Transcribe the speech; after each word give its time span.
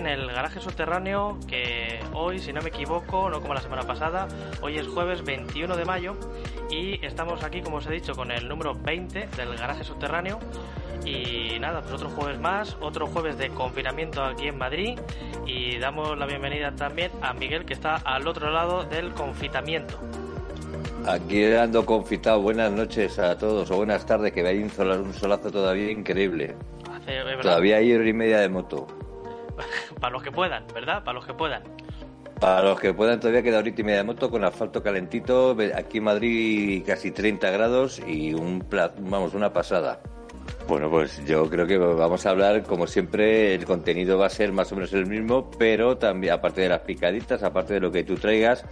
en 0.00 0.06
el 0.06 0.32
garaje 0.32 0.60
subterráneo 0.60 1.38
que 1.46 2.00
hoy, 2.14 2.38
si 2.38 2.54
no 2.54 2.62
me 2.62 2.70
equivoco, 2.70 3.28
no 3.28 3.42
como 3.42 3.52
la 3.52 3.60
semana 3.60 3.82
pasada, 3.82 4.28
hoy 4.62 4.78
es 4.78 4.88
jueves 4.88 5.22
21 5.22 5.76
de 5.76 5.84
mayo 5.84 6.16
y 6.70 7.04
estamos 7.04 7.44
aquí, 7.44 7.60
como 7.60 7.76
os 7.76 7.86
he 7.86 7.92
dicho, 7.92 8.14
con 8.14 8.30
el 8.30 8.48
número 8.48 8.74
20 8.74 9.28
del 9.36 9.56
garaje 9.56 9.84
subterráneo. 9.84 10.38
Y 11.04 11.58
nada, 11.60 11.82
pues 11.82 11.94
otro 11.94 12.08
jueves 12.10 12.40
más, 12.40 12.76
otro 12.80 13.06
jueves 13.08 13.36
de 13.36 13.50
confinamiento 13.50 14.22
aquí 14.24 14.48
en 14.48 14.56
Madrid 14.56 14.98
y 15.46 15.78
damos 15.78 16.16
la 16.16 16.26
bienvenida 16.26 16.74
también 16.74 17.10
a 17.20 17.34
Miguel 17.34 17.66
que 17.66 17.74
está 17.74 17.96
al 17.96 18.26
otro 18.26 18.50
lado 18.50 18.84
del 18.84 19.12
confitamiento. 19.12 19.98
Aquí 21.06 21.44
ando 21.44 21.84
confitado. 21.84 22.40
Buenas 22.40 22.72
noches 22.72 23.18
a 23.18 23.36
todos 23.36 23.70
o 23.70 23.76
buenas 23.76 24.06
tardes, 24.06 24.32
que 24.32 24.46
hay 24.46 24.62
un, 24.62 24.70
un 24.88 25.12
solazo 25.12 25.50
todavía 25.50 25.90
increíble. 25.90 26.56
todavía 27.42 27.76
hay 27.76 27.92
hora 27.92 28.08
y 28.08 28.12
media 28.14 28.38
de 28.40 28.48
moto. 28.48 28.86
Para 30.00 30.12
los 30.12 30.22
que 30.22 30.32
puedan, 30.32 30.64
¿verdad? 30.74 31.04
Para 31.04 31.14
los 31.14 31.26
que 31.26 31.34
puedan. 31.34 31.62
Para 32.40 32.62
los 32.62 32.80
que 32.80 32.94
puedan, 32.94 33.20
todavía 33.20 33.42
queda 33.42 33.56
ahorita 33.56 33.82
y 33.82 33.84
media 33.84 33.98
de 33.98 34.04
moto 34.04 34.30
con 34.30 34.44
asfalto 34.44 34.82
calentito. 34.82 35.56
Aquí 35.74 35.98
en 35.98 36.04
Madrid 36.04 36.82
casi 36.86 37.10
30 37.10 37.50
grados 37.50 38.00
y 38.06 38.32
un 38.32 38.64
vamos, 38.98 39.34
una 39.34 39.52
pasada. 39.52 40.00
Bueno, 40.68 40.88
pues 40.88 41.24
yo 41.26 41.48
creo 41.50 41.66
que 41.66 41.76
vamos 41.76 42.24
a 42.26 42.30
hablar, 42.30 42.62
como 42.62 42.86
siempre, 42.86 43.54
el 43.54 43.64
contenido 43.64 44.18
va 44.18 44.26
a 44.26 44.30
ser 44.30 44.52
más 44.52 44.70
o 44.70 44.76
menos 44.76 44.92
el 44.92 45.06
mismo, 45.06 45.50
pero 45.58 45.96
también, 45.96 46.34
aparte 46.34 46.62
de 46.62 46.68
las 46.68 46.80
picaditas, 46.82 47.42
aparte 47.42 47.74
de 47.74 47.80
lo 47.80 47.90
que 47.90 48.04
tú 48.04 48.14
traigas, 48.14 48.64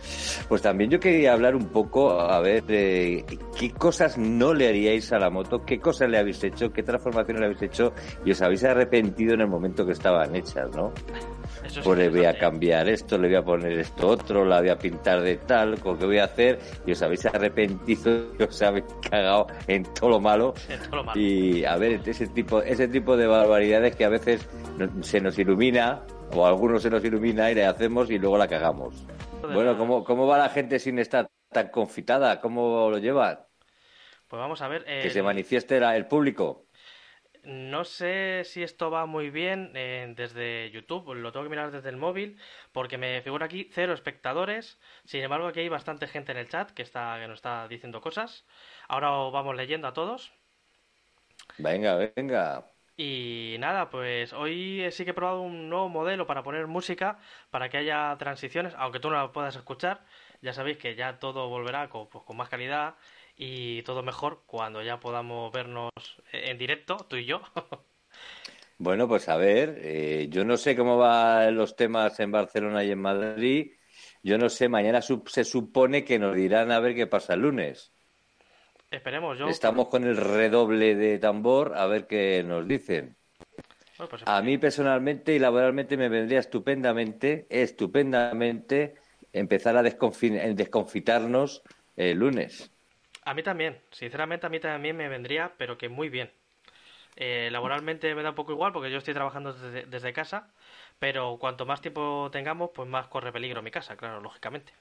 pues 0.49 0.63
también 0.63 0.91
yo 0.91 1.01
quería 1.01 1.33
hablar 1.33 1.57
un 1.57 1.69
poco, 1.69 2.21
a 2.21 2.41
ver, 2.41 2.63
de 2.65 3.25
qué 3.59 3.71
cosas 3.73 4.17
no 4.17 4.55
le 4.55 4.69
haríais 4.69 5.13
a 5.13 5.19
la 5.19 5.29
moto, 5.29 5.65
qué 5.65 5.81
cosas 5.81 6.09
le 6.09 6.19
habéis 6.19 6.43
hecho, 6.45 6.73
qué 6.73 6.83
transformaciones 6.83 7.41
le 7.41 7.47
habéis 7.47 7.63
hecho 7.63 7.93
y 8.25 8.31
os 8.31 8.43
habéis 8.43 8.63
arrepentido 8.65 9.35
en 9.35 9.41
el 9.41 9.49
momento 9.49 9.85
que 9.85 9.93
estaban 9.93 10.35
hechas, 10.37 10.71
¿no? 10.77 10.93
pues 11.83 11.99
le 11.99 12.09
voy 12.09 12.25
a 12.25 12.39
cambiar 12.39 12.89
esto, 12.89 13.19
le 13.19 13.29
voy 13.29 13.37
a 13.37 13.43
poner 13.43 13.79
esto 13.79 14.09
otro, 14.09 14.45
la 14.45 14.61
voy 14.61 14.71
a 14.71 14.79
pintar 14.79 15.23
de 15.23 15.37
tal, 15.37 15.79
con 15.81 15.99
qué 15.99 16.07
voy 16.07 16.19
a 16.19 16.25
hacer, 16.25 16.59
y 16.87 16.93
os 16.93 17.03
habéis 17.03 17.27
arrepentido, 17.27 18.27
y 18.39 18.43
os 18.43 18.63
habéis 18.63 18.85
cagado 19.11 19.47
en 19.67 19.83
todo 19.95 20.11
lo 20.11 20.21
malo. 20.21 20.55
Y 21.15 21.65
a 21.65 21.77
ver, 21.77 21.88
ese 21.93 22.27
tipo, 22.29 22.63
ese 22.63 22.89
tipo 22.89 23.17
de 23.17 23.27
barbaridades 23.27 23.97
que 23.97 24.05
a 24.05 24.09
veces 24.09 24.49
se 25.03 25.21
nos 25.21 25.39
ilumina, 25.39 26.05
o 26.33 26.45
a 26.45 26.49
algunos 26.49 26.83
se 26.83 26.91
nos 26.91 27.05
ilumina 27.05 27.51
y 27.51 27.55
le 27.55 27.65
hacemos 27.65 28.11
y 28.11 28.19
luego 28.19 28.39
la 28.39 28.49
cagamos. 28.49 29.07
Bueno, 29.43 29.77
¿cómo, 29.77 30.05
cómo 30.05 30.27
va 30.27 30.39
la 30.39 30.49
gente 30.51 30.79
sin 30.79 30.99
estar 30.99 31.29
tan 31.51 31.69
confitada? 31.69 32.41
¿Cómo 32.41 32.91
lo 32.91 32.99
lleva? 32.99 33.49
Pues 34.29 34.41
vamos 34.41 34.61
a 34.61 34.69
ver. 34.69 34.85
Que 34.85 35.11
se 35.11 35.23
manifieste 35.23 35.79
el 35.79 36.07
público. 36.07 36.67
No 37.45 37.85
sé 37.85 38.43
si 38.45 38.63
esto 38.63 38.91
va 38.91 39.07
muy 39.07 39.31
bien 39.31 39.73
eh, 39.75 40.13
desde 40.15 40.71
YouTube, 40.71 41.15
lo 41.15 41.33
tengo 41.33 41.45
que 41.45 41.51
mirar 41.51 41.71
desde 41.71 41.89
el 41.89 41.97
móvil, 41.97 42.39
porque 42.73 42.99
me 42.99 43.23
figura 43.23 43.47
aquí 43.47 43.71
cero 43.73 43.95
espectadores. 43.95 44.79
Sin 45.05 45.23
embargo, 45.23 45.47
aquí 45.47 45.61
hay 45.61 45.71
bastante 45.71 46.09
gente 46.09 46.33
en 46.33 46.39
el 46.39 46.49
chat 46.49 46.71
que, 46.73 46.83
está, 46.83 47.17
que 47.19 47.27
nos 47.27 47.39
está 47.39 47.67
diciendo 47.67 48.03
cosas. 48.03 48.47
Ahora 48.87 49.11
vamos 49.31 49.57
leyendo 49.57 49.89
a 49.89 49.95
todos. 49.95 50.31
Venga, 51.59 51.97
venga. 52.17 52.73
Y 52.97 53.57
nada, 53.61 53.91
pues 53.91 54.33
hoy 54.33 54.85
sí 54.91 55.05
que 55.05 55.13
he 55.13 55.15
probado 55.15 55.41
un 55.43 55.69
nuevo 55.71 55.89
modelo 55.89 56.27
para 56.27 56.43
poner 56.43 56.67
música, 56.67 57.19
para 57.51 57.69
que 57.71 57.77
haya 57.79 58.17
transiciones, 58.19 58.75
aunque 58.77 58.99
tú 59.01 59.09
no 59.11 59.17
la 59.17 59.33
puedas 59.33 59.55
escuchar. 59.57 60.05
Ya 60.43 60.53
sabéis 60.53 60.79
que 60.79 60.97
ya 60.97 61.19
todo 61.21 61.49
volverá 61.49 61.89
con, 61.89 62.09
pues, 62.09 62.25
con 62.25 62.37
más 62.37 62.49
calidad 62.49 62.97
y 63.37 63.83
todo 63.83 64.03
mejor 64.03 64.43
cuando 64.47 64.83
ya 64.83 64.99
podamos 65.01 65.53
vernos 65.53 65.91
en 66.33 66.59
directo, 66.59 66.97
tú 67.09 67.17
y 67.17 67.25
yo. 67.25 67.43
bueno, 68.79 69.09
pues 69.09 69.29
a 69.29 69.37
ver, 69.37 69.79
eh, 69.83 70.29
yo 70.31 70.45
no 70.45 70.57
sé 70.57 70.77
cómo 70.77 70.99
van 70.99 71.57
los 71.57 71.77
temas 71.77 72.19
en 72.21 72.31
Barcelona 72.33 72.85
y 72.85 72.91
en 72.93 73.01
Madrid. 73.01 73.73
Yo 74.23 74.39
no 74.39 74.49
sé, 74.49 74.69
mañana 74.69 75.01
se 75.03 75.45
supone 75.45 76.05
que 76.05 76.19
nos 76.19 76.37
dirán 76.37 76.71
a 76.73 76.81
ver 76.81 76.95
qué 76.95 77.07
pasa 77.07 77.35
el 77.35 77.41
lunes. 77.43 77.93
Esperemos, 78.91 79.39
yo. 79.39 79.49
Estamos 79.49 79.89
con 79.89 80.05
el 80.05 80.17
redoble 80.17 80.95
de 80.95 81.19
tambor 81.19 81.77
a 81.77 81.87
ver 81.87 82.07
qué 82.07 82.43
nos 82.47 82.67
dicen. 82.67 83.17
Pues 83.99 84.23
a 84.25 84.43
mí 84.43 84.59
personalmente 84.59 85.35
y 85.35 85.39
laboralmente 85.41 85.97
me 85.97 86.09
vendría 86.09 86.39
estupendamente, 86.39 87.47
estupendamente 87.51 88.95
empezar 89.33 89.77
a 89.77 89.83
desconfitarnos 89.83 91.63
el 91.97 92.19
lunes. 92.19 92.71
A 93.25 93.35
mí 93.35 93.43
también, 93.43 93.81
sinceramente 93.91 94.47
a 94.47 94.49
mí 94.49 94.61
también 94.61 94.97
me 94.97 95.09
vendría, 95.09 95.53
pero 95.59 95.77
que 95.77 95.89
muy 95.89 96.09
bien. 96.09 96.31
Eh, 97.17 97.49
laboralmente 97.51 98.15
me 98.15 98.23
da 98.23 98.31
un 98.31 98.37
poco 98.37 98.53
igual 98.53 98.73
porque 98.73 98.93
yo 98.93 98.99
estoy 98.99 99.15
trabajando 99.15 99.53
desde, 99.53 100.13
casa, 100.13 100.53
pero 101.01 101.37
cuanto 101.41 101.67
más 101.67 101.81
tiempo 101.81 102.29
tengamos, 102.31 102.71
pues 102.73 102.89
más 102.89 103.09
corre 103.09 103.33
peligro 103.33 103.61
mi 103.61 103.73
casa, 103.73 103.97
claro, 103.97 104.21
lógicamente. 104.21 104.73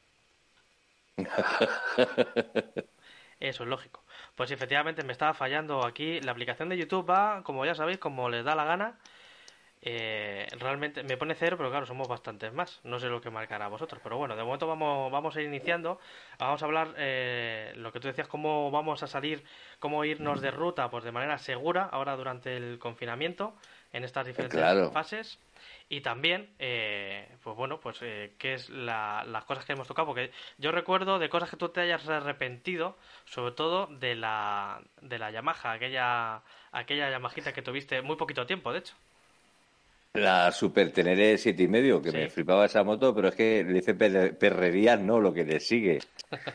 Eso 3.39 3.63
es 3.63 3.69
lógico. 3.69 4.03
Pues 4.35 4.51
efectivamente 4.51 5.03
me 5.03 5.11
estaba 5.11 5.33
fallando 5.33 5.85
aquí. 5.85 6.19
La 6.21 6.31
aplicación 6.31 6.69
de 6.69 6.77
YouTube 6.77 7.09
va, 7.09 7.43
como 7.43 7.65
ya 7.65 7.75
sabéis, 7.75 7.99
como 7.99 8.29
les 8.29 8.43
da 8.43 8.55
la 8.55 8.65
gana. 8.65 8.97
Eh, 9.81 10.47
realmente 10.59 11.03
me 11.03 11.17
pone 11.17 11.35
cero, 11.35 11.55
pero 11.55 11.69
claro, 11.69 11.85
somos 11.85 12.07
bastantes 12.07 12.51
más. 12.53 12.81
No 12.83 12.99
sé 12.99 13.09
lo 13.09 13.21
que 13.21 13.29
marcará 13.29 13.67
vosotros, 13.67 14.01
pero 14.03 14.17
bueno, 14.17 14.35
de 14.35 14.43
momento 14.43 14.67
vamos, 14.67 15.11
vamos 15.11 15.35
a 15.35 15.41
ir 15.41 15.47
iniciando. 15.47 15.99
Vamos 16.39 16.61
a 16.61 16.65
hablar 16.65 16.95
eh, 16.97 17.73
lo 17.75 17.91
que 17.91 17.99
tú 17.99 18.07
decías, 18.07 18.27
cómo 18.27 18.71
vamos 18.71 19.03
a 19.03 19.07
salir, 19.07 19.43
cómo 19.79 20.03
irnos 20.03 20.41
de 20.41 20.51
ruta, 20.51 20.89
pues 20.89 21.03
de 21.03 21.11
manera 21.11 21.37
segura 21.37 21.83
ahora 21.83 22.15
durante 22.15 22.57
el 22.57 22.79
confinamiento 22.79 23.53
en 23.93 24.03
estas 24.03 24.25
diferentes 24.25 24.91
fases. 24.91 25.39
Y 25.89 26.01
también, 26.01 26.49
eh, 26.59 27.27
pues 27.43 27.55
bueno, 27.55 27.79
pues 27.79 27.97
eh, 28.01 28.33
qué 28.37 28.55
es 28.55 28.69
las 28.69 29.45
cosas 29.45 29.65
que 29.65 29.73
hemos 29.73 29.87
tocado, 29.87 30.07
porque 30.07 30.31
yo 30.57 30.71
recuerdo 30.71 31.17
de 31.17 31.29
cosas 31.29 31.49
que 31.49 31.57
tú 31.57 31.69
te 31.69 31.81
hayas 31.81 32.07
arrepentido, 32.09 32.97
sobre 33.25 33.53
todo 33.53 33.87
de 33.87 34.15
la, 34.15 34.81
de 35.01 35.17
la 35.17 35.31
Yamaha, 35.31 35.71
aquella, 35.71 36.41
aquella 36.71 37.09
Yamajita 37.09 37.53
que 37.53 37.61
tuviste 37.61 38.01
muy 38.01 38.17
poquito 38.17 38.45
tiempo, 38.45 38.73
de 38.73 38.79
hecho. 38.79 38.95
La 40.17 40.51
Super 40.51 40.91
Teneré 40.91 41.37
siete 41.37 41.63
y 41.63 41.67
medio, 41.67 42.01
que 42.01 42.11
me 42.11 42.27
flipaba 42.29 42.65
esa 42.65 42.83
moto, 42.83 43.13
pero 43.13 43.27
es 43.27 43.35
que 43.35 43.63
le 43.63 43.73
dice 43.73 43.93
perrería, 43.93 44.97
no, 44.97 45.19
lo 45.19 45.31
que 45.31 45.45
le 45.45 45.59
sigue. 45.59 45.99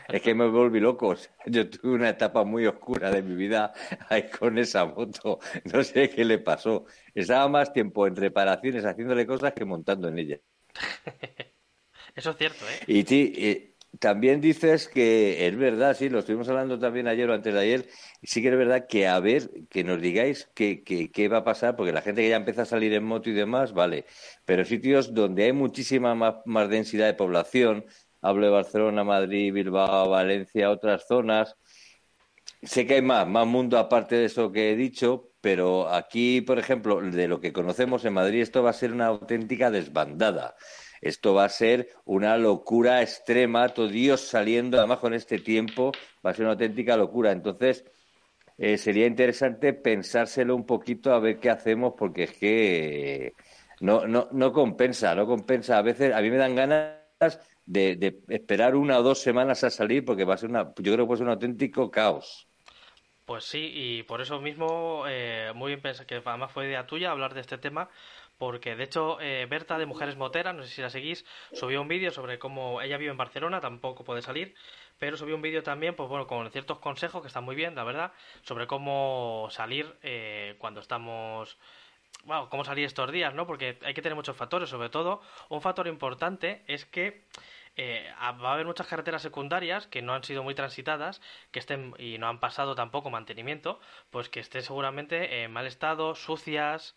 es 0.09 0.21
que 0.21 0.35
me 0.35 0.47
volví 0.47 0.81
loco. 0.81 1.15
Yo 1.45 1.69
tuve 1.69 1.93
una 1.93 2.09
etapa 2.09 2.43
muy 2.43 2.65
oscura 2.65 3.09
de 3.09 3.21
mi 3.21 3.35
vida 3.35 3.71
ahí 4.09 4.29
con 4.29 4.57
esa 4.57 4.85
moto. 4.85 5.39
No 5.71 5.81
sé 5.81 6.09
qué 6.09 6.25
le 6.25 6.39
pasó. 6.39 6.85
Estaba 7.15 7.47
más 7.47 7.71
tiempo 7.71 8.05
en 8.05 8.17
reparaciones 8.17 8.83
haciéndole 8.83 9.25
cosas 9.25 9.53
que 9.53 9.63
montando 9.63 10.09
en 10.09 10.19
ella. 10.19 10.39
Eso 12.15 12.31
es 12.31 12.37
cierto, 12.37 12.65
¿eh? 12.65 12.83
Y, 12.87 13.03
ti, 13.05 13.72
también 13.99 14.41
dices 14.41 14.87
que 14.87 15.47
es 15.47 15.55
verdad, 15.55 15.95
sí, 15.95 16.09
lo 16.09 16.19
estuvimos 16.19 16.49
hablando 16.49 16.79
también 16.79 17.07
ayer 17.07 17.29
o 17.29 17.33
antes 17.33 17.53
de 17.53 17.59
ayer, 17.59 17.89
sí 18.23 18.41
que 18.41 18.49
es 18.49 18.57
verdad 18.57 18.87
que 18.87 19.07
a 19.07 19.19
ver, 19.19 19.49
que 19.69 19.83
nos 19.83 20.01
digáis 20.01 20.49
qué 20.53 20.83
que, 20.83 21.27
va 21.27 21.37
a 21.39 21.43
pasar, 21.43 21.75
porque 21.75 21.91
la 21.93 22.01
gente 22.01 22.21
que 22.21 22.29
ya 22.29 22.37
empieza 22.37 22.63
a 22.63 22.65
salir 22.65 22.93
en 22.93 23.03
moto 23.03 23.29
y 23.29 23.33
demás, 23.33 23.73
vale, 23.73 24.05
pero 24.45 24.65
sitios 24.65 25.13
donde 25.13 25.45
hay 25.45 25.53
muchísima 25.53 26.15
más, 26.15 26.35
más 26.45 26.69
densidad 26.69 27.05
de 27.05 27.13
población, 27.13 27.85
hablo 28.21 28.45
de 28.45 28.51
Barcelona, 28.51 29.03
Madrid, 29.03 29.53
Bilbao, 29.53 30.09
Valencia, 30.09 30.71
otras 30.71 31.05
zonas, 31.07 31.55
sé 32.63 32.87
que 32.87 32.95
hay 32.95 33.01
más, 33.01 33.27
más 33.27 33.45
mundo 33.47 33.77
aparte 33.77 34.15
de 34.15 34.25
eso 34.25 34.51
que 34.51 34.71
he 34.71 34.75
dicho, 34.75 35.31
pero 35.41 35.89
aquí, 35.89 36.41
por 36.41 36.57
ejemplo, 36.57 37.01
de 37.01 37.27
lo 37.27 37.41
que 37.41 37.53
conocemos 37.53 38.05
en 38.05 38.13
Madrid, 38.13 38.41
esto 38.41 38.63
va 38.63 38.69
a 38.69 38.73
ser 38.73 38.93
una 38.93 39.07
auténtica 39.07 39.69
desbandada. 39.71 40.55
Esto 41.03 41.33
va 41.33 41.43
a 41.43 41.49
ser 41.49 41.89
una 42.05 42.37
locura 42.37 43.01
extrema, 43.01 43.67
todo 43.67 43.89
Dios 43.89 44.21
saliendo, 44.21 44.77
además 44.77 44.99
con 44.99 45.13
este 45.13 45.37
tiempo, 45.37 45.91
va 46.25 46.31
a 46.31 46.33
ser 46.33 46.45
una 46.45 46.53
auténtica 46.53 46.95
locura. 46.95 47.33
Entonces, 47.33 47.83
eh, 48.57 48.77
sería 48.77 49.05
interesante 49.05 49.73
pensárselo 49.73 50.55
un 50.55 50.65
poquito 50.65 51.13
a 51.13 51.19
ver 51.19 51.39
qué 51.39 51.49
hacemos, 51.49 51.95
porque 51.97 52.23
es 52.23 52.37
que 52.37 53.33
no, 53.81 54.07
no, 54.07 54.29
no 54.31 54.53
compensa, 54.53 55.13
no 55.13 55.25
compensa. 55.25 55.77
A 55.77 55.81
veces 55.81 56.13
a 56.13 56.21
mí 56.21 56.29
me 56.29 56.37
dan 56.37 56.55
ganas 56.55 57.39
de, 57.65 58.21
esperar 58.29 58.75
una 58.77 58.99
o 58.99 59.03
dos 59.03 59.19
semanas 59.19 59.65
a 59.65 59.69
salir, 59.69 60.05
porque 60.05 60.23
va 60.23 60.35
a 60.35 60.37
ser 60.37 60.51
una, 60.51 60.73
yo 60.77 60.93
creo 60.93 60.99
que 60.99 61.05
puede 61.05 61.17
ser 61.17 61.27
un 61.27 61.33
auténtico 61.33 61.91
caos. 61.91 62.47
Pues 63.25 63.45
sí, 63.45 63.71
y 63.73 64.03
por 64.03 64.21
eso 64.21 64.39
mismo, 64.39 65.05
eh, 65.07 65.51
muy 65.55 65.71
bien 65.71 65.81
pensado, 65.81 66.07
que 66.07 66.21
además 66.23 66.51
fue 66.51 66.67
idea 66.67 66.87
tuya 66.87 67.11
hablar 67.11 67.33
de 67.33 67.41
este 67.41 67.57
tema, 67.57 67.89
porque 68.43 68.75
de 68.75 68.83
hecho 68.83 69.21
eh, 69.21 69.47
Berta 69.49 69.77
de 69.77 69.85
Mujeres 69.85 70.17
Moteras, 70.17 70.53
no 70.53 70.63
sé 70.63 70.69
si 70.69 70.81
la 70.81 70.89
seguís, 70.89 71.23
subió 71.53 71.81
un 71.81 71.87
vídeo 71.87 72.11
sobre 72.11 72.39
cómo 72.39 72.81
ella 72.81 72.97
vive 72.97 73.11
en 73.11 73.15
Barcelona, 73.15 73.61
tampoco 73.61 74.03
puede 74.03 74.21
salir, 74.21 74.53
pero 74.99 75.15
subió 75.15 75.33
un 75.37 75.41
vídeo 75.41 75.63
también, 75.63 75.95
pues 75.95 76.09
bueno, 76.09 76.27
con 76.27 76.51
ciertos 76.51 76.79
consejos 76.79 77.21
que 77.21 77.29
están 77.29 77.45
muy 77.45 77.55
bien, 77.55 77.73
la 77.73 77.85
verdad, 77.85 78.11
sobre 78.41 78.67
cómo 78.67 79.47
salir 79.49 79.95
eh, 80.03 80.55
cuando 80.57 80.81
estamos 80.81 81.57
bueno, 82.25 82.49
cómo 82.49 82.65
salir 82.65 82.83
estos 82.85 83.13
días, 83.13 83.33
¿no? 83.33 83.47
Porque 83.47 83.79
hay 83.81 83.93
que 83.93 84.01
tener 84.01 84.15
muchos 84.17 84.35
factores, 84.35 84.67
sobre 84.67 84.89
todo 84.89 85.21
un 85.47 85.61
factor 85.61 85.87
importante 85.87 86.65
es 86.67 86.85
que 86.85 87.23
eh, 87.77 88.05
va 88.21 88.49
a 88.49 88.53
haber 88.55 88.65
muchas 88.65 88.87
carreteras 88.87 89.21
secundarias 89.21 89.87
que 89.87 90.01
no 90.01 90.13
han 90.13 90.25
sido 90.25 90.43
muy 90.43 90.53
transitadas, 90.53 91.21
que 91.51 91.59
estén 91.59 91.93
y 91.97 92.17
no 92.17 92.27
han 92.27 92.41
pasado 92.41 92.75
tampoco 92.75 93.09
mantenimiento, 93.09 93.79
pues 94.11 94.27
que 94.27 94.41
estén 94.41 94.63
seguramente 94.63 95.43
en 95.43 95.51
mal 95.53 95.65
estado, 95.65 96.13
sucias, 96.13 96.93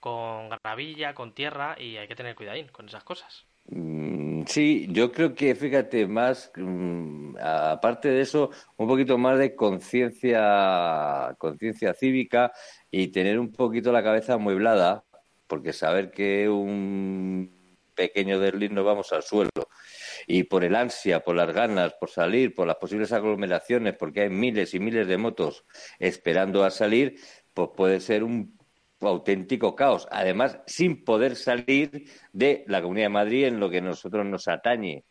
con 0.00 0.48
gravilla, 0.48 1.14
con 1.14 1.34
tierra 1.34 1.76
y 1.78 1.96
hay 1.96 2.08
que 2.08 2.16
tener 2.16 2.34
cuidadín 2.34 2.68
con 2.68 2.88
esas 2.88 3.04
cosas. 3.04 3.46
Mm, 3.66 4.42
sí, 4.46 4.88
yo 4.90 5.12
creo 5.12 5.34
que, 5.34 5.54
fíjate, 5.54 6.06
más, 6.06 6.50
mm, 6.56 7.36
aparte 7.40 8.08
de 8.08 8.22
eso, 8.22 8.50
un 8.76 8.88
poquito 8.88 9.18
más 9.18 9.38
de 9.38 9.54
conciencia, 9.54 11.36
conciencia 11.38 11.94
cívica 11.94 12.52
y 12.90 13.08
tener 13.08 13.38
un 13.38 13.52
poquito 13.52 13.92
la 13.92 14.02
cabeza 14.02 14.38
mueblada, 14.38 15.04
porque 15.46 15.72
saber 15.72 16.10
que 16.10 16.48
un 16.48 17.60
pequeño 17.94 18.40
desliz 18.40 18.70
nos 18.70 18.84
vamos 18.84 19.12
al 19.12 19.22
suelo 19.22 19.50
y 20.26 20.44
por 20.44 20.64
el 20.64 20.74
ansia, 20.74 21.20
por 21.20 21.36
las 21.36 21.52
ganas, 21.52 21.94
por 21.94 22.10
salir, 22.10 22.54
por 22.54 22.66
las 22.66 22.76
posibles 22.76 23.12
aglomeraciones, 23.12 23.94
porque 23.96 24.22
hay 24.22 24.30
miles 24.30 24.74
y 24.74 24.80
miles 24.80 25.06
de 25.06 25.18
motos 25.18 25.64
esperando 25.98 26.64
a 26.64 26.70
salir, 26.70 27.16
pues 27.52 27.70
puede 27.76 28.00
ser 28.00 28.24
un 28.24 28.59
auténtico 29.08 29.74
caos. 29.74 30.06
Además, 30.10 30.60
sin 30.66 31.04
poder 31.04 31.36
salir 31.36 32.10
de 32.32 32.64
la 32.66 32.82
Comunidad 32.82 33.06
de 33.06 33.10
Madrid 33.10 33.46
en 33.46 33.60
lo 33.60 33.70
que 33.70 33.78
a 33.78 33.82
nosotros 33.82 34.26
nos 34.26 34.48
atañe. 34.48 35.04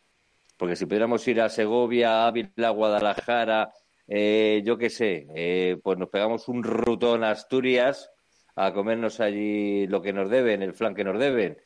Porque 0.56 0.76
si 0.76 0.86
pudiéramos 0.86 1.26
ir 1.26 1.40
a 1.40 1.48
Segovia, 1.48 2.26
Ávila, 2.26 2.70
Guadalajara, 2.70 3.72
eh, 4.06 4.62
yo 4.64 4.76
qué 4.76 4.90
sé, 4.90 5.26
eh, 5.34 5.78
pues 5.82 5.96
nos 5.98 6.08
pegamos 6.08 6.48
un 6.48 6.62
rutón 6.62 7.24
a 7.24 7.30
Asturias 7.30 8.10
a 8.56 8.72
comernos 8.72 9.20
allí 9.20 9.86
lo 9.86 10.02
que 10.02 10.12
nos 10.12 10.28
deben, 10.28 10.62
el 10.62 10.74
flan 10.74 10.94
que 10.94 11.04
nos 11.04 11.18
deben. 11.18 11.56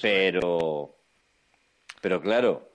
Pero, 0.00 0.96
pero 2.00 2.20
claro, 2.20 2.70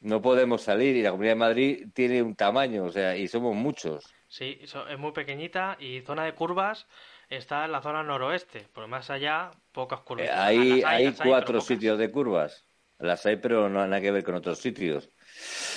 no 0.00 0.20
podemos 0.20 0.62
salir 0.62 0.96
y 0.96 1.02
la 1.02 1.10
Comunidad 1.10 1.32
de 1.32 1.38
Madrid 1.38 1.86
tiene 1.94 2.22
un 2.22 2.34
tamaño, 2.34 2.84
o 2.84 2.90
sea, 2.90 3.16
y 3.16 3.28
somos 3.28 3.54
muchos. 3.54 4.12
Sí, 4.28 4.58
es 4.60 4.98
muy 4.98 5.12
pequeñita 5.12 5.76
y 5.80 6.00
zona 6.02 6.24
de 6.24 6.34
curvas 6.34 6.86
está 7.28 7.64
en 7.64 7.72
la 7.72 7.82
zona 7.82 8.02
noroeste, 8.02 8.66
por 8.72 8.86
más 8.88 9.10
allá, 9.10 9.50
pocas 9.72 10.00
curvas. 10.00 10.28
Eh, 10.28 10.32
hay, 10.32 10.82
hay, 10.84 11.12
cuatro 11.12 11.60
sitios 11.60 11.98
de 11.98 12.10
curvas. 12.10 12.66
Las 12.98 13.24
hay, 13.26 13.36
pero 13.36 13.68
no 13.68 13.80
hay 13.80 13.88
nada 13.88 14.02
que 14.02 14.10
ver 14.10 14.24
con 14.24 14.34
otros 14.34 14.58
sitios. 14.58 15.10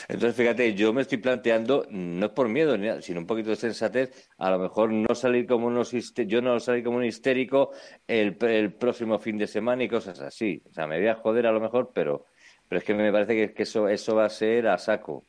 Entonces, 0.07 0.35
fíjate, 0.35 0.73
yo 0.73 0.91
me 0.91 1.03
estoy 1.03 1.19
planteando, 1.19 1.85
no 1.91 2.25
es 2.25 2.31
por 2.31 2.49
miedo, 2.49 2.75
sino 3.01 3.19
un 3.19 3.27
poquito 3.27 3.51
de 3.51 3.57
sensatez, 3.57 4.29
a 4.39 4.49
lo 4.49 4.57
mejor 4.57 4.91
no 4.91 5.13
salir 5.13 5.45
como 5.45 5.67
unos 5.67 5.91
yo 5.91 6.41
no 6.41 6.59
salir 6.59 6.83
como 6.83 6.97
un 6.97 7.05
histérico 7.05 7.71
el, 8.07 8.37
el, 8.41 8.73
próximo 8.73 9.19
fin 9.19 9.37
de 9.37 9.45
semana 9.45 9.83
y 9.83 9.87
cosas 9.87 10.19
así. 10.19 10.63
O 10.67 10.73
sea, 10.73 10.87
me 10.87 10.97
voy 10.97 11.09
a 11.09 11.15
joder 11.15 11.45
a 11.45 11.51
lo 11.51 11.59
mejor, 11.59 11.91
pero, 11.93 12.25
pero 12.67 12.79
es 12.79 12.85
que 12.85 12.95
me 12.95 13.11
parece 13.11 13.35
que, 13.35 13.53
que 13.53 13.63
eso, 13.63 13.87
eso 13.87 14.15
va 14.15 14.25
a 14.25 14.29
ser 14.29 14.67
a 14.67 14.79
saco 14.79 15.23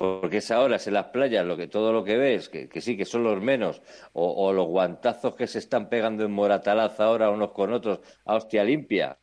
porque 0.00 0.38
es 0.38 0.50
ahora 0.50 0.78
en 0.82 0.94
las 0.94 1.08
playas 1.08 1.44
lo 1.44 1.58
que 1.58 1.68
todo 1.68 1.92
lo 1.92 2.02
que 2.02 2.16
ves, 2.16 2.48
que, 2.48 2.80
sí, 2.80 2.96
que 2.96 3.04
son 3.04 3.22
los 3.22 3.38
menos, 3.42 3.82
o, 4.14 4.50
los 4.50 4.66
guantazos 4.66 5.36
que 5.36 5.46
se 5.46 5.58
están 5.58 5.90
pegando 5.90 6.24
en 6.24 6.32
Moratalaz 6.32 6.98
ahora 7.00 7.28
unos 7.28 7.50
con 7.50 7.70
otros 7.70 8.00
a 8.24 8.36
hostia 8.36 8.64
limpia, 8.64 9.18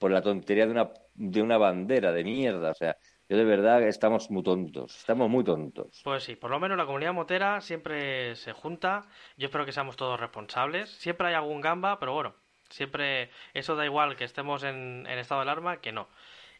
por 0.00 0.10
la 0.10 0.22
tontería 0.22 0.66
de 0.66 0.72
una, 0.72 0.90
de 1.14 1.42
una 1.42 1.58
bandera 1.58 2.10
de 2.10 2.24
mierda, 2.24 2.72
o 2.72 2.74
sea, 2.74 2.96
yo 3.28 3.36
de 3.36 3.44
verdad 3.44 3.84
estamos 3.84 4.28
muy 4.28 4.42
tontos, 4.42 4.98
estamos 4.98 5.30
muy 5.30 5.44
tontos. 5.44 6.00
Pues 6.02 6.24
sí, 6.24 6.34
por 6.34 6.50
lo 6.50 6.58
menos 6.58 6.76
la 6.76 6.86
comunidad 6.86 7.12
motera 7.12 7.60
siempre 7.60 8.34
se 8.34 8.52
junta, 8.52 9.06
yo 9.36 9.46
espero 9.46 9.64
que 9.64 9.70
seamos 9.70 9.94
todos 9.94 10.18
responsables, 10.18 10.90
siempre 10.90 11.28
hay 11.28 11.34
algún 11.34 11.60
gamba, 11.60 12.00
pero 12.00 12.14
bueno, 12.14 12.34
siempre 12.68 13.30
eso 13.54 13.76
da 13.76 13.84
igual 13.84 14.16
que 14.16 14.24
estemos 14.24 14.64
en, 14.64 15.06
en 15.08 15.18
estado 15.20 15.42
de 15.42 15.50
alarma 15.50 15.80
que 15.80 15.92
no. 15.92 16.08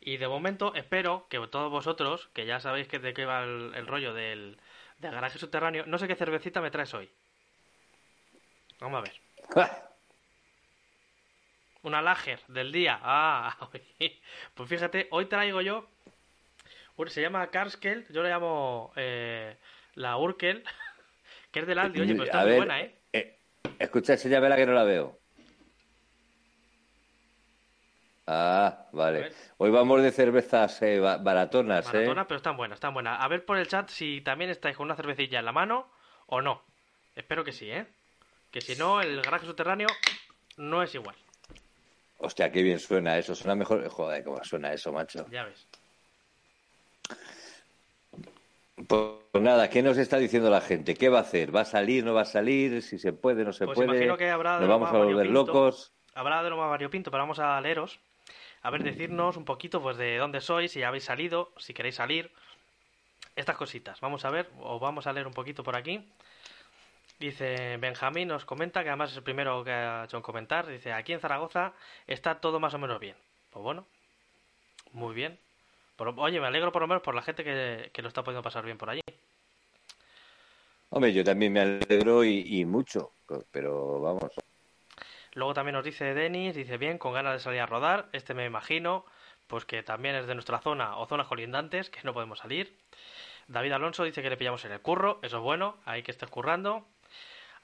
Y 0.06 0.18
de 0.18 0.28
momento 0.28 0.72
espero 0.76 1.26
que 1.28 1.44
todos 1.48 1.68
vosotros, 1.68 2.30
que 2.32 2.46
ya 2.46 2.60
sabéis 2.60 2.86
que 2.86 3.00
de 3.00 3.12
qué 3.12 3.24
va 3.24 3.42
el, 3.42 3.86
rollo 3.88 4.14
del, 4.14 4.56
garaje 5.00 5.36
subterráneo, 5.36 5.84
no 5.86 5.98
sé 5.98 6.06
qué 6.06 6.14
cervecita 6.14 6.60
me 6.60 6.70
traes 6.70 6.94
hoy. 6.94 7.10
Vamos 8.78 8.98
a 8.98 9.02
ver. 9.02 9.20
Una 11.82 12.02
Lager 12.02 12.38
del 12.46 12.70
día. 12.70 13.00
Ah, 13.02 13.68
pues 14.54 14.68
fíjate, 14.68 15.08
hoy 15.10 15.26
traigo 15.26 15.60
yo. 15.60 15.88
Se 17.08 17.20
llama 17.20 17.48
Karskel, 17.48 18.06
yo 18.10 18.22
le 18.22 18.28
llamo 18.28 18.92
eh, 18.94 19.56
la 19.96 20.18
Urkel, 20.18 20.62
que 21.50 21.60
es 21.60 21.66
del 21.66 21.80
Aldi. 21.80 22.00
Oye, 22.02 22.14
pues 22.14 22.28
está 22.28 22.44
muy 22.44 22.54
buena, 22.54 22.80
¿eh? 22.80 22.94
eh 23.12 23.40
escucha, 23.80 24.12
enséñame 24.12 24.50
la 24.50 24.54
que 24.54 24.66
no 24.66 24.72
la 24.72 24.84
veo. 24.84 25.18
Ah, 28.26 28.88
vale. 28.90 29.30
Hoy 29.58 29.70
vamos 29.70 30.02
de 30.02 30.10
cervezas 30.10 30.82
eh, 30.82 30.98
baratonas, 30.98 31.86
¿eh? 31.86 31.98
Baratonas, 31.98 32.26
pero 32.26 32.36
están 32.38 32.56
buenas, 32.56 32.76
están 32.76 32.92
buenas. 32.92 33.20
A 33.20 33.28
ver 33.28 33.44
por 33.44 33.56
el 33.56 33.68
chat 33.68 33.88
si 33.88 34.20
también 34.20 34.50
estáis 34.50 34.76
con 34.76 34.86
una 34.86 34.96
cervecilla 34.96 35.38
en 35.38 35.44
la 35.44 35.52
mano 35.52 35.88
o 36.26 36.40
no. 36.40 36.62
Espero 37.14 37.44
que 37.44 37.52
sí, 37.52 37.70
¿eh? 37.70 37.86
Que 38.50 38.60
si 38.60 38.74
no, 38.74 39.00
el 39.00 39.22
garaje 39.22 39.46
subterráneo 39.46 39.86
no 40.56 40.82
es 40.82 40.92
igual. 40.96 41.14
Hostia, 42.18 42.50
qué 42.50 42.62
bien 42.62 42.80
suena 42.80 43.16
eso. 43.16 43.36
Suena 43.36 43.54
mejor. 43.54 43.88
Joder, 43.88 44.24
cómo 44.24 44.42
suena 44.42 44.72
eso, 44.72 44.90
macho. 44.92 45.24
Ya 45.30 45.44
ves. 45.44 45.68
Pues 48.88 49.42
nada, 49.42 49.70
¿qué 49.70 49.82
nos 49.82 49.98
está 49.98 50.16
diciendo 50.16 50.50
la 50.50 50.60
gente? 50.60 50.94
¿Qué 50.94 51.08
va 51.08 51.18
a 51.18 51.22
hacer? 51.22 51.54
¿Va 51.54 51.60
a 51.60 51.64
salir, 51.64 52.04
no 52.04 52.12
va 52.12 52.22
a 52.22 52.26
salir? 52.26 52.82
Si 52.82 52.98
se 52.98 53.12
puede, 53.12 53.44
no 53.44 53.52
se 53.52 53.66
pues 53.66 53.76
puede. 53.76 53.90
Imagino 53.90 54.16
que 54.16 54.30
habrá 54.30 54.58
¿Nos 54.58 54.68
vamos 54.68 54.90
a 54.90 54.98
volver 54.98 55.26
locos? 55.28 55.92
Habrá 56.14 56.42
de 56.42 56.50
lo 56.50 56.56
más 56.56 56.70
variopinto, 56.70 57.10
pero 57.10 57.22
vamos 57.22 57.38
a 57.38 57.60
leeros 57.60 58.00
a 58.62 58.70
ver, 58.70 58.82
decirnos 58.82 59.36
un 59.36 59.44
poquito 59.44 59.80
pues 59.80 59.96
de 59.96 60.16
dónde 60.16 60.40
sois, 60.40 60.72
si 60.72 60.80
ya 60.80 60.88
habéis 60.88 61.04
salido, 61.04 61.52
si 61.58 61.74
queréis 61.74 61.96
salir. 61.96 62.30
Estas 63.36 63.56
cositas. 63.56 64.00
Vamos 64.00 64.24
a 64.24 64.30
ver, 64.30 64.48
o 64.60 64.78
vamos 64.78 65.06
a 65.06 65.12
leer 65.12 65.26
un 65.26 65.34
poquito 65.34 65.62
por 65.62 65.76
aquí. 65.76 66.02
Dice 67.18 67.76
Benjamín, 67.76 68.28
nos 68.28 68.44
comenta, 68.44 68.82
que 68.82 68.88
además 68.88 69.10
es 69.10 69.18
el 69.18 69.22
primero 69.22 69.62
que 69.62 69.72
ha 69.72 70.04
hecho 70.04 70.16
un 70.16 70.22
comentar. 70.22 70.66
Dice, 70.66 70.92
aquí 70.92 71.12
en 71.12 71.20
Zaragoza 71.20 71.74
está 72.06 72.40
todo 72.40 72.60
más 72.60 72.72
o 72.74 72.78
menos 72.78 72.98
bien. 72.98 73.14
Pues 73.50 73.62
bueno, 73.62 73.86
muy 74.92 75.14
bien. 75.14 75.38
oye, 75.98 76.40
me 76.40 76.46
alegro 76.46 76.72
por 76.72 76.82
lo 76.82 76.88
menos 76.88 77.02
por 77.02 77.14
la 77.14 77.22
gente 77.22 77.44
que, 77.44 78.02
lo 78.02 78.08
está 78.08 78.22
pudiendo 78.22 78.42
pasar 78.42 78.64
bien 78.64 78.78
por 78.78 78.88
allí. 78.88 79.02
Hombre, 80.90 81.12
yo 81.12 81.22
también 81.22 81.52
me 81.52 81.60
alegro 81.60 82.24
y 82.24 82.64
mucho, 82.64 83.12
pero 83.50 84.00
vamos, 84.00 84.32
Luego 85.36 85.52
también 85.52 85.74
nos 85.74 85.84
dice 85.84 86.14
Denis, 86.14 86.54
dice 86.54 86.78
bien, 86.78 86.96
con 86.96 87.12
ganas 87.12 87.34
de 87.34 87.40
salir 87.40 87.60
a 87.60 87.66
rodar. 87.66 88.08
Este 88.12 88.32
me 88.32 88.46
imagino, 88.46 89.04
pues 89.46 89.66
que 89.66 89.82
también 89.82 90.14
es 90.14 90.26
de 90.26 90.32
nuestra 90.32 90.60
zona 90.60 90.96
o 90.96 91.06
zonas 91.06 91.26
colindantes, 91.26 91.90
que 91.90 92.00
no 92.04 92.14
podemos 92.14 92.38
salir. 92.38 92.78
David 93.46 93.72
Alonso 93.72 94.04
dice 94.04 94.22
que 94.22 94.30
le 94.30 94.38
pillamos 94.38 94.64
en 94.64 94.72
el 94.72 94.80
curro, 94.80 95.18
eso 95.20 95.36
es 95.36 95.42
bueno, 95.42 95.76
hay 95.84 96.02
que 96.02 96.10
estar 96.10 96.30
currando. 96.30 96.88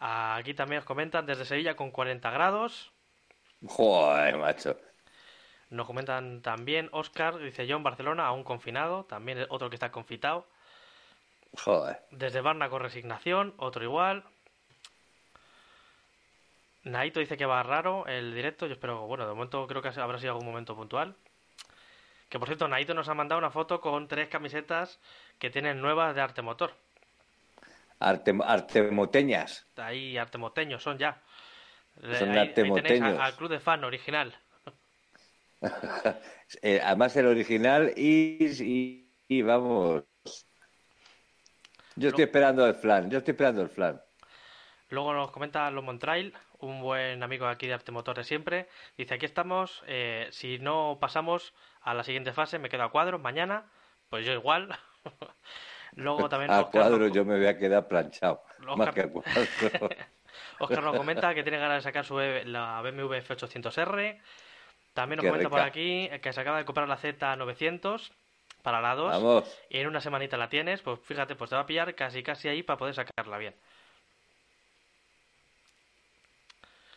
Aquí 0.01 0.53
también 0.53 0.81
nos 0.81 0.85
comentan 0.85 1.25
desde 1.25 1.47
Sevilla 1.47 1.75
con 1.75 1.91
40 1.91 2.31
grados. 2.31 2.93
Joder, 3.67 4.37
macho. 4.37 4.77
Nos 5.71 5.87
comentan 5.87 6.43
también 6.43 6.91
Oscar, 6.93 7.39
dice 7.39 7.67
yo 7.67 7.79
en 7.79 7.83
Barcelona, 7.83 8.27
aún 8.27 8.45
confinado, 8.45 9.07
también 9.07 9.47
otro 9.49 9.71
que 9.71 9.77
está 9.77 9.91
confitado. 9.91 10.47
Joder. 11.57 12.03
Desde 12.11 12.43
Barna 12.43 12.69
con 12.69 12.83
resignación, 12.83 13.55
otro 13.57 13.83
igual. 13.83 14.25
Naito 16.85 17.21
dice 17.21 17.37
que 17.37 17.47
va 17.47 17.63
raro 17.63 18.07
el 18.07 18.35
directo. 18.35 18.67
Yo 18.67 18.75
espero, 18.75 19.07
bueno, 19.07 19.27
de 19.27 19.35
momento 19.35 19.67
creo 19.67 19.83
que 19.83 19.89
habrá 19.89 20.19
sido 20.19 20.33
algún 20.33 20.47
momento 20.47 20.75
puntual. 20.75 21.15
Que 22.29 22.39
por 22.39 22.49
cierto, 22.49 22.67
Naito 22.67 22.95
nos 22.95 23.09
ha 23.09 23.15
mandado 23.15 23.39
una 23.39 23.51
foto 23.51 23.81
con 23.81 24.09
tres 24.09 24.29
camisetas 24.29 24.99
que 25.39 25.51
tienen 25.51 25.81
nuevas 25.81 26.15
de 26.15 26.21
arte 26.23 26.43
motor. 26.43 26.73
Arte, 27.99 28.37
artemoteñas. 28.43 29.67
Ahí, 29.77 30.17
artemoteños 30.17 30.83
son 30.83 30.99
ya. 30.99 31.23
Son 32.19 32.37
artemoteños. 32.37 33.19
al 33.19 33.37
club 33.37 33.51
de 33.51 33.61
fan 33.61 33.85
original. 33.85 34.35
Eh, 36.61 36.83
además 36.85 37.17
el 37.17 37.27
original 37.29 37.95
y, 37.97 39.07
y, 39.27 39.41
vamos. 39.41 40.05
Yo 41.97 42.11
estoy 42.11 42.25
esperando 42.25 42.67
el 42.67 42.75
flan, 42.75 43.11
yo 43.11 43.19
estoy 43.19 43.33
esperando 43.33 43.63
el 43.63 43.71
flan. 43.71 43.99
Luego 44.91 45.15
nos 45.15 45.31
comenta 45.31 45.71
Los 45.71 45.83
Montrail, 45.83 46.35
un 46.63 46.81
buen 46.81 47.23
amigo 47.23 47.47
aquí 47.47 47.67
de 47.67 47.75
Arte 47.75 47.93
Motor 47.93 48.17
de 48.17 48.25
siempre. 48.25 48.69
Dice, 48.97 49.15
aquí 49.15 49.27
estamos, 49.27 49.83
eh, 49.87 50.29
si 50.31 50.59
no 50.59 50.99
pasamos 51.01 51.55
a 51.83 51.95
la 51.95 52.05
siguiente 52.05 52.33
fase, 52.33 52.59
me 52.59 52.69
quedo 52.69 52.85
a 52.85 52.91
cuadros 52.91 53.21
mañana, 53.21 53.67
pues 54.09 54.25
yo 54.25 54.33
igual. 54.33 54.69
Luego 55.95 56.29
también... 56.29 56.51
a 56.51 56.65
cuadro 56.65 57.09
yo 57.09 57.25
me 57.25 57.37
voy 57.37 57.47
a 57.47 57.59
quedar 57.59 57.87
planchado, 57.87 58.43
más 58.77 58.95
que 58.95 59.03
a 59.03 59.09
cuadro. 59.09 59.31
Oscar 60.59 60.83
nos 60.83 60.97
comenta 60.97 61.35
que 61.35 61.43
tiene 61.43 61.59
ganas 61.59 61.79
de 61.79 61.83
sacar 61.83 62.05
su 62.05 62.19
la 62.19 62.81
BMW 62.83 63.15
F800R. 63.15 64.21
También 64.95 65.19
nos 65.19 65.27
comenta 65.27 65.51
por 65.51 65.61
aquí 65.61 66.09
que 66.23 66.33
se 66.33 66.41
acaba 66.41 66.59
de 66.59 66.65
comprar 66.65 66.89
la 66.89 66.97
Z900 66.97 68.13
para 68.63 68.81
la 68.81 68.95
2 68.95 69.45
y 69.71 69.79
en 69.79 69.89
una 69.89 70.01
semanita 70.01 70.37
la 70.37 70.49
tienes, 70.49 70.81
pues 70.83 71.01
fíjate, 71.01 71.35
pues 71.35 71.51
te 71.51 71.57
va 71.57 71.63
a 71.63 71.67
pillar 71.67 71.95
casi 71.95 72.23
casi 72.23 72.49
ahí 72.49 72.63
para 72.63 72.79
poder 72.79 72.95
sacarla 72.95 73.39
bien. 73.39 73.55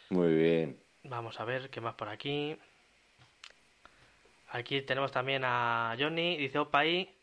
Muy 0.10 0.34
bien. 0.34 0.80
Vamos 1.04 1.40
a 1.40 1.46
ver 1.46 1.70
qué 1.70 1.82
más 1.82 1.96
por 1.96 2.10
aquí. 2.10 2.58
Aquí 4.50 4.82
tenemos 4.82 5.12
también 5.12 5.44
a 5.46 5.96
Johnny. 6.00 6.38
Dice, 6.38 6.60
opa 6.60 6.80
ahí. 6.80 7.14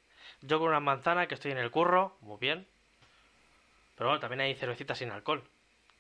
Yo 0.43 0.59
con 0.59 0.69
una 0.69 0.81
manzana 0.81 1.27
que 1.27 1.35
estoy 1.35 1.53
en 1.53 1.59
el 1.59 1.71
curro. 1.71 2.17
Muy 2.21 2.39
bien. 2.39 2.67
Pero 3.97 4.11
bueno, 4.11 4.21
también 4.21 4.41
hay 4.41 4.55
cervecita 4.55 4.95
sin 4.95 5.11
alcohol. 5.11 5.43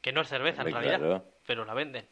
Que 0.00 0.12
no 0.12 0.20
es 0.20 0.28
cerveza 0.28 0.62
en 0.62 0.72
realidad. 0.72 1.24
Pero 1.46 1.64
la 1.64 1.74
venden. 1.74 2.06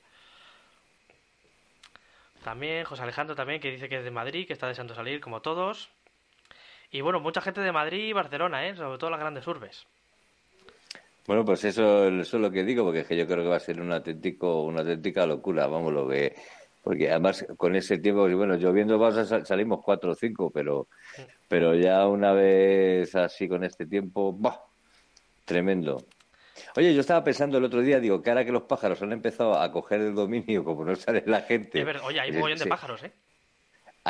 También, 2.44 2.84
José 2.84 3.02
Alejandro 3.02 3.36
también, 3.36 3.60
que 3.60 3.70
dice 3.70 3.88
que 3.88 3.98
es 3.98 4.04
de 4.04 4.10
Madrid, 4.10 4.46
que 4.46 4.52
está 4.52 4.66
deseando 4.66 4.94
salir, 4.94 5.20
como 5.20 5.42
todos. 5.42 5.90
Y 6.90 7.02
bueno, 7.02 7.20
mucha 7.20 7.40
gente 7.40 7.60
de 7.60 7.72
Madrid 7.72 8.04
y 8.04 8.12
Barcelona, 8.12 8.66
¿eh? 8.66 8.74
Sobre 8.76 8.98
todo 8.98 9.10
las 9.10 9.20
grandes 9.20 9.46
urbes. 9.46 9.86
Bueno, 11.26 11.44
pues 11.44 11.64
eso, 11.64 12.08
eso 12.08 12.36
es 12.36 12.42
lo 12.42 12.50
que 12.50 12.64
digo, 12.64 12.84
porque 12.84 13.00
es 13.00 13.06
que 13.06 13.16
yo 13.16 13.26
creo 13.26 13.44
que 13.44 13.50
va 13.50 13.56
a 13.56 13.60
ser 13.60 13.80
un 13.80 13.92
auténtico, 13.92 14.62
una 14.62 14.80
auténtica 14.80 15.26
locura, 15.26 15.66
vamos, 15.66 15.92
lo 15.92 16.08
que... 16.08 16.34
Porque 16.82 17.10
además 17.10 17.46
con 17.58 17.76
ese 17.76 17.98
tiempo, 17.98 18.22
bueno, 18.34 18.56
lloviendo 18.56 18.98
vas 18.98 19.30
a 19.30 19.44
salimos 19.44 19.80
cuatro 19.84 20.12
o 20.12 20.14
cinco, 20.14 20.50
pero, 20.50 20.88
pero 21.46 21.74
ya 21.74 22.06
una 22.06 22.32
vez 22.32 23.14
así 23.14 23.46
con 23.48 23.64
este 23.64 23.84
tiempo, 23.84 24.32
¡bah! 24.32 24.64
Tremendo. 25.44 25.98
Oye, 26.76 26.94
yo 26.94 27.00
estaba 27.00 27.22
pensando 27.22 27.58
el 27.58 27.64
otro 27.64 27.82
día, 27.82 28.00
digo, 28.00 28.22
que 28.22 28.30
ahora 28.30 28.44
que 28.44 28.52
los 28.52 28.62
pájaros 28.62 29.02
han 29.02 29.12
empezado 29.12 29.60
a 29.60 29.70
coger 29.70 30.00
el 30.00 30.14
dominio, 30.14 30.64
como 30.64 30.84
no 30.84 30.96
sale 30.96 31.22
la 31.26 31.42
gente. 31.42 31.84
oye, 32.02 32.20
hay 32.20 32.30
un 32.30 32.36
mogollón 32.36 32.58
de 32.58 32.66
pájaros, 32.66 33.02
¿eh? 33.02 33.12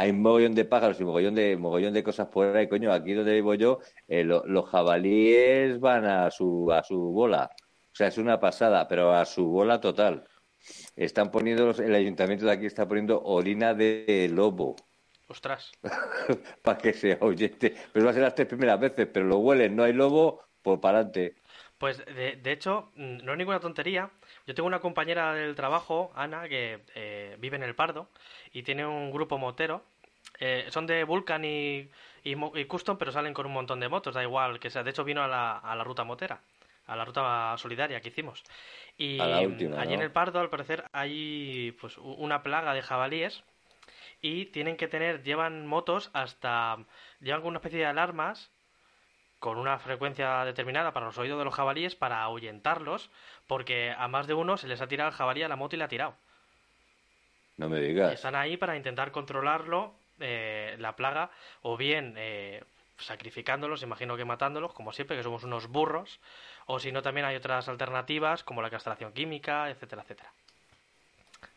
Hay 0.00 0.12
un 0.12 0.22
mogollón 0.22 0.54
de 0.54 0.64
pájaros 0.64 0.98
y 0.98 1.04
mogollón 1.04 1.34
de, 1.34 1.58
mogollón 1.58 1.92
de 1.92 2.02
cosas 2.02 2.28
por 2.28 2.56
ahí, 2.56 2.68
coño. 2.70 2.90
Aquí 2.90 3.12
donde 3.12 3.34
vivo 3.34 3.52
yo, 3.52 3.80
eh, 4.08 4.24
los 4.24 4.70
jabalíes 4.70 5.78
van 5.78 6.06
a 6.06 6.30
su, 6.30 6.72
a 6.72 6.82
su 6.82 6.98
bola. 6.98 7.50
O 7.92 7.94
sea, 7.94 8.06
es 8.06 8.16
una 8.16 8.40
pasada, 8.40 8.88
pero 8.88 9.12
a 9.12 9.26
su 9.26 9.46
bola 9.46 9.78
total. 9.78 10.24
Están 10.96 11.30
poniendo, 11.30 11.72
el 11.72 11.94
ayuntamiento 11.94 12.46
de 12.46 12.52
aquí 12.52 12.64
está 12.64 12.88
poniendo 12.88 13.20
orina 13.22 13.74
de 13.74 14.30
lobo. 14.32 14.74
Ostras. 15.28 15.70
para 16.62 16.78
que 16.78 16.94
se 16.94 17.18
oyente. 17.20 17.74
Pero 17.92 18.06
va 18.06 18.12
a 18.12 18.14
ser 18.14 18.22
las 18.22 18.34
tres 18.34 18.48
primeras 18.48 18.80
veces, 18.80 19.06
pero 19.12 19.26
lo 19.26 19.36
huelen, 19.36 19.76
no 19.76 19.82
hay 19.82 19.92
lobo, 19.92 20.38
por 20.62 20.76
pues 20.76 20.80
para 20.80 21.00
adelante. 21.00 21.34
Pues 21.76 21.98
de, 22.06 22.36
de, 22.36 22.52
hecho, 22.52 22.90
mm, 22.94 23.18
no 23.18 23.32
es 23.32 23.38
ninguna 23.38 23.60
tontería. 23.60 24.10
Yo 24.50 24.54
tengo 24.56 24.66
una 24.66 24.80
compañera 24.80 25.32
del 25.32 25.54
trabajo, 25.54 26.10
Ana, 26.16 26.48
que 26.48 26.80
eh, 26.96 27.36
vive 27.38 27.54
en 27.54 27.62
el 27.62 27.76
Pardo 27.76 28.08
y 28.52 28.64
tiene 28.64 28.84
un 28.84 29.12
grupo 29.12 29.38
motero. 29.38 29.84
Eh, 30.40 30.66
son 30.70 30.88
de 30.88 31.04
Vulcan 31.04 31.44
y, 31.44 31.88
y, 32.24 32.64
Custom, 32.64 32.98
pero 32.98 33.12
salen 33.12 33.32
con 33.32 33.46
un 33.46 33.52
montón 33.52 33.78
de 33.78 33.88
motos, 33.88 34.12
da 34.12 34.24
igual 34.24 34.58
que 34.58 34.68
sea. 34.68 34.82
De 34.82 34.90
hecho, 34.90 35.04
vino 35.04 35.22
a 35.22 35.28
la, 35.28 35.58
a 35.58 35.76
la 35.76 35.84
ruta 35.84 36.02
motera, 36.02 36.40
a 36.88 36.96
la 36.96 37.04
ruta 37.04 37.54
solidaria 37.58 38.00
que 38.00 38.08
hicimos. 38.08 38.42
Y 38.98 39.20
allí 39.20 39.94
en 39.94 40.02
el 40.02 40.10
Pardo, 40.10 40.40
al 40.40 40.50
parecer, 40.50 40.82
hay 40.90 41.70
pues 41.80 41.96
una 41.98 42.42
plaga 42.42 42.74
de 42.74 42.82
jabalíes 42.82 43.44
y 44.20 44.46
tienen 44.46 44.76
que 44.76 44.88
tener, 44.88 45.22
llevan 45.22 45.64
motos 45.64 46.10
hasta, 46.12 46.76
llevan 47.20 47.46
una 47.46 47.58
especie 47.58 47.78
de 47.78 47.86
alarmas 47.86 48.50
con 49.40 49.56
una 49.56 49.78
frecuencia 49.78 50.44
determinada 50.44 50.92
para 50.92 51.06
los 51.06 51.18
oídos 51.18 51.38
de 51.38 51.46
los 51.46 51.54
jabalíes 51.54 51.96
para 51.96 52.22
ahuyentarlos, 52.22 53.10
porque 53.50 53.92
a 53.98 54.06
más 54.06 54.28
de 54.28 54.34
uno 54.34 54.56
se 54.56 54.68
les 54.68 54.80
ha 54.80 54.86
tirado 54.86 55.10
el 55.10 55.16
jabalí 55.16 55.42
a 55.42 55.48
la 55.48 55.56
moto 55.56 55.74
y 55.74 55.78
le 55.78 55.84
ha 55.84 55.88
tirado. 55.88 56.14
No 57.56 57.68
me 57.68 57.80
digas. 57.80 58.12
están 58.12 58.36
ahí 58.36 58.56
para 58.56 58.76
intentar 58.76 59.10
controlarlo, 59.10 59.92
eh, 60.20 60.76
la 60.78 60.94
plaga, 60.94 61.32
o 61.62 61.76
bien 61.76 62.14
eh, 62.16 62.62
sacrificándolos, 62.98 63.82
imagino 63.82 64.16
que 64.16 64.24
matándolos, 64.24 64.72
como 64.72 64.92
siempre, 64.92 65.16
que 65.16 65.24
somos 65.24 65.42
unos 65.42 65.66
burros, 65.66 66.20
o 66.66 66.78
si 66.78 66.92
no, 66.92 67.02
también 67.02 67.26
hay 67.26 67.34
otras 67.34 67.68
alternativas, 67.68 68.44
como 68.44 68.62
la 68.62 68.70
castración 68.70 69.12
química, 69.12 69.68
etcétera, 69.68 70.02
etcétera. 70.02 70.30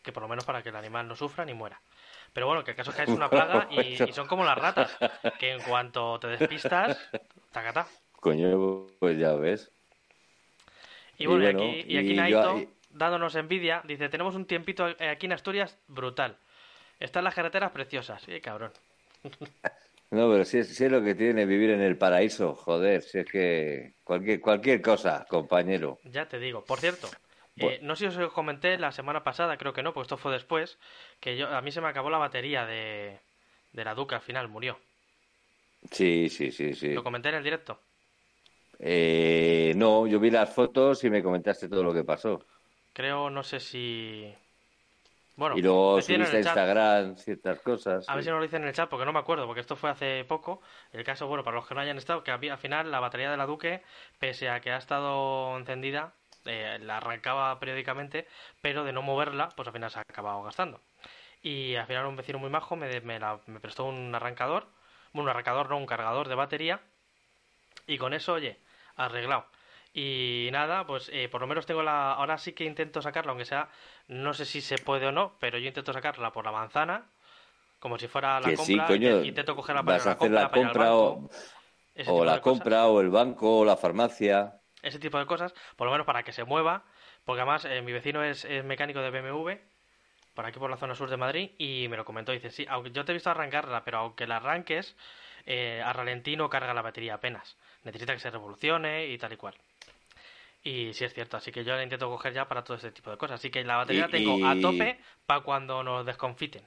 Que 0.02 0.10
por 0.10 0.24
lo 0.24 0.28
menos 0.28 0.44
para 0.44 0.64
que 0.64 0.70
el 0.70 0.76
animal 0.76 1.06
no 1.06 1.14
sufra 1.14 1.44
ni 1.44 1.54
muera. 1.54 1.80
Pero 2.32 2.48
bueno, 2.48 2.64
que 2.64 2.72
el 2.72 2.76
caso 2.76 2.90
es 2.90 2.96
que 2.96 3.04
es 3.04 3.08
una 3.08 3.30
plaga 3.30 3.68
y, 3.70 4.12
son 4.12 4.26
como 4.26 4.44
las 4.44 4.58
ratas, 4.58 4.98
que 5.38 5.52
en 5.52 5.62
cuanto 5.62 6.18
te 6.18 6.26
despistas, 6.26 6.98
tacata. 7.52 7.86
Coño, 8.18 8.88
pues 8.98 9.16
ya 9.16 9.34
ves. 9.34 9.70
Y 11.18 11.26
bueno, 11.26 11.46
y, 11.46 11.80
aquí, 11.80 11.92
y 11.92 11.96
aquí 11.98 12.14
Naito, 12.14 12.62
dándonos 12.90 13.34
envidia, 13.34 13.82
dice, 13.84 14.08
tenemos 14.08 14.34
un 14.34 14.46
tiempito 14.46 14.84
aquí 14.84 15.26
en 15.26 15.32
Asturias 15.32 15.78
brutal. 15.88 16.38
Están 17.00 17.24
las 17.24 17.34
carreteras 17.34 17.70
preciosas. 17.72 18.22
Sí, 18.22 18.40
cabrón. 18.40 18.72
No, 20.10 20.30
pero 20.30 20.44
si 20.44 20.58
es, 20.58 20.80
lo 20.80 21.02
que 21.02 21.16
tiene 21.16 21.44
vivir 21.44 21.70
en 21.70 21.80
el 21.80 21.98
paraíso, 21.98 22.54
joder, 22.54 23.02
si 23.02 23.18
es 23.18 23.26
que 23.26 23.94
cualquier, 24.04 24.40
cualquier 24.40 24.80
cosa, 24.80 25.26
compañero. 25.28 25.98
Ya 26.04 26.28
te 26.28 26.38
digo. 26.38 26.62
Por 26.64 26.78
cierto, 26.78 27.08
eh, 27.56 27.80
no 27.82 27.96
sé 27.96 28.10
si 28.12 28.20
os 28.20 28.32
comenté 28.32 28.78
la 28.78 28.92
semana 28.92 29.24
pasada, 29.24 29.56
creo 29.56 29.72
que 29.72 29.82
no, 29.82 29.92
porque 29.92 30.04
esto 30.04 30.16
fue 30.16 30.30
después, 30.30 30.78
que 31.18 31.36
yo 31.36 31.48
a 31.48 31.60
mí 31.62 31.72
se 31.72 31.80
me 31.80 31.88
acabó 31.88 32.10
la 32.10 32.18
batería 32.18 32.64
de, 32.64 33.18
de 33.72 33.84
la 33.84 33.96
Duca 33.96 34.16
al 34.16 34.22
final, 34.22 34.46
murió. 34.46 34.78
Sí, 35.90 36.28
sí, 36.28 36.52
sí, 36.52 36.74
sí. 36.74 36.92
¿Lo 36.92 37.02
comenté 37.02 37.30
en 37.30 37.36
el 37.36 37.42
directo? 37.42 37.80
Eh, 38.86 39.72
no, 39.76 40.06
yo 40.06 40.20
vi 40.20 40.30
las 40.30 40.52
fotos 40.52 41.02
y 41.04 41.10
me 41.10 41.22
comentaste 41.22 41.68
todo 41.68 41.82
lo 41.82 41.94
que 41.94 42.04
pasó. 42.04 42.44
Creo, 42.92 43.30
no 43.30 43.42
sé 43.42 43.60
si... 43.60 44.34
Bueno, 45.36 45.56
y 45.56 45.62
luego 45.62 46.00
subiste 46.00 46.36
a 46.36 46.40
Instagram 46.40 47.16
ciertas 47.16 47.60
cosas. 47.60 48.08
A 48.08 48.14
ver 48.14 48.22
si 48.22 48.30
nos 48.30 48.38
lo 48.38 48.44
dicen 48.44 48.62
en 48.62 48.68
el 48.68 48.74
chat, 48.74 48.88
porque 48.88 49.04
no 49.04 49.12
me 49.12 49.18
acuerdo, 49.18 49.46
porque 49.46 49.62
esto 49.62 49.74
fue 49.74 49.90
hace 49.90 50.24
poco. 50.24 50.60
El 50.92 51.02
caso, 51.02 51.26
bueno, 51.26 51.42
para 51.42 51.56
los 51.56 51.66
que 51.66 51.74
no 51.74 51.80
hayan 51.80 51.96
estado, 51.96 52.22
que 52.22 52.30
al 52.30 52.58
final 52.58 52.90
la 52.90 53.00
batería 53.00 53.30
de 53.30 53.36
la 53.36 53.46
Duque, 53.46 53.82
pese 54.20 54.48
a 54.48 54.60
que 54.60 54.70
ha 54.70 54.76
estado 54.76 55.56
encendida, 55.58 56.12
eh, 56.44 56.78
la 56.80 56.98
arrancaba 56.98 57.58
periódicamente, 57.58 58.28
pero 58.60 58.84
de 58.84 58.92
no 58.92 59.02
moverla, 59.02 59.48
pues 59.56 59.66
al 59.66 59.72
final 59.74 59.90
se 59.90 59.98
ha 59.98 60.02
acabado 60.02 60.42
gastando. 60.44 60.80
Y 61.42 61.74
al 61.76 61.86
final 61.86 62.06
un 62.06 62.16
vecino 62.16 62.38
muy 62.38 62.50
majo 62.50 62.76
me, 62.76 63.00
me, 63.00 63.18
me 63.46 63.60
prestó 63.60 63.86
un 63.86 64.14
arrancador, 64.14 64.68
bueno, 65.12 65.24
un 65.24 65.30
arrancador, 65.30 65.68
no, 65.70 65.78
un 65.78 65.86
cargador 65.86 66.28
de 66.28 66.34
batería, 66.36 66.80
y 67.86 67.98
con 67.98 68.14
eso, 68.14 68.34
oye, 68.34 68.58
arreglado. 68.96 69.46
Y 69.92 70.48
nada, 70.52 70.86
pues 70.86 71.08
eh, 71.12 71.28
por 71.28 71.40
lo 71.40 71.46
menos 71.46 71.66
tengo 71.66 71.82
la. 71.82 72.12
Ahora 72.12 72.36
sí 72.38 72.52
que 72.52 72.64
intento 72.64 73.00
sacarla, 73.00 73.30
aunque 73.30 73.44
sea. 73.44 73.68
No 74.08 74.34
sé 74.34 74.44
si 74.44 74.60
se 74.60 74.78
puede 74.78 75.06
o 75.06 75.12
no, 75.12 75.36
pero 75.38 75.58
yo 75.58 75.68
intento 75.68 75.92
sacarla 75.92 76.32
por 76.32 76.44
la 76.44 76.52
manzana, 76.52 77.06
como 77.78 77.98
si 77.98 78.08
fuera 78.08 78.40
la 78.40 78.54
compra. 78.54 78.96
intento 79.24 79.54
cogerla 79.54 79.82
para 79.82 79.98
vas 79.98 80.06
a 80.06 80.12
hacer 80.12 80.30
la 80.30 80.50
compra, 80.50 80.94
o, 80.94 81.30
o 82.06 82.24
la 82.24 82.40
compra, 82.40 82.86
o 82.86 83.00
el 83.00 83.10
banco, 83.10 83.60
o 83.60 83.64
la 83.64 83.76
farmacia 83.76 84.60
ese 84.84 84.98
tipo 84.98 85.18
de 85.18 85.26
cosas, 85.26 85.54
por 85.76 85.86
lo 85.86 85.92
menos 85.92 86.06
para 86.06 86.22
que 86.22 86.32
se 86.32 86.44
mueva, 86.44 86.84
porque 87.24 87.40
además 87.40 87.64
eh, 87.64 87.82
mi 87.82 87.92
vecino 87.92 88.22
es, 88.22 88.46
mecánico 88.64 89.00
de 89.00 89.10
BMW, 89.10 89.52
por 90.34 90.44
aquí 90.44 90.58
por 90.58 90.70
la 90.70 90.76
zona 90.76 90.94
sur 90.94 91.10
de 91.10 91.16
Madrid, 91.16 91.50
y 91.58 91.88
me 91.88 91.96
lo 91.96 92.04
comentó, 92.04 92.32
dice, 92.32 92.50
sí, 92.50 92.66
aunque 92.68 92.90
yo 92.90 93.04
te 93.04 93.12
he 93.12 93.14
visto 93.14 93.30
arrancarla, 93.30 93.82
pero 93.84 93.98
aunque 93.98 94.26
la 94.26 94.36
arranques, 94.36 94.96
eh, 95.46 95.82
a 95.84 95.92
ralentí 95.92 96.36
no 96.36 96.50
carga 96.50 96.74
la 96.74 96.82
batería 96.82 97.14
apenas, 97.14 97.56
necesita 97.84 98.12
que 98.12 98.20
se 98.20 98.30
revolucione 98.30 99.06
y 99.08 99.18
tal 99.18 99.32
y 99.32 99.36
cual. 99.36 99.54
Y 100.62 100.92
sí 100.94 101.04
es 101.04 101.12
cierto, 101.12 101.36
así 101.36 101.52
que 101.52 101.62
yo 101.62 101.76
la 101.76 101.82
intento 101.82 102.08
coger 102.08 102.32
ya 102.32 102.48
para 102.48 102.64
todo 102.64 102.76
ese 102.76 102.90
tipo 102.90 103.10
de 103.10 103.18
cosas. 103.18 103.38
Así 103.38 103.50
que 103.50 103.62
la 103.64 103.76
batería 103.76 104.02
la 104.02 104.08
tengo 104.08 104.46
a 104.46 104.58
tope 104.58 104.98
para 105.26 105.40
cuando 105.42 105.82
nos 105.82 106.06
desconfiten. 106.06 106.62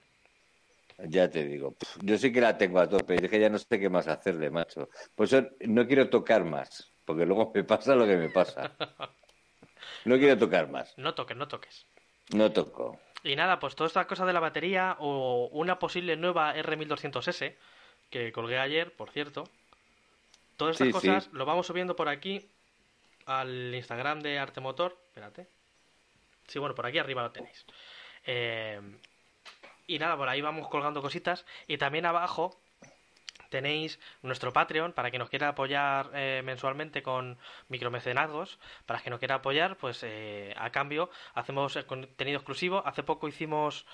Ya 1.00 1.30
te 1.30 1.44
digo, 1.44 1.76
yo 2.02 2.18
sí 2.18 2.32
que 2.32 2.42
la 2.42 2.58
tengo 2.58 2.80
a 2.80 2.90
tope, 2.90 3.16
es 3.16 3.30
que 3.30 3.40
ya 3.40 3.50
no 3.50 3.60
sé 3.60 3.80
qué 3.80 3.90
más 3.90 4.08
hacerle, 4.08 4.50
macho. 4.50 4.90
Pues 5.16 5.36
no 5.62 5.86
quiero 5.86 6.10
tocar 6.10 6.44
más 6.44 6.92
porque 7.08 7.26
luego 7.26 7.52
me 7.56 7.64
pasa 7.64 7.96
lo 7.96 8.06
que 8.06 8.18
me 8.18 8.30
pasa. 8.30 8.74
No 10.04 10.18
quiero 10.18 10.38
tocar 10.38 10.70
más. 10.70 10.94
No 10.98 11.16
toques, 11.16 11.38
no 11.38 11.48
toques. 11.48 11.86
No 12.34 12.52
toco. 12.52 13.00
Y 13.24 13.36
nada, 13.36 13.60
pues 13.60 13.76
toda 13.76 13.88
esta 13.88 14.06
cosa 14.06 14.26
de 14.26 14.34
la 14.34 14.42
batería 14.42 14.98
o 15.00 15.50
una 15.54 15.80
posible 15.80 16.18
nueva 16.18 16.54
R1200S 16.56 17.56
que 18.10 18.32
colgué 18.34 18.60
ayer, 18.60 18.94
por 18.94 19.10
cierto. 19.10 19.46
Todas 20.58 20.82
estas 20.82 20.92
cosas 20.92 21.30
lo 21.34 21.46
vamos 21.46 21.68
subiendo 21.68 21.96
por 21.96 22.10
aquí 22.10 22.50
al 23.28 23.74
Instagram 23.74 24.22
de 24.22 24.40
Arte 24.40 24.60
Motor. 24.60 24.98
Espérate. 25.08 25.48
Sí, 26.48 26.60
bueno, 26.60 26.74
por 26.74 26.86
aquí 26.86 26.98
arriba 26.98 27.22
lo 27.22 27.32
tenéis. 27.32 27.66
Eh, 28.26 28.82
y 29.86 30.00
nada, 30.00 30.18
por 30.18 30.28
ahí 30.28 30.42
vamos 30.42 30.68
colgando 30.68 31.02
cositas. 31.02 31.46
Y 31.68 31.78
también 31.78 32.06
abajo 32.06 32.60
tenéis 33.50 34.00
nuestro 34.22 34.52
Patreon 34.52 34.94
para 34.94 35.10
quien 35.10 35.20
nos 35.20 35.30
quiera 35.30 35.50
apoyar 35.50 36.10
eh, 36.14 36.42
mensualmente 36.44 37.04
con 37.04 37.38
micromecenazgos. 37.70 38.60
Para 38.86 39.00
quien 39.00 39.12
nos 39.12 39.20
quiera 39.20 39.36
apoyar, 39.36 39.78
pues 39.78 40.02
eh, 40.04 40.54
a 40.58 40.72
cambio 40.72 41.10
hacemos 41.36 41.78
contenido 41.86 42.38
exclusivo. 42.38 42.82
Hace 42.86 43.04
poco 43.04 43.28
hicimos 43.28 43.86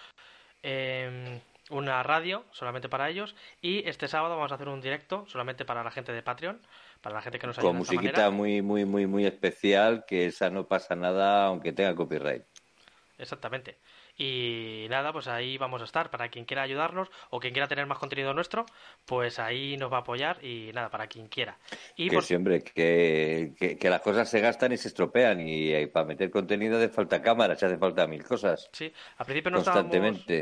em, 0.62 1.42
una 1.70 2.04
radio 2.04 2.44
solamente 2.52 2.90
para 2.90 3.10
ellos 3.10 3.36
y 3.62 3.88
este 3.88 4.08
sábado 4.08 4.36
vamos 4.36 4.52
a 4.52 4.56
hacer 4.56 4.68
un 4.68 4.82
directo 4.82 5.26
solamente 5.28 5.66
para 5.66 5.84
la 5.84 5.92
gente 5.92 6.12
de 6.12 6.22
Patreon. 6.22 6.62
Para 7.02 7.16
la 7.16 7.22
gente 7.22 7.38
que 7.38 7.48
nos 7.48 7.58
ayuda 7.58 7.70
Con 7.70 7.78
musiquita 7.80 8.30
muy, 8.30 8.62
muy, 8.62 8.86
muy, 8.86 9.08
muy 9.08 9.26
especial, 9.26 10.06
que 10.06 10.26
esa 10.26 10.50
no 10.50 10.68
pasa 10.68 10.96
nada 10.96 11.48
aunque 11.48 11.74
tenga 11.74 11.94
copyright. 11.96 12.44
Exactamente. 13.18 13.78
Y 14.18 14.86
nada, 14.90 15.12
pues 15.12 15.28
ahí 15.28 15.58
vamos 15.58 15.82
a 15.82 15.86
estar. 15.86 16.10
Para 16.10 16.30
quien 16.30 16.46
quiera 16.46 16.62
ayudarnos 16.62 17.10
o 17.30 17.40
quien 17.40 17.54
quiera 17.54 17.68
tener 17.68 17.86
más 17.88 17.98
contenido 17.98 18.34
nuestro, 18.34 18.66
pues 19.06 19.40
ahí 19.40 19.76
nos 19.78 19.92
va 19.92 19.98
a 19.98 20.02
apoyar 20.02 20.44
y 20.44 20.72
nada, 20.74 20.90
para 20.90 21.08
quien 21.08 21.28
quiera. 21.28 21.58
Y 21.96 22.10
que 22.10 22.22
siempre, 22.22 22.64
que, 22.64 23.54
que, 23.80 23.90
las 23.90 24.02
cosas 24.02 24.30
se 24.30 24.40
gastan 24.40 24.72
y 24.72 24.78
se 24.78 24.88
estropean 24.90 25.40
y, 25.42 25.88
para 25.88 26.06
meter 26.06 26.30
contenido 26.30 26.78
hace 26.78 26.90
falta 26.90 27.22
cámaras, 27.22 27.62
hace 27.64 27.78
falta 27.78 28.06
mil 28.08 28.24
cosas. 28.24 28.70
Sí, 28.72 28.92
al 29.18 29.26
principio 29.26 29.52
no 29.52 29.60
estábamos 29.60 29.94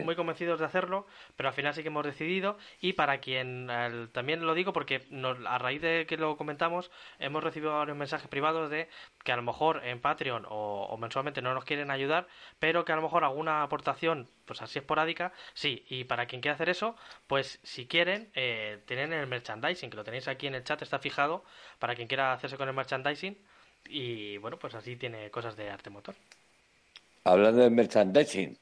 muy 0.04 0.16
convencidos 0.16 0.60
de 0.60 0.66
hacerlo, 0.66 1.08
pero 1.36 1.50
al 1.50 1.56
final 1.56 1.74
sí 1.74 1.82
que 1.82 1.88
hemos 1.88 2.06
decidido 2.06 2.58
y 2.82 2.94
para 2.94 3.20
quien, 3.20 3.68
también 4.12 4.46
lo 4.46 4.54
digo 4.54 4.74
porque 4.74 5.08
a 5.48 5.58
raíz 5.58 5.82
de 5.82 6.06
que 6.08 6.18
lo 6.18 6.36
comentamos, 6.38 6.92
hemos 7.20 7.44
recibido 7.44 7.74
varios 7.74 7.98
mensajes 7.98 8.28
privados 8.28 8.70
de 8.70 8.90
que 9.24 9.32
a 9.32 9.36
lo 9.36 9.44
mejor 9.44 9.82
en 9.86 10.02
Patreon 10.02 10.46
o 10.50 10.98
mensualmente 10.98 11.42
no 11.42 11.54
nos 11.54 11.66
quieren 11.66 11.92
ayudar, 11.92 12.28
pero 12.60 12.86
que 12.86 12.92
a 12.92 12.96
lo 12.96 13.02
mejor 13.02 13.24
alguna 13.24 13.61
una 13.62 13.68
aportación, 13.68 14.28
pues 14.46 14.62
así 14.62 14.80
esporádica, 14.80 15.32
sí. 15.54 15.86
Y 15.90 16.04
para 16.06 16.26
quien 16.26 16.42
quiera 16.42 16.56
hacer 16.56 16.70
eso, 16.70 16.96
pues 17.28 17.60
si 17.64 17.88
quieren, 17.88 18.30
eh, 18.34 18.80
tienen 18.86 19.14
el 19.14 19.28
merchandising, 19.28 19.90
que 19.90 19.98
lo 19.98 20.04
tenéis 20.04 20.28
aquí 20.28 20.48
en 20.48 20.56
el 20.56 20.64
chat, 20.64 20.82
está 20.82 21.00
fijado, 21.00 21.44
para 21.80 21.96
quien 21.96 22.08
quiera 22.08 22.34
hacerse 22.34 22.58
con 22.58 22.68
el 22.68 22.76
merchandising. 22.76 23.38
Y 23.88 24.38
bueno, 24.38 24.58
pues 24.58 24.76
así 24.76 24.96
tiene 24.96 25.30
cosas 25.32 25.56
de 25.56 25.70
arte 25.70 25.90
motor. 25.90 26.16
Hablando 27.24 27.62
de 27.62 27.70
merchandising, 27.70 28.58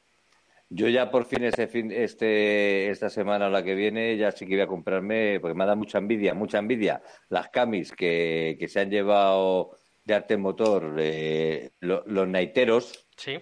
yo 0.70 0.88
ya 0.88 1.10
por 1.10 1.26
fin 1.26 1.44
este 1.44 1.68
fin, 1.68 1.92
este, 1.92 2.90
esta 2.90 3.10
semana 3.10 3.48
o 3.48 3.50
la 3.50 3.64
que 3.64 3.74
viene, 3.74 4.18
ya 4.18 4.32
sí 4.32 4.46
que 4.46 4.56
voy 4.56 4.62
a 4.62 4.68
comprarme, 4.68 5.40
porque 5.40 5.56
me 5.56 5.64
ha 5.64 5.68
dado 5.68 5.78
mucha 5.78 5.98
envidia, 5.98 6.34
mucha 6.34 6.60
envidia, 6.60 7.02
las 7.30 7.50
camis 7.50 7.92
que, 7.94 8.58
que 8.60 8.68
se 8.68 8.82
han 8.82 8.92
llevado 8.92 9.78
de 10.04 10.14
arte 10.14 10.38
motor, 10.38 10.96
eh, 11.00 11.72
los 11.80 12.28
naiteros. 12.28 13.08
Sí. 13.16 13.40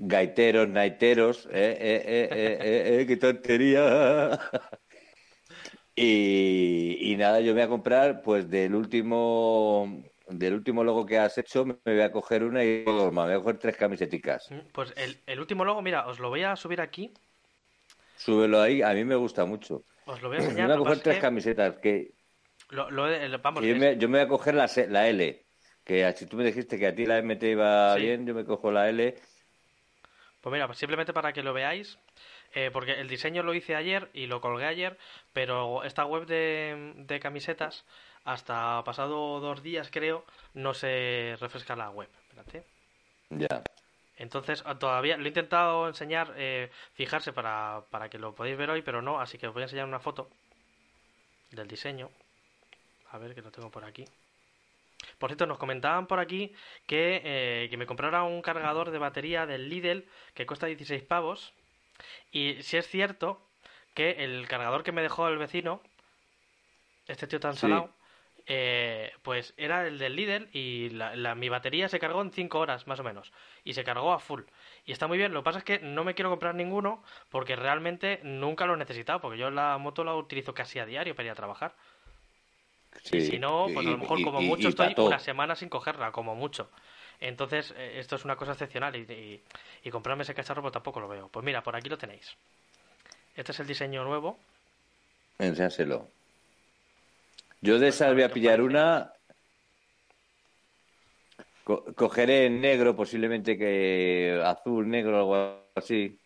Gaiteros, 0.00 0.68
naiteros, 0.68 1.46
eh, 1.46 1.76
eh, 1.80 2.02
eh, 2.06 2.28
eh, 2.30 2.58
eh, 2.60 3.00
eh 3.00 3.06
qué 3.06 3.16
tontería. 3.16 4.38
y, 5.96 7.12
y 7.12 7.16
nada, 7.16 7.40
yo 7.40 7.48
me 7.48 7.60
voy 7.60 7.62
a 7.62 7.68
comprar, 7.68 8.22
pues 8.22 8.48
del 8.48 8.76
último 8.76 10.02
del 10.28 10.54
último 10.54 10.84
logo 10.84 11.06
que 11.06 11.18
has 11.18 11.36
hecho, 11.38 11.64
me 11.64 11.76
voy 11.84 12.00
a 12.00 12.12
coger 12.12 12.44
una 12.44 12.62
y 12.62 12.84
me 12.86 13.10
voy 13.10 13.32
a 13.32 13.38
coger 13.38 13.58
tres 13.58 13.76
camiseticas. 13.76 14.50
Mm, 14.50 14.70
pues 14.72 14.92
el, 14.96 15.40
último 15.40 15.64
logo, 15.64 15.82
mira, 15.82 16.06
os 16.06 16.18
lo 16.20 16.28
voy 16.28 16.42
a 16.42 16.54
subir 16.56 16.80
aquí. 16.80 17.12
Súbelo 18.16 18.60
ahí, 18.60 18.82
a 18.82 18.92
mí 18.92 19.04
me 19.04 19.16
gusta 19.16 19.44
mucho. 19.44 19.84
Os 20.06 20.20
lo 20.22 20.28
voy 20.28 20.38
a 20.38 20.40
enseñar. 20.44 20.68
Me 20.68 20.76
voy 20.76 20.82
a 20.82 20.88
coger 20.88 21.02
tres 21.02 21.18
camisetas 21.18 21.76
que... 21.78 22.12
Lo, 22.70 22.86
vamos, 23.42 23.64
yo, 23.64 23.76
me, 23.76 23.96
yo, 23.96 24.08
me, 24.08 24.18
voy 24.18 24.26
a 24.26 24.28
coger 24.28 24.54
la, 24.54 24.70
la 24.88 25.08
L, 25.08 25.46
que 25.84 26.12
si 26.12 26.26
tú 26.26 26.36
me 26.36 26.44
dijiste 26.44 26.78
que 26.78 26.86
a 26.86 26.94
ti 26.94 27.06
la 27.06 27.18
M 27.18 27.34
te 27.36 27.50
iba 27.50 27.94
bien, 27.94 28.26
yo 28.26 28.34
me 28.34 28.44
cojo 28.44 28.70
la 28.70 28.90
L. 28.90 29.14
Pues 30.40 30.52
mira, 30.52 30.72
simplemente 30.74 31.12
para 31.12 31.32
que 31.32 31.42
lo 31.42 31.52
veáis, 31.52 31.98
eh, 32.54 32.70
porque 32.72 32.92
el 33.00 33.08
diseño 33.08 33.42
lo 33.42 33.54
hice 33.54 33.74
ayer 33.74 34.08
y 34.12 34.26
lo 34.26 34.40
colgué 34.40 34.66
ayer, 34.66 34.96
pero 35.32 35.84
esta 35.84 36.04
web 36.04 36.26
de, 36.26 36.92
de 36.96 37.20
camisetas 37.20 37.84
hasta 38.24 38.82
pasado 38.84 39.40
dos 39.40 39.62
días, 39.62 39.90
creo, 39.90 40.24
no 40.54 40.74
se 40.74 41.36
refresca 41.40 41.74
la 41.76 41.90
web. 41.90 42.08
Espérate. 42.28 42.64
Ya. 43.30 43.62
Entonces, 44.16 44.62
ah, 44.66 44.78
todavía 44.78 45.16
lo 45.16 45.24
he 45.24 45.28
intentado 45.28 45.86
enseñar, 45.86 46.34
eh, 46.36 46.70
fijarse 46.94 47.32
para, 47.32 47.84
para 47.90 48.08
que 48.08 48.18
lo 48.18 48.34
podáis 48.34 48.56
ver 48.56 48.70
hoy, 48.70 48.82
pero 48.82 49.00
no, 49.00 49.20
así 49.20 49.38
que 49.38 49.46
os 49.46 49.54
voy 49.54 49.62
a 49.62 49.66
enseñar 49.66 49.86
una 49.86 50.00
foto 50.00 50.28
del 51.52 51.68
diseño. 51.68 52.10
A 53.10 53.18
ver, 53.18 53.34
que 53.34 53.42
lo 53.42 53.50
tengo 53.50 53.70
por 53.70 53.84
aquí. 53.84 54.04
Por 55.18 55.30
cierto, 55.30 55.46
nos 55.46 55.58
comentaban 55.58 56.06
por 56.06 56.20
aquí 56.20 56.54
que, 56.86 57.20
eh, 57.24 57.68
que 57.70 57.76
me 57.76 57.86
comprara 57.86 58.22
un 58.22 58.42
cargador 58.42 58.90
de 58.90 58.98
batería 58.98 59.46
del 59.46 59.68
Lidl 59.68 60.06
que 60.34 60.46
cuesta 60.46 60.66
16 60.66 61.02
pavos. 61.02 61.52
Y 62.30 62.62
si 62.62 62.76
es 62.76 62.86
cierto 62.88 63.40
que 63.94 64.24
el 64.24 64.46
cargador 64.46 64.84
que 64.84 64.92
me 64.92 65.02
dejó 65.02 65.28
el 65.28 65.38
vecino, 65.38 65.82
este 67.08 67.26
tío 67.26 67.40
tan 67.40 67.56
salado, 67.56 67.90
eh, 68.46 69.12
pues 69.22 69.52
era 69.58 69.86
el 69.86 69.98
del 69.98 70.16
líder 70.16 70.48
y 70.52 70.88
la, 70.90 71.34
mi 71.34 71.50
batería 71.50 71.88
se 71.88 71.98
cargó 71.98 72.22
en 72.22 72.32
5 72.32 72.58
horas 72.58 72.86
más 72.86 72.98
o 72.98 73.04
menos 73.04 73.32
y 73.64 73.74
se 73.74 73.84
cargó 73.84 74.12
a 74.12 74.20
full. 74.20 74.42
Y 74.86 74.92
está 74.92 75.06
muy 75.06 75.18
bien, 75.18 75.34
lo 75.34 75.40
que 75.40 75.44
pasa 75.44 75.58
es 75.58 75.64
que 75.64 75.80
no 75.80 76.04
me 76.04 76.14
quiero 76.14 76.30
comprar 76.30 76.54
ninguno 76.54 77.02
porque 77.28 77.56
realmente 77.56 78.20
nunca 78.22 78.64
lo 78.66 78.74
he 78.74 78.78
necesitado, 78.78 79.20
porque 79.20 79.36
yo 79.38 79.50
la 79.50 79.76
moto 79.78 80.02
la 80.02 80.14
utilizo 80.14 80.54
casi 80.54 80.78
a 80.78 80.86
diario 80.86 81.14
para 81.14 81.26
ir 81.26 81.32
a 81.32 81.34
trabajar. 81.34 81.74
Y 83.12 83.20
si 83.20 83.38
no, 83.38 83.66
pues 83.72 83.86
a 83.86 83.90
lo 83.90 83.98
mejor 83.98 84.22
como 84.22 84.40
mucho 84.40 84.68
estoy 84.68 84.94
una 84.98 85.18
semana 85.18 85.54
sin 85.54 85.68
cogerla, 85.68 86.12
como 86.12 86.34
mucho. 86.34 86.70
Entonces, 87.20 87.74
eh, 87.76 87.98
esto 87.98 88.16
es 88.16 88.24
una 88.24 88.36
cosa 88.36 88.52
excepcional 88.52 88.94
y, 88.94 89.42
y, 89.82 89.90
comprarme 89.90 90.22
ese 90.22 90.34
cacharro 90.34 90.62
pues 90.62 90.72
tampoco 90.72 91.00
lo 91.00 91.08
veo. 91.08 91.28
Pues 91.28 91.44
mira, 91.44 91.62
por 91.62 91.74
aquí 91.74 91.88
lo 91.88 91.98
tenéis. 91.98 92.36
Este 93.34 93.52
es 93.52 93.60
el 93.60 93.66
diseño 93.66 94.04
nuevo. 94.04 94.38
Enséñaselo. 95.38 96.08
Yo 97.60 97.78
de 97.78 97.88
esas 97.88 98.14
voy 98.14 98.22
a 98.22 98.32
pillar 98.32 98.60
una. 98.60 99.12
cogeré 101.64 102.46
en 102.46 102.60
negro, 102.60 102.94
posiblemente 102.94 103.58
que 103.58 104.40
azul, 104.44 104.88
negro, 104.88 105.18
algo 105.18 105.64
así. 105.74 106.18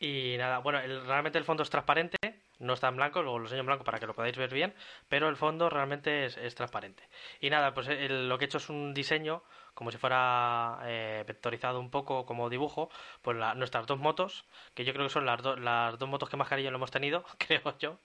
Y 0.00 0.36
nada, 0.36 0.58
bueno, 0.58 0.80
realmente 1.06 1.38
el 1.38 1.44
fondo 1.44 1.62
es 1.62 1.70
transparente, 1.70 2.16
no 2.62 2.74
está 2.74 2.88
en 2.88 2.96
blanco, 2.96 3.22
luego 3.22 3.38
lo 3.38 3.44
enseño 3.44 3.60
en 3.60 3.66
blanco 3.66 3.84
para 3.84 3.98
que 3.98 4.06
lo 4.06 4.14
podáis 4.14 4.36
ver 4.36 4.52
bien, 4.52 4.74
pero 5.08 5.28
el 5.28 5.36
fondo 5.36 5.68
realmente 5.68 6.24
es, 6.26 6.54
transparente. 6.54 7.02
Y 7.40 7.50
nada, 7.50 7.74
pues 7.74 7.88
lo 7.88 8.38
que 8.38 8.44
he 8.44 8.46
hecho 8.46 8.58
es 8.58 8.68
un 8.70 8.94
diseño, 8.94 9.42
como 9.74 9.90
si 9.90 9.98
fuera 9.98 10.80
eh, 10.84 11.24
vectorizado 11.26 11.80
un 11.80 11.90
poco 11.90 12.24
como 12.26 12.48
dibujo, 12.50 12.90
pues 13.22 13.36
nuestras 13.56 13.86
dos 13.86 13.98
motos, 13.98 14.44
que 14.74 14.84
yo 14.84 14.92
creo 14.92 15.06
que 15.06 15.12
son 15.12 15.26
las, 15.26 15.42
las 15.58 15.98
dos 15.98 16.08
motos 16.08 16.28
que 16.30 16.36
más 16.36 16.48
cariño 16.48 16.70
lo 16.70 16.78
hemos 16.78 16.90
tenido, 16.90 17.24
creo 17.38 17.76
yo, 17.78 17.98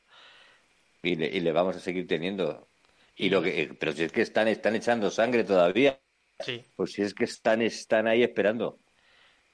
y 1.04 1.16
le, 1.16 1.52
vamos 1.52 1.76
a 1.76 1.80
seguir 1.80 2.08
teniendo. 2.08 2.68
Y 3.16 3.30
lo 3.30 3.42
que, 3.42 3.76
pero 3.80 3.92
si 3.92 4.04
es 4.04 4.12
que 4.12 4.22
están, 4.22 4.48
están 4.48 4.76
echando 4.76 5.10
sangre 5.10 5.44
todavía. 5.44 6.00
Sí. 6.40 6.64
Pues 6.76 6.92
si 6.92 7.02
es 7.02 7.14
que 7.14 7.24
están, 7.24 7.62
están 7.62 8.08
ahí 8.08 8.24
esperando. 8.24 8.80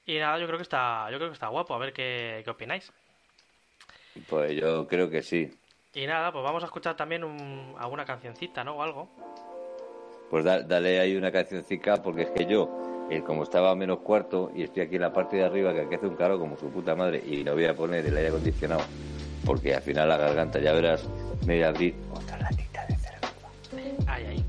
Y 0.04 0.18
nada, 0.18 0.38
yo 0.38 0.46
creo 0.46 0.58
que 0.58 0.64
está, 0.64 1.08
yo 1.10 1.16
creo 1.16 1.30
que 1.30 1.34
está 1.34 1.48
guapo, 1.48 1.74
a 1.74 1.78
ver 1.78 1.92
qué, 1.92 2.42
qué 2.44 2.50
opináis. 2.50 2.92
Pues 4.28 4.52
yo 4.60 4.86
creo 4.86 5.10
que 5.10 5.22
sí. 5.22 5.52
Y 5.94 6.06
nada, 6.06 6.32
pues 6.32 6.42
vamos 6.44 6.62
a 6.62 6.66
escuchar 6.66 6.96
también 6.96 7.22
alguna 7.78 8.04
cancioncita, 8.04 8.64
¿no? 8.64 8.76
O 8.76 8.82
algo. 8.82 9.08
Pues 10.30 10.44
dale 10.44 11.00
ahí 11.00 11.16
una 11.16 11.30
cancioncita, 11.30 12.02
porque 12.02 12.22
es 12.22 12.30
que 12.30 12.46
yo, 12.46 13.06
eh, 13.10 13.22
como 13.22 13.44
estaba 13.44 13.70
a 13.70 13.74
menos 13.76 14.00
cuarto 14.00 14.50
y 14.54 14.64
estoy 14.64 14.82
aquí 14.82 14.96
en 14.96 15.02
la 15.02 15.12
parte 15.12 15.36
de 15.36 15.44
arriba, 15.44 15.72
que 15.72 15.82
aquí 15.82 15.94
hace 15.94 16.06
un 16.06 16.16
caro 16.16 16.38
como 16.38 16.56
su 16.56 16.68
puta 16.70 16.96
madre, 16.96 17.22
y 17.24 17.44
no 17.44 17.52
voy 17.52 17.66
a 17.66 17.74
poner 17.74 18.04
el 18.06 18.16
aire 18.16 18.30
acondicionado, 18.30 18.82
porque 19.44 19.74
al 19.74 19.82
final 19.82 20.08
la 20.08 20.16
garganta, 20.16 20.58
ya 20.58 20.72
verás, 20.72 21.06
me 21.46 21.54
voy 21.54 21.62
a 21.62 21.68
abrir 21.68 21.94
otra 22.12 22.38
latita 22.40 22.86
de 22.86 22.96
cerveza. 22.96 23.48
Ay, 24.08 24.26
ay. 24.30 24.44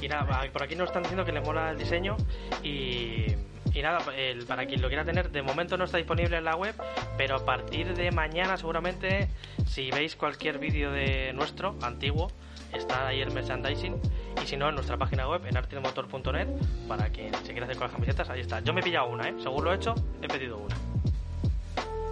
Y 0.00 0.06
nada, 0.06 0.48
por 0.52 0.62
aquí 0.62 0.76
nos 0.76 0.88
están 0.88 1.02
diciendo 1.02 1.24
que 1.24 1.32
les 1.32 1.44
mola 1.44 1.70
el 1.72 1.78
diseño 1.78 2.16
y, 2.62 3.26
y 3.74 3.82
nada, 3.82 4.00
el, 4.16 4.44
para 4.46 4.66
quien 4.66 4.82
lo 4.82 4.88
quiera 4.88 5.04
tener, 5.04 5.30
de 5.30 5.42
momento 5.42 5.76
no 5.76 5.84
está 5.84 5.98
disponible 5.98 6.36
en 6.36 6.44
la 6.44 6.56
web, 6.56 6.74
pero 7.16 7.36
a 7.36 7.44
partir 7.44 7.94
de 7.94 8.10
mañana 8.10 8.56
seguramente, 8.56 9.28
si 9.66 9.90
veis 9.90 10.16
cualquier 10.16 10.58
vídeo 10.58 10.90
de 10.90 11.32
nuestro, 11.34 11.76
antiguo, 11.82 12.30
está 12.72 13.08
ahí 13.08 13.20
el 13.20 13.30
merchandising 13.32 13.96
y 14.42 14.46
si 14.46 14.56
no 14.56 14.68
en 14.68 14.74
nuestra 14.74 14.96
página 14.96 15.28
web 15.28 15.42
en 15.46 15.56
artemotor.net 15.56 16.48
para 16.86 17.08
quien 17.08 17.32
se 17.34 17.52
quiera 17.52 17.64
hacer 17.64 17.76
con 17.76 17.86
las 17.86 17.94
camisetas 17.94 18.28
ahí 18.28 18.40
está 18.40 18.60
yo 18.60 18.74
me 18.74 18.82
he 18.82 18.84
pillado 18.84 19.08
una 19.08 19.26
¿eh? 19.26 19.34
según 19.42 19.64
lo 19.64 19.72
he 19.72 19.76
hecho 19.76 19.94
he 20.20 20.28
pedido 20.28 20.58
una 20.58 20.76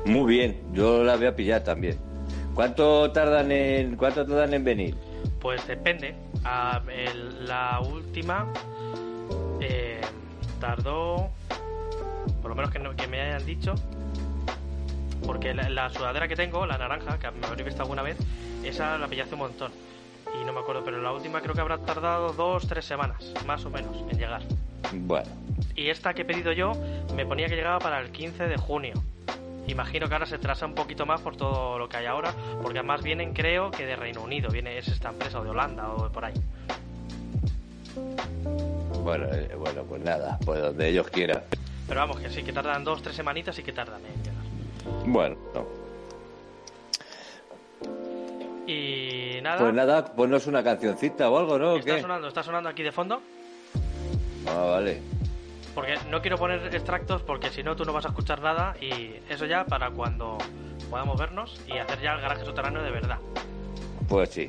muy 0.06 0.34
bien 0.34 0.62
yo 0.72 1.04
la 1.04 1.16
voy 1.16 1.26
a 1.26 1.36
pillar 1.36 1.62
también 1.62 1.98
¿Cuánto 2.56 3.12
tardan 3.12 3.52
en 3.52 3.96
cuánto 3.96 4.24
tardan 4.24 4.54
en 4.54 4.64
venir? 4.64 4.94
Pues 5.42 5.66
depende. 5.68 6.14
La 6.42 7.80
última 7.86 8.50
eh, 9.60 10.00
tardó, 10.56 11.30
por 12.42 12.50
lo 12.50 12.54
menos 12.54 12.70
que, 12.70 13.06
me 13.06 13.20
hayan 13.20 13.44
dicho, 13.44 13.74
porque 15.24 15.54
la, 15.54 15.90
sudadera 15.90 16.28
que 16.28 16.36
tengo, 16.36 16.66
la 16.66 16.78
naranja, 16.78 17.18
que 17.18 17.30
me 17.30 17.46
habréis 17.46 17.66
visto 17.66 17.82
alguna 17.82 18.02
vez, 18.02 18.16
esa 18.64 18.98
la 18.98 19.08
pillé 19.08 19.22
hace 19.22 19.34
un 19.34 19.40
montón. 19.40 19.72
Y 20.40 20.44
no 20.44 20.52
me 20.52 20.60
acuerdo, 20.60 20.82
pero 20.84 21.00
la 21.00 21.12
última 21.12 21.40
creo 21.40 21.54
que 21.54 21.60
habrá 21.60 21.78
tardado 21.78 22.32
dos, 22.32 22.66
tres 22.66 22.84
semanas, 22.84 23.32
más 23.46 23.64
o 23.64 23.70
menos, 23.70 23.96
en 24.10 24.18
llegar. 24.18 24.42
Bueno. 24.92 25.28
Y 25.74 25.88
esta 25.88 26.14
que 26.14 26.22
he 26.22 26.24
pedido 26.24 26.52
yo 26.52 26.72
me 27.14 27.26
ponía 27.26 27.48
que 27.48 27.56
llegaba 27.56 27.78
para 27.78 28.00
el 28.00 28.10
15 28.10 28.48
de 28.48 28.56
junio. 28.56 28.94
Imagino 29.68 30.08
que 30.08 30.14
ahora 30.14 30.26
se 30.26 30.38
trasa 30.38 30.66
un 30.66 30.74
poquito 30.74 31.06
más 31.06 31.20
por 31.20 31.36
todo 31.36 31.78
lo 31.78 31.88
que 31.88 31.96
hay 31.96 32.06
ahora, 32.06 32.32
porque 32.62 32.78
además 32.78 33.02
vienen, 33.02 33.32
creo, 33.32 33.70
que 33.70 33.84
de 33.84 33.96
Reino 33.96 34.22
Unido, 34.22 34.48
viene 34.50 34.78
es 34.78 34.88
esta 34.88 35.08
empresa, 35.10 35.40
o 35.40 35.44
de 35.44 35.50
Holanda, 35.50 35.92
o 35.92 36.04
de 36.04 36.10
por 36.10 36.24
ahí. 36.24 36.34
Bueno, 39.06 39.26
eh, 39.32 39.54
bueno, 39.56 39.84
pues 39.84 40.02
nada, 40.02 40.36
pues 40.44 40.60
donde 40.60 40.88
ellos 40.88 41.08
quieran. 41.10 41.40
Pero 41.86 42.00
vamos, 42.00 42.18
que 42.18 42.28
sí, 42.28 42.42
que 42.42 42.52
tardan 42.52 42.82
dos, 42.82 43.00
tres 43.02 43.14
semanitas 43.14 43.56
y 43.56 43.62
que 43.62 43.72
tardan 43.72 44.00
en 44.04 44.20
llegar. 44.24 45.06
Bueno, 45.06 45.36
no. 45.54 45.64
Y 48.66 49.38
nada. 49.42 49.60
Pues 49.60 49.74
nada, 49.74 50.04
ponnos 50.04 50.48
una 50.48 50.64
cancioncita 50.64 51.30
o 51.30 51.38
algo, 51.38 51.56
¿no? 51.56 51.76
¿Está 51.76 52.00
sonando? 52.00 52.26
¿Está 52.26 52.42
sonando 52.42 52.68
aquí 52.68 52.82
de 52.82 52.90
fondo? 52.90 53.22
Ah, 54.48 54.70
vale. 54.72 55.00
Porque 55.72 55.96
no 56.10 56.20
quiero 56.20 56.36
poner 56.36 56.74
extractos 56.74 57.22
porque 57.22 57.50
si 57.50 57.62
no 57.62 57.76
tú 57.76 57.84
no 57.84 57.92
vas 57.92 58.06
a 58.06 58.08
escuchar 58.08 58.40
nada 58.42 58.74
y 58.80 59.20
eso 59.28 59.46
ya 59.46 59.66
para 59.66 59.88
cuando 59.92 60.36
podamos 60.90 61.16
vernos 61.16 61.60
y 61.68 61.78
hacer 61.78 62.00
ya 62.00 62.14
el 62.14 62.22
garaje 62.22 62.44
subterráneo 62.44 62.82
de 62.82 62.90
verdad. 62.90 63.18
Pues 64.08 64.30
sí. 64.30 64.48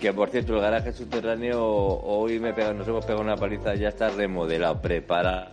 Que 0.00 0.12
por 0.12 0.28
cierto, 0.28 0.54
el 0.56 0.60
garaje 0.60 0.92
subterráneo 0.92 1.64
hoy 1.64 2.38
me 2.38 2.52
pega, 2.52 2.72
nos 2.74 2.86
hemos 2.86 3.04
pegado 3.04 3.22
una 3.22 3.36
paliza, 3.36 3.74
ya 3.74 3.88
está 3.88 4.10
remodelado, 4.10 4.80
preparado. 4.82 5.50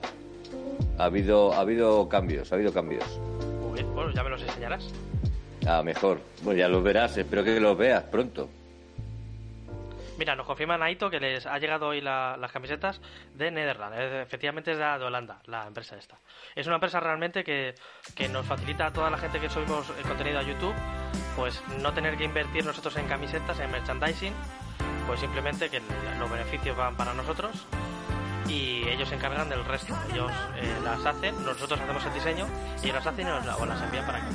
Ha 0.97 1.06
habido, 1.06 1.53
ha 1.53 1.60
habido 1.62 2.10
cambios, 2.10 2.51
ha 2.51 2.56
habido 2.56 2.73
cambios. 2.73 3.06
Muy 3.62 3.73
bien, 3.75 3.93
bueno, 3.95 4.12
ya 4.12 4.23
me 4.23 4.29
los 4.29 4.41
enseñarás. 4.43 4.89
Ah, 5.65 5.82
mejor. 5.82 6.19
Bueno, 6.41 6.60
ya 6.60 6.67
los 6.67 6.84
verás, 6.84 7.15
espero 7.17 7.43
que 7.43 7.58
los 7.60 7.77
veas 7.77 8.03
pronto. 8.03 8.49
Mira, 10.17 10.36
nos 10.36 10.45
confirma 10.45 10.77
Naito 10.77 11.10
que 11.10 11.19
les 11.19 11.45
ha 11.47 11.58
llegado 11.58 11.88
hoy 11.88 11.99
la- 12.01 12.38
las 12.39 12.51
camisetas 12.51 13.01
de 13.34 13.49
Netherlands. 13.49 13.97
Efectivamente 13.97 14.71
es 14.73 14.77
de, 14.77 14.84
de 14.84 15.06
Holanda, 15.06 15.41
la 15.45 15.65
empresa 15.65 15.95
esta. 15.97 16.19
Es 16.53 16.67
una 16.67 16.75
empresa 16.75 16.99
realmente 16.99 17.43
que, 17.43 17.73
que 18.13 18.27
nos 18.29 18.45
facilita 18.45 18.88
a 18.88 18.93
toda 18.93 19.10
la 19.10 19.17
gente 19.17 19.39
que 19.39 19.49
subimos 19.49 19.89
el 19.97 20.03
contenido 20.08 20.38
a 20.39 20.43
YouTube, 20.43 20.73
pues 21.35 21.61
no 21.81 21.93
tener 21.93 22.17
que 22.17 22.23
invertir 22.23 22.65
nosotros 22.65 22.95
en 22.97 23.07
camisetas, 23.07 23.59
en 23.59 23.71
merchandising, 23.71 24.33
pues 25.07 25.19
simplemente 25.19 25.69
que 25.69 25.81
los 26.19 26.29
beneficios 26.29 26.77
van 26.77 26.95
para 26.95 27.13
nosotros 27.13 27.65
y 28.47 28.87
ellos 28.87 29.09
se 29.09 29.15
encargan 29.15 29.49
del 29.49 29.65
resto. 29.65 29.95
Ellos 30.13 30.31
eh, 30.57 30.75
las 30.83 31.05
hacen, 31.05 31.43
nosotros 31.43 31.79
hacemos 31.79 32.05
el 32.05 32.13
diseño 32.13 32.47
y 32.81 32.85
ellos 32.85 32.95
las 32.95 33.07
hacen 33.07 33.27
y 33.27 33.29
nos 33.29 33.45
las 33.45 33.81
envían 33.81 34.05
para 34.05 34.19
acá. 34.19 34.27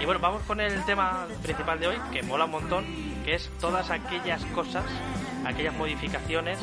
Y 0.00 0.04
bueno, 0.04 0.20
vamos 0.20 0.42
con 0.42 0.60
el 0.60 0.84
tema 0.84 1.26
principal 1.42 1.78
de 1.78 1.88
hoy, 1.88 1.96
que 2.12 2.22
mola 2.22 2.46
un 2.46 2.52
montón, 2.52 2.84
que 3.24 3.34
es 3.34 3.50
todas 3.60 3.90
aquellas 3.90 4.44
cosas, 4.46 4.84
aquellas 5.46 5.74
modificaciones 5.74 6.58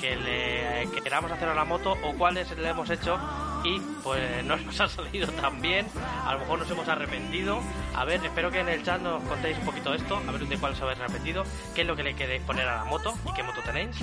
que 0.00 0.16
le 0.16 0.88
que 0.94 1.00
queramos 1.00 1.30
hacer 1.32 1.48
a 1.48 1.54
la 1.54 1.64
moto 1.64 1.96
o 2.04 2.12
cuáles 2.14 2.56
le 2.56 2.68
hemos 2.68 2.90
hecho 2.90 3.18
y 3.64 3.80
pues 4.02 4.44
no 4.44 4.56
nos 4.56 4.80
ha 4.80 4.88
salido 4.88 5.28
tan 5.28 5.60
bien, 5.60 5.86
a 6.24 6.34
lo 6.34 6.40
mejor 6.40 6.58
nos 6.60 6.70
hemos 6.70 6.88
arrepentido. 6.88 7.60
A 7.94 8.04
ver, 8.04 8.24
espero 8.24 8.50
que 8.50 8.60
en 8.60 8.68
el 8.68 8.82
chat 8.82 9.00
nos 9.00 9.22
contéis 9.24 9.58
un 9.58 9.64
poquito 9.64 9.94
esto, 9.94 10.16
a 10.16 10.32
ver 10.32 10.46
de 10.46 10.58
cuál 10.58 10.72
os 10.72 10.82
habéis 10.82 11.00
arrepentido, 11.00 11.44
qué 11.74 11.82
es 11.82 11.86
lo 11.86 11.96
que 11.96 12.02
le 12.02 12.14
queréis 12.14 12.42
poner 12.42 12.68
a 12.68 12.76
la 12.76 12.84
moto 12.84 13.14
y 13.28 13.34
qué 13.34 13.42
moto 13.42 13.60
tenéis. 13.62 13.96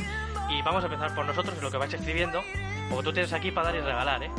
Y 0.49 0.61
vamos 0.61 0.83
a 0.83 0.87
empezar 0.87 1.15
por 1.15 1.25
nosotros, 1.25 1.61
lo 1.61 1.71
que 1.71 1.77
vais 1.77 1.93
escribiendo, 1.93 2.43
porque 2.89 3.03
tú 3.03 3.13
tienes 3.13 3.33
aquí 3.33 3.51
para 3.51 3.67
dar 3.67 3.75
y 3.75 3.81
regalar, 3.81 4.23
¿eh? 4.23 4.31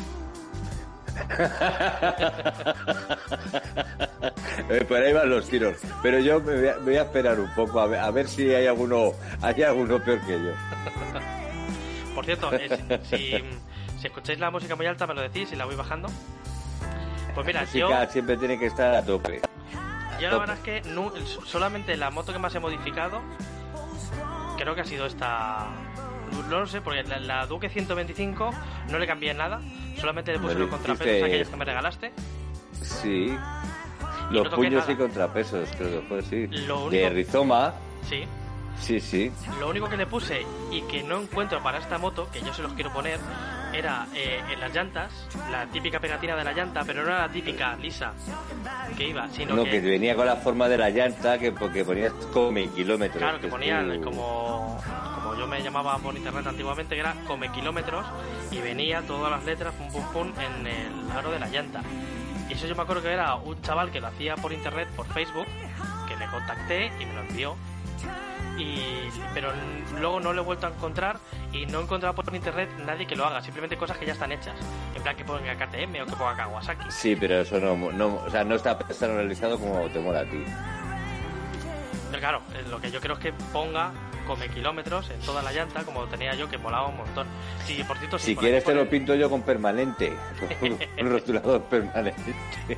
Eh, 4.68 4.84
por 4.84 4.96
ahí 4.96 5.12
van 5.12 5.30
los 5.30 5.48
tiros. 5.48 5.76
Pero 6.02 6.18
yo 6.18 6.40
me 6.40 6.56
voy 6.56 6.68
a, 6.68 6.74
me 6.76 6.84
voy 6.84 6.96
a 6.96 7.02
esperar 7.02 7.38
un 7.38 7.52
poco 7.54 7.78
a 7.78 7.86
ver, 7.86 8.00
a 8.00 8.10
ver 8.10 8.26
si 8.26 8.52
hay 8.52 8.66
alguno, 8.66 9.12
hay 9.40 9.62
alguno 9.62 10.02
peor 10.02 10.20
que 10.26 10.32
yo. 10.32 10.50
Por 12.14 12.24
cierto, 12.24 12.52
eh, 12.54 13.00
si, 13.04 13.44
si 14.00 14.06
escucháis 14.06 14.38
la 14.38 14.50
música 14.50 14.76
muy 14.76 14.86
alta 14.86 15.06
me 15.06 15.14
lo 15.14 15.22
decís 15.22 15.52
y 15.52 15.56
la 15.56 15.64
voy 15.64 15.74
bajando. 15.76 16.08
Pues 17.34 17.46
mira, 17.46 17.62
La 17.64 17.72
yo, 17.72 17.88
música 17.88 18.06
siempre 18.08 18.36
tiene 18.38 18.58
que 18.58 18.66
estar 18.66 18.94
a 18.94 19.04
tope. 19.04 19.42
yo 20.20 20.30
la 20.30 20.38
verdad 20.38 20.56
es 20.56 20.62
que 20.62 20.88
nu- 20.90 21.12
solamente 21.44 21.96
la 21.96 22.10
moto 22.10 22.32
que 22.32 22.38
más 22.38 22.54
he 22.54 22.60
modificado 22.60 23.20
creo 24.56 24.74
que 24.74 24.80
ha 24.80 24.84
sido 24.86 25.06
esta... 25.06 25.66
No 26.48 26.60
lo 26.60 26.66
sé, 26.66 26.80
porque 26.80 27.02
la, 27.04 27.18
la 27.20 27.46
Duque 27.46 27.68
125 27.68 28.50
no 28.90 28.98
le 28.98 29.06
cambié 29.06 29.32
nada, 29.34 29.60
solamente 30.00 30.32
le 30.32 30.38
puse 30.38 30.54
los 30.54 30.68
contrapesos 30.70 31.22
aquellos 31.22 31.48
que 31.48 31.56
me 31.56 31.64
regalaste. 31.64 32.12
Sí. 32.82 33.36
No 34.30 34.42
Los 34.42 34.48
puños 34.48 34.80
nada. 34.82 34.92
y 34.92 34.96
contrapesos, 34.96 35.68
creo 35.76 36.00
que 36.00 36.06
fue, 36.08 36.22
sí. 36.22 36.46
De 36.90 37.10
rizoma, 37.10 37.74
Sí, 38.08 38.24
sí, 38.80 39.00
sí. 39.00 39.32
Lo 39.60 39.68
único 39.70 39.88
que 39.88 39.96
le 39.96 40.06
puse 40.06 40.44
y 40.70 40.82
que 40.82 41.02
no 41.02 41.20
encuentro 41.20 41.62
para 41.62 41.78
esta 41.78 41.98
moto, 41.98 42.28
que 42.32 42.40
yo 42.40 42.52
se 42.54 42.62
los 42.62 42.72
quiero 42.74 42.92
poner, 42.92 43.18
era 43.72 44.06
eh, 44.14 44.40
en 44.52 44.60
las 44.60 44.72
llantas, 44.74 45.12
la 45.50 45.66
típica 45.66 45.98
pegatina 46.00 46.36
de 46.36 46.44
la 46.44 46.52
llanta, 46.52 46.82
pero 46.86 47.02
no 47.02 47.08
era 47.08 47.26
la 47.26 47.28
típica 47.28 47.76
lisa 47.76 48.12
que 48.96 49.08
iba, 49.08 49.28
sino 49.30 49.54
No, 49.56 49.64
que, 49.64 49.70
que 49.72 49.80
venía 49.80 50.14
con 50.16 50.24
la 50.26 50.36
forma 50.36 50.68
de 50.68 50.78
la 50.78 50.88
llanta, 50.90 51.38
que 51.38 51.52
porque 51.52 51.84
ponías 51.84 52.12
come 52.32 52.68
kilómetros. 52.68 53.18
claro, 53.18 53.40
que 53.40 53.46
es 53.46 53.52
ponía 53.52 53.82
tú- 53.82 54.00
como, 54.02 54.80
como 55.16 55.34
yo 55.34 55.46
me 55.46 55.60
llamaba 55.62 55.98
por 55.98 56.16
internet 56.16 56.46
antiguamente, 56.46 56.94
que 56.94 57.00
era 57.00 57.14
come 57.26 57.50
kilómetros 57.52 58.06
y 58.50 58.58
venía 58.60 59.02
todas 59.02 59.30
las 59.30 59.44
letras 59.44 59.74
pum 59.74 59.88
pum 59.90 60.04
pum 60.12 60.32
en 60.40 60.66
el 60.66 61.10
aro 61.10 61.30
de 61.30 61.40
la 61.40 61.48
llanta. 61.48 61.82
Y 62.48 62.52
eso 62.54 62.66
yo 62.68 62.76
me 62.76 62.82
acuerdo 62.82 63.02
que 63.02 63.10
era 63.12 63.34
un 63.34 63.60
chaval 63.60 63.90
que 63.90 64.00
lo 64.00 64.06
hacía 64.06 64.36
por 64.36 64.52
internet, 64.52 64.88
por 64.94 65.06
Facebook, 65.08 65.46
que 66.08 66.16
le 66.16 66.26
contacté 66.28 66.92
y 67.00 67.04
me 67.04 67.12
lo 67.14 67.20
envió. 67.22 67.56
Y, 68.58 69.10
pero 69.34 69.52
luego 70.00 70.20
no 70.20 70.32
lo 70.32 70.42
he 70.42 70.44
vuelto 70.44 70.66
a 70.66 70.70
encontrar 70.70 71.18
y 71.52 71.66
no 71.66 71.80
he 71.80 71.82
encontrado 71.82 72.14
por 72.14 72.34
internet 72.34 72.70
nadie 72.84 73.06
que 73.06 73.16
lo 73.16 73.26
haga, 73.26 73.42
simplemente 73.42 73.76
cosas 73.76 73.98
que 73.98 74.06
ya 74.06 74.12
están 74.12 74.32
hechas. 74.32 74.56
En 74.94 75.02
plan 75.02 75.16
que 75.16 75.24
ponga 75.24 75.54
KTM 75.54 76.02
o 76.02 76.06
que 76.06 76.16
ponga 76.16 76.36
Kawasaki. 76.36 76.90
Sí, 76.90 77.16
pero 77.16 77.40
eso 77.40 77.60
no, 77.60 77.76
no, 77.92 78.16
o 78.16 78.30
sea, 78.30 78.44
no 78.44 78.54
está 78.54 78.78
personalizado 78.78 79.58
como 79.58 79.88
te 79.88 80.00
mola 80.00 80.20
a 80.20 80.24
ti. 80.24 80.42
Pero 82.10 82.20
claro, 82.20 82.42
eh, 82.54 82.64
lo 82.70 82.80
que 82.80 82.90
yo 82.90 83.00
creo 83.00 83.14
es 83.14 83.20
que 83.20 83.32
ponga 83.52 83.92
come 84.26 84.48
kilómetros 84.48 85.08
en 85.10 85.20
toda 85.20 85.42
la 85.42 85.52
llanta, 85.52 85.82
como 85.84 86.04
tenía 86.06 86.34
yo, 86.34 86.48
que 86.48 86.58
molaba 86.58 86.88
un 86.88 86.96
montón. 86.98 87.26
Sí, 87.64 87.82
por 87.86 87.96
cierto, 87.98 88.18
Si 88.18 88.34
por 88.34 88.44
quieres 88.44 88.64
te 88.64 88.74
lo 88.74 88.88
pinto 88.88 89.14
yo 89.14 89.30
con 89.30 89.42
permanente, 89.42 90.12
con 90.60 90.72
un 90.72 90.78
rotulador 91.12 91.62
permanente. 91.62 92.34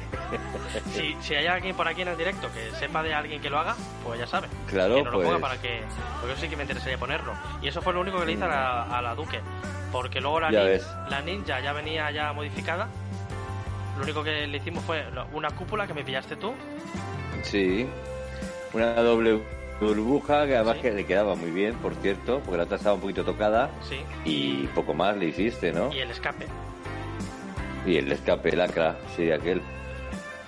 Si, 0.95 1.17
si 1.23 1.35
hay 1.35 1.47
alguien 1.47 1.75
por 1.75 1.89
aquí 1.89 2.03
en 2.03 2.09
el 2.09 2.17
directo 2.17 2.49
que 2.53 2.71
sepa 2.79 3.03
de 3.03 3.15
alguien 3.15 3.41
que 3.41 3.49
lo 3.49 3.59
haga, 3.59 3.75
pues 4.05 4.19
ya 4.21 4.27
sabe. 4.27 4.49
Claro, 4.69 4.97
que 4.97 5.03
nos 5.03 5.13
lo 5.13 5.19
pues. 5.19 5.29
ponga 5.29 5.41
para 5.41 5.61
que. 5.61 5.81
Porque 6.21 6.33
eso 6.35 6.43
sí 6.43 6.49
que 6.49 6.57
me 6.57 6.63
interesaría 6.65 6.99
ponerlo. 6.99 7.33
Y 7.63 7.69
eso 7.69 7.81
fue 7.81 7.95
lo 7.95 8.01
único 8.01 8.21
que 8.21 8.27
le 8.27 8.33
hice 8.33 8.45
a 8.45 8.49
la, 8.49 8.83
a 8.85 9.01
la 9.03 9.15
Duque. 9.15 9.41
Porque 9.91 10.21
luego 10.21 10.41
la, 10.41 10.51
nin- 10.51 11.09
la 11.09 11.21
Ninja 11.23 11.61
ya 11.61 11.73
venía 11.73 12.11
ya 12.11 12.33
modificada. 12.35 12.89
Lo 13.97 14.03
único 14.05 14.23
que 14.23 14.47
le 14.47 14.57
hicimos 14.59 14.85
fue 14.85 15.05
una 15.33 15.51
cúpula 15.51 15.87
que 15.87 15.95
me 15.95 16.05
pillaste 16.05 16.37
tú. 16.37 16.53
Sí, 17.43 17.87
una 18.75 18.93
doble 18.95 19.41
burbuja 19.81 20.47
que 20.47 20.57
además 20.57 20.77
Sí. 20.77 20.83
que 20.83 20.91
le 20.93 21.07
quedaba 21.07 21.35
muy 21.35 21.51
bien, 21.51 21.75
por 21.77 21.95
cierto, 21.97 22.41
porque 22.41 22.57
la 22.59 22.65
otra 22.65 22.77
estaba 22.77 22.95
un 22.95 23.01
poquito 23.01 23.25
tocada 23.25 23.71
Sí. 23.89 24.01
y 24.25 24.67
poco 24.69 24.95
más 24.95 25.17
le 25.17 25.27
hiciste, 25.27 25.73
¿no? 25.73 25.93
Y 25.93 25.99
el 26.01 26.11
escape. 26.11 26.47
Y 27.87 27.97
el 27.97 28.11
escape 28.13 28.55
lacra, 28.57 28.97
sí, 29.17 29.31
aquel. 29.31 29.63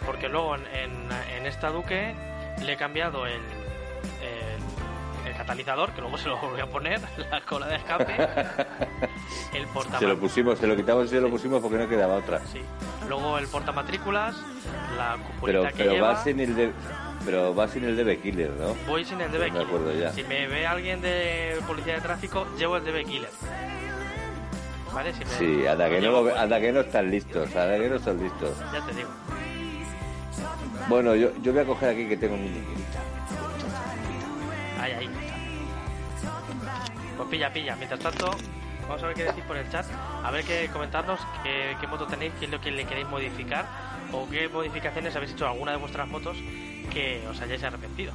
Porque 0.04 0.28
luego 0.28 0.56
en, 0.56 0.62
en- 0.74 1.08
en 1.38 1.46
esta 1.46 1.70
Duque 1.70 2.14
le 2.62 2.72
he 2.72 2.76
cambiado 2.76 3.26
el, 3.26 3.34
el, 3.34 5.28
el 5.30 5.36
catalizador, 5.36 5.92
que 5.92 6.00
luego 6.00 6.18
se 6.18 6.28
lo 6.28 6.36
volví 6.38 6.60
a 6.60 6.66
poner, 6.66 7.00
la 7.30 7.40
cola 7.42 7.66
de 7.68 7.76
escape, 7.76 8.12
el 9.54 9.66
Se 9.98 10.06
lo 10.06 10.18
pusimos, 10.18 10.58
se 10.58 10.66
lo 10.66 10.74
quitamos 10.76 11.06
y 11.06 11.08
se 11.10 11.20
lo 11.20 11.30
pusimos 11.30 11.60
porque 11.62 11.78
no 11.78 11.88
quedaba 11.88 12.16
otra. 12.16 12.40
Sí. 12.46 12.60
Luego 13.08 13.38
el 13.38 13.46
portamatrículas, 13.46 14.34
la 14.96 15.16
Pero, 15.16 15.24
cupulita 15.26 15.68
que 15.70 15.76
pero 15.78 15.92
lleva. 15.92 16.08
va 16.14 16.22
sin 16.24 16.40
el 16.40 16.54
de, 16.56 16.72
pero 17.24 17.54
va 17.54 17.68
sin 17.68 17.84
el 17.84 17.96
DB 17.96 18.20
Killer, 18.22 18.50
¿no? 18.50 18.74
Voy 18.86 19.04
sin 19.04 19.20
el 19.20 19.30
DB 19.30 19.50
me 19.52 19.60
acuerdo 19.60 19.90
Killer. 19.90 20.00
ya. 20.00 20.12
Si 20.12 20.22
me 20.24 20.46
ve 20.46 20.66
alguien 20.66 21.00
de 21.00 21.58
policía 21.66 21.94
de 21.94 22.00
tráfico, 22.00 22.46
llevo 22.58 22.76
el 22.76 22.84
DB 22.84 23.04
Killer. 23.04 23.30
¿Vale? 24.92 25.12
Si 25.12 25.20
me- 25.20 25.30
Sí, 25.60 25.66
anda 25.66 25.88
que 25.88 26.00
no, 26.00 26.10
lo, 26.10 26.22
pues, 26.22 26.36
anda 26.36 26.60
que 26.60 26.72
no 26.72 26.80
están 26.80 27.10
listos, 27.10 27.54
anda 27.54 27.78
que 27.78 27.88
no 27.88 27.96
están 27.96 28.18
listos. 28.20 28.58
Ya 28.72 28.84
te 28.86 28.94
digo. 28.94 29.08
Bueno, 30.88 31.14
yo, 31.14 31.30
yo 31.42 31.52
voy 31.52 31.62
a 31.62 31.64
coger 31.64 31.90
aquí 31.90 32.08
que 32.08 32.16
tengo 32.16 32.36
mi 32.36 32.48
liquidita. 32.48 33.00
Ahí, 34.80 34.92
ahí. 34.92 35.10
Pues 37.16 37.28
pilla, 37.28 37.52
pilla. 37.52 37.76
Mientras 37.76 38.00
tanto, 38.00 38.30
vamos 38.90 39.04
a 39.04 39.06
ver 39.06 39.14
qué 39.14 39.22
decís 39.22 39.44
por 39.44 39.56
el 39.56 39.70
chat. 39.70 39.86
A 40.24 40.30
ver 40.32 40.44
qué 40.44 40.68
comentarnos 40.72 41.20
qué, 41.44 41.76
qué 41.80 41.86
moto 41.86 42.08
tenéis, 42.08 42.32
qué 42.40 42.46
es 42.46 42.50
lo 42.50 42.60
que 42.60 42.72
le 42.72 42.84
queréis 42.84 43.06
modificar 43.06 43.64
o 44.12 44.28
qué 44.28 44.48
modificaciones 44.48 45.14
habéis 45.14 45.32
hecho 45.32 45.46
a 45.46 45.50
alguna 45.50 45.70
de 45.70 45.78
vuestras 45.78 46.08
motos 46.08 46.36
que 46.92 47.24
os 47.28 47.40
hayáis 47.40 47.62
arrepentido. 47.62 48.12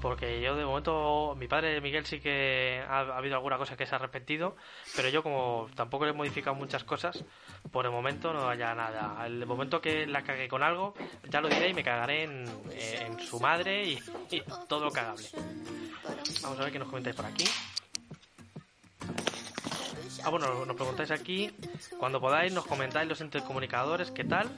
Porque 0.00 0.40
yo 0.40 0.56
de 0.56 0.64
momento, 0.64 1.34
mi 1.36 1.48
padre 1.48 1.82
Miguel 1.82 2.06
sí 2.06 2.18
que 2.20 2.82
ha, 2.88 3.00
ha 3.00 3.18
habido 3.18 3.34
alguna 3.34 3.58
cosa 3.58 3.76
que 3.76 3.84
se 3.84 3.94
ha 3.94 3.98
arrepentido, 3.98 4.56
pero 4.94 5.10
yo 5.10 5.22
como 5.22 5.68
tampoco 5.74 6.06
le 6.06 6.12
he 6.12 6.14
modificado 6.14 6.56
muchas 6.56 6.84
cosas, 6.84 7.22
por 7.70 7.84
el 7.84 7.92
momento 7.92 8.32
no 8.32 8.48
haya 8.48 8.74
nada. 8.74 9.26
El 9.26 9.44
momento 9.44 9.82
que 9.82 10.06
la 10.06 10.22
cagué 10.22 10.48
con 10.48 10.62
algo, 10.62 10.94
ya 11.28 11.42
lo 11.42 11.48
diré 11.48 11.68
y 11.68 11.74
me 11.74 11.84
cagaré 11.84 12.22
en, 12.22 12.46
en 12.70 13.20
su 13.20 13.38
madre 13.38 13.84
y, 13.84 13.98
y 14.30 14.42
todo 14.66 14.84
lo 14.86 14.90
cagable. 14.90 15.28
Vamos 16.42 16.58
a 16.58 16.62
ver 16.62 16.72
qué 16.72 16.78
nos 16.78 16.88
comentáis 16.88 17.14
por 17.16 17.26
aquí. 17.26 17.44
Ah, 20.26 20.30
bueno, 20.30 20.64
nos 20.64 20.74
preguntáis 20.74 21.12
aquí. 21.12 21.52
Cuando 22.00 22.20
podáis, 22.20 22.52
nos 22.52 22.66
comentáis 22.66 23.08
los 23.08 23.20
intercomunicadores, 23.20 24.10
¿qué 24.10 24.24
tal? 24.24 24.48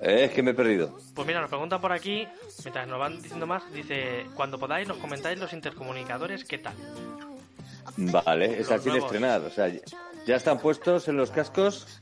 Eh, 0.00 0.24
es 0.24 0.32
que 0.32 0.42
me 0.42 0.50
he 0.50 0.54
perdido. 0.54 0.98
Pues 1.14 1.24
mira, 1.24 1.40
nos 1.40 1.48
preguntan 1.48 1.80
por 1.80 1.92
aquí, 1.92 2.26
mientras 2.64 2.88
nos 2.88 2.98
van 2.98 3.22
diciendo 3.22 3.46
más, 3.46 3.62
dice, 3.72 4.26
cuando 4.34 4.58
podáis, 4.58 4.88
nos 4.88 4.96
comentáis 4.96 5.38
los 5.38 5.52
intercomunicadores, 5.52 6.44
¿qué 6.44 6.58
tal? 6.58 6.74
Vale, 7.96 8.58
es 8.58 8.72
así 8.72 8.90
de 8.90 8.98
estrenar. 8.98 9.42
O 9.42 9.50
sea, 9.50 9.72
ya 10.26 10.34
están 10.34 10.58
puestos 10.58 11.06
en 11.06 11.16
los 11.16 11.30
cascos, 11.30 12.00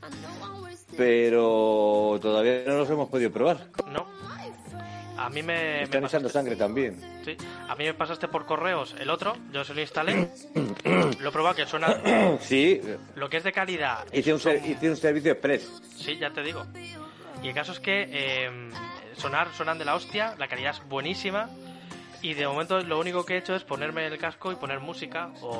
pero 0.97 2.17
todavía 2.19 2.63
no 2.65 2.79
los 2.79 2.89
hemos 2.89 3.09
podido 3.09 3.31
probar. 3.31 3.67
¿No? 3.91 4.07
A 5.27 5.29
mí 5.29 5.43
me, 5.43 5.53
me 5.53 5.83
Están 5.83 6.05
echando 6.05 6.29
pasaste, 6.29 6.29
sangre 6.29 6.55
también. 6.55 7.01
sí, 7.25 7.35
a 7.67 7.75
mí 7.75 7.83
me 7.83 7.93
pasaste 7.93 8.29
por 8.29 8.45
correos 8.45 8.95
el 8.97 9.09
otro, 9.09 9.35
yo 9.51 9.63
se 9.65 9.73
lo 9.73 9.81
instalé, 9.81 10.29
lo 11.19 11.29
he 11.29 11.31
probado 11.33 11.53
que 11.55 11.65
suena, 11.65 11.97
Sí, 12.39 12.81
lo 13.15 13.29
que 13.29 13.37
es 13.37 13.43
de 13.43 13.51
calidad, 13.51 14.05
hice 14.13 14.33
un, 14.33 14.39
ser- 14.39 14.59
son- 14.61 14.71
hice 14.71 14.89
un 14.89 14.95
servicio 14.95 15.33
express. 15.33 15.81
Sí, 15.97 16.17
ya 16.17 16.29
te 16.31 16.41
digo. 16.43 16.65
Y 17.43 17.49
el 17.49 17.53
caso 17.53 17.73
es 17.73 17.79
que 17.81 18.07
eh, 18.09 18.49
sonar, 19.17 19.49
sonan 19.53 19.77
de 19.77 19.83
la 19.85 19.95
hostia, 19.95 20.33
la 20.37 20.47
calidad 20.47 20.71
es 20.71 20.87
buenísima. 20.87 21.49
Y 22.21 22.33
de 22.33 22.47
momento 22.47 22.79
lo 22.79 22.97
único 22.97 23.25
que 23.25 23.35
he 23.35 23.37
hecho 23.37 23.53
es 23.53 23.63
ponerme 23.63 24.07
el 24.07 24.17
casco 24.17 24.51
y 24.51 24.55
poner 24.55 24.79
música 24.79 25.29
o, 25.41 25.59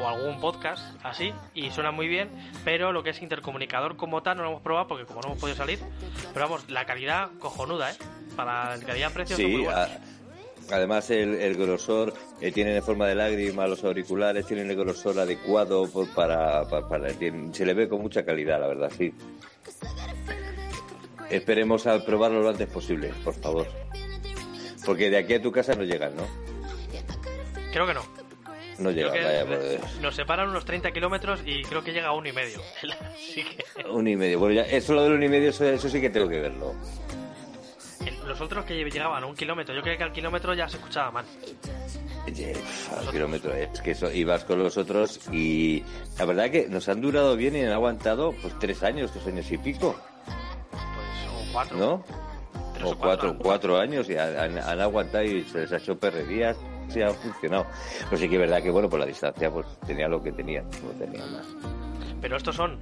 o 0.00 0.08
algún 0.08 0.40
podcast 0.40 0.82
así. 1.04 1.32
Y 1.54 1.70
suena 1.70 1.90
muy 1.90 2.08
bien, 2.08 2.30
pero 2.64 2.92
lo 2.92 3.02
que 3.02 3.10
es 3.10 3.22
intercomunicador 3.22 3.96
como 3.96 4.22
tal 4.22 4.36
no 4.38 4.42
lo 4.44 4.50
hemos 4.50 4.62
probado 4.62 4.88
porque 4.88 5.04
como 5.06 5.20
no 5.20 5.28
hemos 5.28 5.38
podido 5.40 5.56
salir. 5.56 5.78
Pero 6.32 6.46
vamos, 6.48 6.68
la 6.70 6.84
calidad 6.86 7.30
cojonuda, 7.38 7.90
¿eh? 7.92 7.94
Para 8.36 8.76
la 8.76 8.84
calidad-precio 8.84 9.38
muy 9.38 9.62
Sí, 9.62 9.66
a- 9.66 10.00
Además, 10.72 11.10
el, 11.10 11.34
el 11.34 11.56
grosor 11.56 12.14
eh, 12.40 12.50
tienen 12.50 12.74
en 12.76 12.82
forma 12.82 13.06
de 13.06 13.14
lágrima 13.14 13.66
los 13.66 13.84
auriculares, 13.84 14.46
tienen 14.46 14.70
el 14.70 14.76
grosor 14.76 15.18
adecuado 15.20 15.86
por- 15.90 16.08
para, 16.14 16.66
para, 16.70 16.88
para- 16.88 17.10
se 17.52 17.66
le 17.66 17.74
ve 17.74 17.86
con 17.86 18.00
mucha 18.00 18.24
calidad, 18.24 18.58
la 18.60 18.68
verdad, 18.68 18.90
sí. 18.96 19.12
Esperemos 21.30 21.86
a 21.86 22.04
probarlo 22.04 22.40
lo 22.42 22.48
antes 22.50 22.68
posible, 22.68 23.12
por 23.24 23.34
favor. 23.34 23.66
Porque 24.84 25.10
de 25.10 25.18
aquí 25.18 25.34
a 25.34 25.42
tu 25.42 25.50
casa 25.50 25.74
no 25.74 25.82
llegan, 25.82 26.14
¿no? 26.16 26.22
Creo 27.72 27.86
que 27.86 27.94
no. 27.94 28.02
No 28.78 28.92
que 28.92 29.04
vaya, 29.04 29.46
pues, 29.46 30.00
nos 30.00 30.14
separan 30.14 30.48
unos 30.48 30.64
30 30.64 30.92
kilómetros 30.92 31.40
y 31.44 31.62
creo 31.62 31.82
que 31.84 31.92
llega 31.92 32.08
a 32.08 32.12
uno 32.12 32.28
y 32.28 32.32
medio. 32.32 32.60
Así 33.14 33.44
que 33.44 33.88
un 33.88 34.06
y 34.08 34.16
medio. 34.16 34.38
Bueno, 34.38 34.54
ya, 34.54 34.62
eso 34.62 34.94
lo 34.94 35.02
del 35.04 35.12
un 35.12 35.22
y 35.22 35.28
medio, 35.28 35.50
eso, 35.50 35.64
eso 35.64 35.88
sí 35.88 36.00
que 36.00 36.10
tengo 36.10 36.28
que 36.28 36.40
verlo. 36.40 36.74
los 38.26 38.40
otros 38.40 38.64
que 38.64 38.74
llegaban 38.74 39.22
a 39.22 39.26
un 39.26 39.34
kilómetro, 39.34 39.74
yo 39.74 39.82
creo 39.82 39.96
que 39.96 40.04
al 40.04 40.12
kilómetro 40.12 40.54
ya 40.54 40.68
se 40.68 40.76
escuchaba 40.76 41.10
mal. 41.10 41.24
Al 42.26 43.10
kilómetro, 43.10 43.52
es 43.54 43.80
que 43.82 43.90
eso, 43.90 44.10
ibas 44.10 44.44
con 44.44 44.58
los 44.58 44.78
otros 44.78 45.20
y 45.30 45.84
la 46.18 46.24
verdad 46.24 46.50
que 46.50 46.66
nos 46.68 46.88
han 46.88 47.00
durado 47.02 47.36
bien 47.36 47.54
y 47.54 47.60
han 47.62 47.72
aguantado 47.72 48.32
pues 48.40 48.58
tres 48.58 48.82
años, 48.82 49.12
tres 49.12 49.26
años 49.26 49.50
y 49.52 49.58
pico, 49.58 49.94
Pues, 50.24 51.48
o 51.48 51.52
cuatro. 51.52 51.76
¿no? 51.76 52.04
Tres 52.72 52.86
O 52.86 52.98
cuatro, 52.98 53.36
cuatro 53.38 53.78
años 53.78 54.08
y 54.08 54.16
han, 54.16 54.58
han 54.58 54.80
aguantado 54.80 55.22
y 55.24 55.44
se 55.44 55.60
les 55.60 55.72
ha 55.72 55.76
hecho 55.76 55.98
perrerías 55.98 56.56
y 56.94 57.02
ha 57.02 57.10
funcionado. 57.10 57.66
Pues 58.08 58.20
sí 58.20 58.28
que 58.28 58.34
es 58.36 58.40
verdad 58.40 58.62
que, 58.62 58.70
bueno, 58.70 58.88
por 58.88 59.00
la 59.00 59.06
distancia 59.06 59.50
pues 59.50 59.66
tenía 59.86 60.08
lo 60.08 60.22
que 60.22 60.32
tenía, 60.32 60.62
no 60.62 60.90
tenía 60.98 61.24
más. 61.26 61.46
Pero 62.20 62.36
estos 62.36 62.56
son 62.56 62.78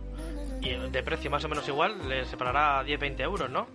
de 0.62 1.02
precio 1.02 1.30
más 1.30 1.44
o 1.44 1.48
menos 1.48 1.66
igual, 1.68 2.08
les 2.08 2.28
separará 2.28 2.84
10-20 2.84 3.20
euros, 3.20 3.50
¿no? 3.50 3.66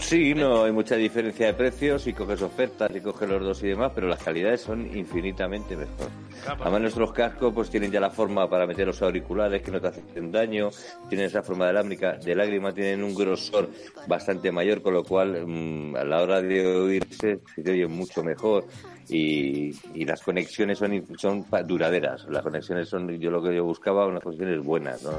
Sí, 0.00 0.34
no 0.34 0.64
hay 0.64 0.72
mucha 0.72 0.96
diferencia 0.96 1.46
de 1.46 1.54
precios 1.54 2.06
y 2.06 2.14
coges 2.14 2.40
ofertas 2.40 2.90
y 2.94 3.00
coges 3.00 3.28
los 3.28 3.44
dos 3.44 3.62
y 3.62 3.68
demás, 3.68 3.92
pero 3.94 4.08
las 4.08 4.22
calidades 4.22 4.62
son 4.62 4.86
infinitamente 4.96 5.76
mejor. 5.76 6.08
Pues, 6.30 6.58
Además 6.58 6.80
nuestros 6.80 7.12
cascos 7.12 7.52
pues 7.52 7.68
tienen 7.68 7.92
ya 7.92 8.00
la 8.00 8.10
forma 8.10 8.48
para 8.48 8.66
meter 8.66 8.86
los 8.86 9.02
auriculares 9.02 9.60
que 9.60 9.70
no 9.70 9.78
te 9.78 9.88
hacen 9.88 10.32
daño, 10.32 10.70
tienen 11.10 11.26
esa 11.26 11.42
forma 11.42 11.66
de 11.66 11.74
lágrima, 11.74 12.12
de 12.12 12.34
lágrima 12.34 12.72
tienen 12.72 13.04
un 13.04 13.14
grosor 13.14 13.68
bastante 14.06 14.50
mayor, 14.50 14.80
con 14.80 14.94
lo 14.94 15.04
cual 15.04 15.46
mm, 15.46 15.96
a 15.96 16.04
la 16.04 16.22
hora 16.22 16.40
de 16.40 16.66
oírse 16.66 17.40
se 17.54 17.62
te 17.62 17.70
oye 17.70 17.86
mucho 17.86 18.24
mejor 18.24 18.66
y, 19.10 19.74
y 19.94 20.04
las 20.04 20.22
conexiones 20.22 20.78
son, 20.78 21.04
son 21.18 21.44
duraderas. 21.66 22.24
Las 22.28 22.42
conexiones 22.42 22.88
son, 22.88 23.08
yo 23.18 23.30
lo 23.30 23.42
que 23.42 23.54
yo 23.54 23.64
buscaba, 23.64 24.06
unas 24.06 24.22
conexiones 24.22 24.62
buenas, 24.62 25.02
¿no? 25.02 25.10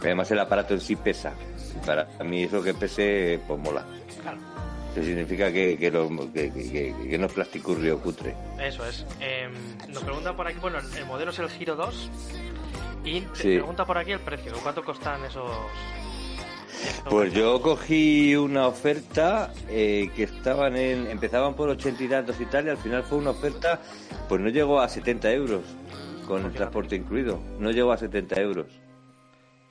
Además 0.00 0.30
el 0.30 0.38
aparato 0.38 0.74
en 0.74 0.80
sí 0.80 0.96
pesa. 0.96 1.32
Para 1.84 2.06
mí 2.24 2.44
eso 2.44 2.62
que 2.62 2.74
pese, 2.74 3.40
pues 3.46 3.58
mola. 3.60 3.84
claro, 4.22 4.38
Eso 4.92 5.02
significa 5.04 5.52
que, 5.52 5.76
que, 5.78 5.90
lo- 5.90 6.08
que, 6.32 6.52
que- 6.52 6.94
que- 7.08 7.18
no 7.18 7.26
es 7.26 7.32
plasticurrio 7.32 7.98
cutre. 8.00 8.34
eso 8.60 8.84
es. 8.86 9.06
Em, 9.20 9.52
nos 9.92 10.02
preguntan 10.02 10.36
por 10.36 10.46
aquí, 10.46 10.58
bueno, 10.60 10.78
el, 10.78 10.98
el 10.98 11.06
modelo 11.06 11.30
es 11.30 11.38
el 11.38 11.48
Giro 11.50 11.76
2 11.76 12.10
y 13.04 13.20
te 13.22 13.28
Sí. 13.34 13.48
pregunta 13.56 13.84
por 13.84 13.96
aquí 13.98 14.12
el 14.12 14.20
precio, 14.20 14.52
¿cuánto 14.62 14.82
costan 14.84 15.24
esos? 15.24 15.50
Pues 17.08 17.32
yo 17.32 17.60
cogí 17.60 18.36
una 18.36 18.66
oferta 18.66 19.52
eh, 19.68 20.10
que 20.14 20.24
estaban 20.24 20.76
en, 20.76 21.06
empezaban 21.08 21.54
por 21.54 21.68
ochenta 21.68 22.02
y 22.02 22.08
tantos 22.08 22.40
y 22.40 22.46
tal, 22.46 22.66
y 22.66 22.70
al 22.70 22.76
final 22.78 23.02
fue 23.02 23.18
una 23.18 23.30
oferta, 23.30 23.80
pues 24.28 24.40
no 24.40 24.48
llegó 24.48 24.80
a 24.80 24.88
70 24.88 25.32
euros, 25.32 25.62
con 26.26 26.44
el 26.44 26.52
transporte 26.52 26.96
incluido, 26.96 27.40
no 27.58 27.70
llegó 27.70 27.92
a 27.92 27.96
70 27.98 28.40
euros. 28.40 28.66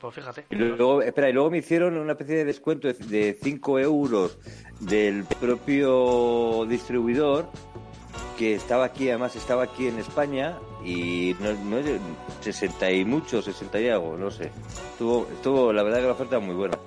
Pues 0.01 0.15
fíjate. 0.15 0.45
Y 0.49 0.55
luego, 0.55 1.01
espera, 1.01 1.29
y 1.29 1.33
luego 1.33 1.49
me 1.51 1.57
hicieron 1.57 1.97
una 1.97 2.13
especie 2.13 2.35
de 2.37 2.45
descuento 2.45 2.87
de- 2.87 2.93
de 2.93 3.37
5 3.41 3.79
euros 3.79 4.37
del 4.79 5.25
propio 5.25 6.65
distribuidor, 6.67 7.49
que 8.37 8.55
estaba 8.55 8.85
aquí, 8.85 9.09
además 9.09 9.35
estaba 9.35 9.63
aquí 9.63 9.87
en 9.87 9.99
España, 9.99 10.57
y 10.85 11.35
no, 11.41 11.51
no 11.53 11.77
60 12.39 12.89
y 12.91 13.03
mucho, 13.03 13.41
60 13.41 13.81
y 13.81 13.89
algo, 13.89 14.17
no 14.17 14.31
sé. 14.31 14.49
Estuvo, 14.93 15.27
estuvo, 15.33 15.73
la 15.73 15.83
verdad 15.83 15.99
que 15.99 16.05
la 16.05 16.13
oferta 16.13 16.37
es 16.37 16.43
muy 16.43 16.55
buena. 16.55 16.77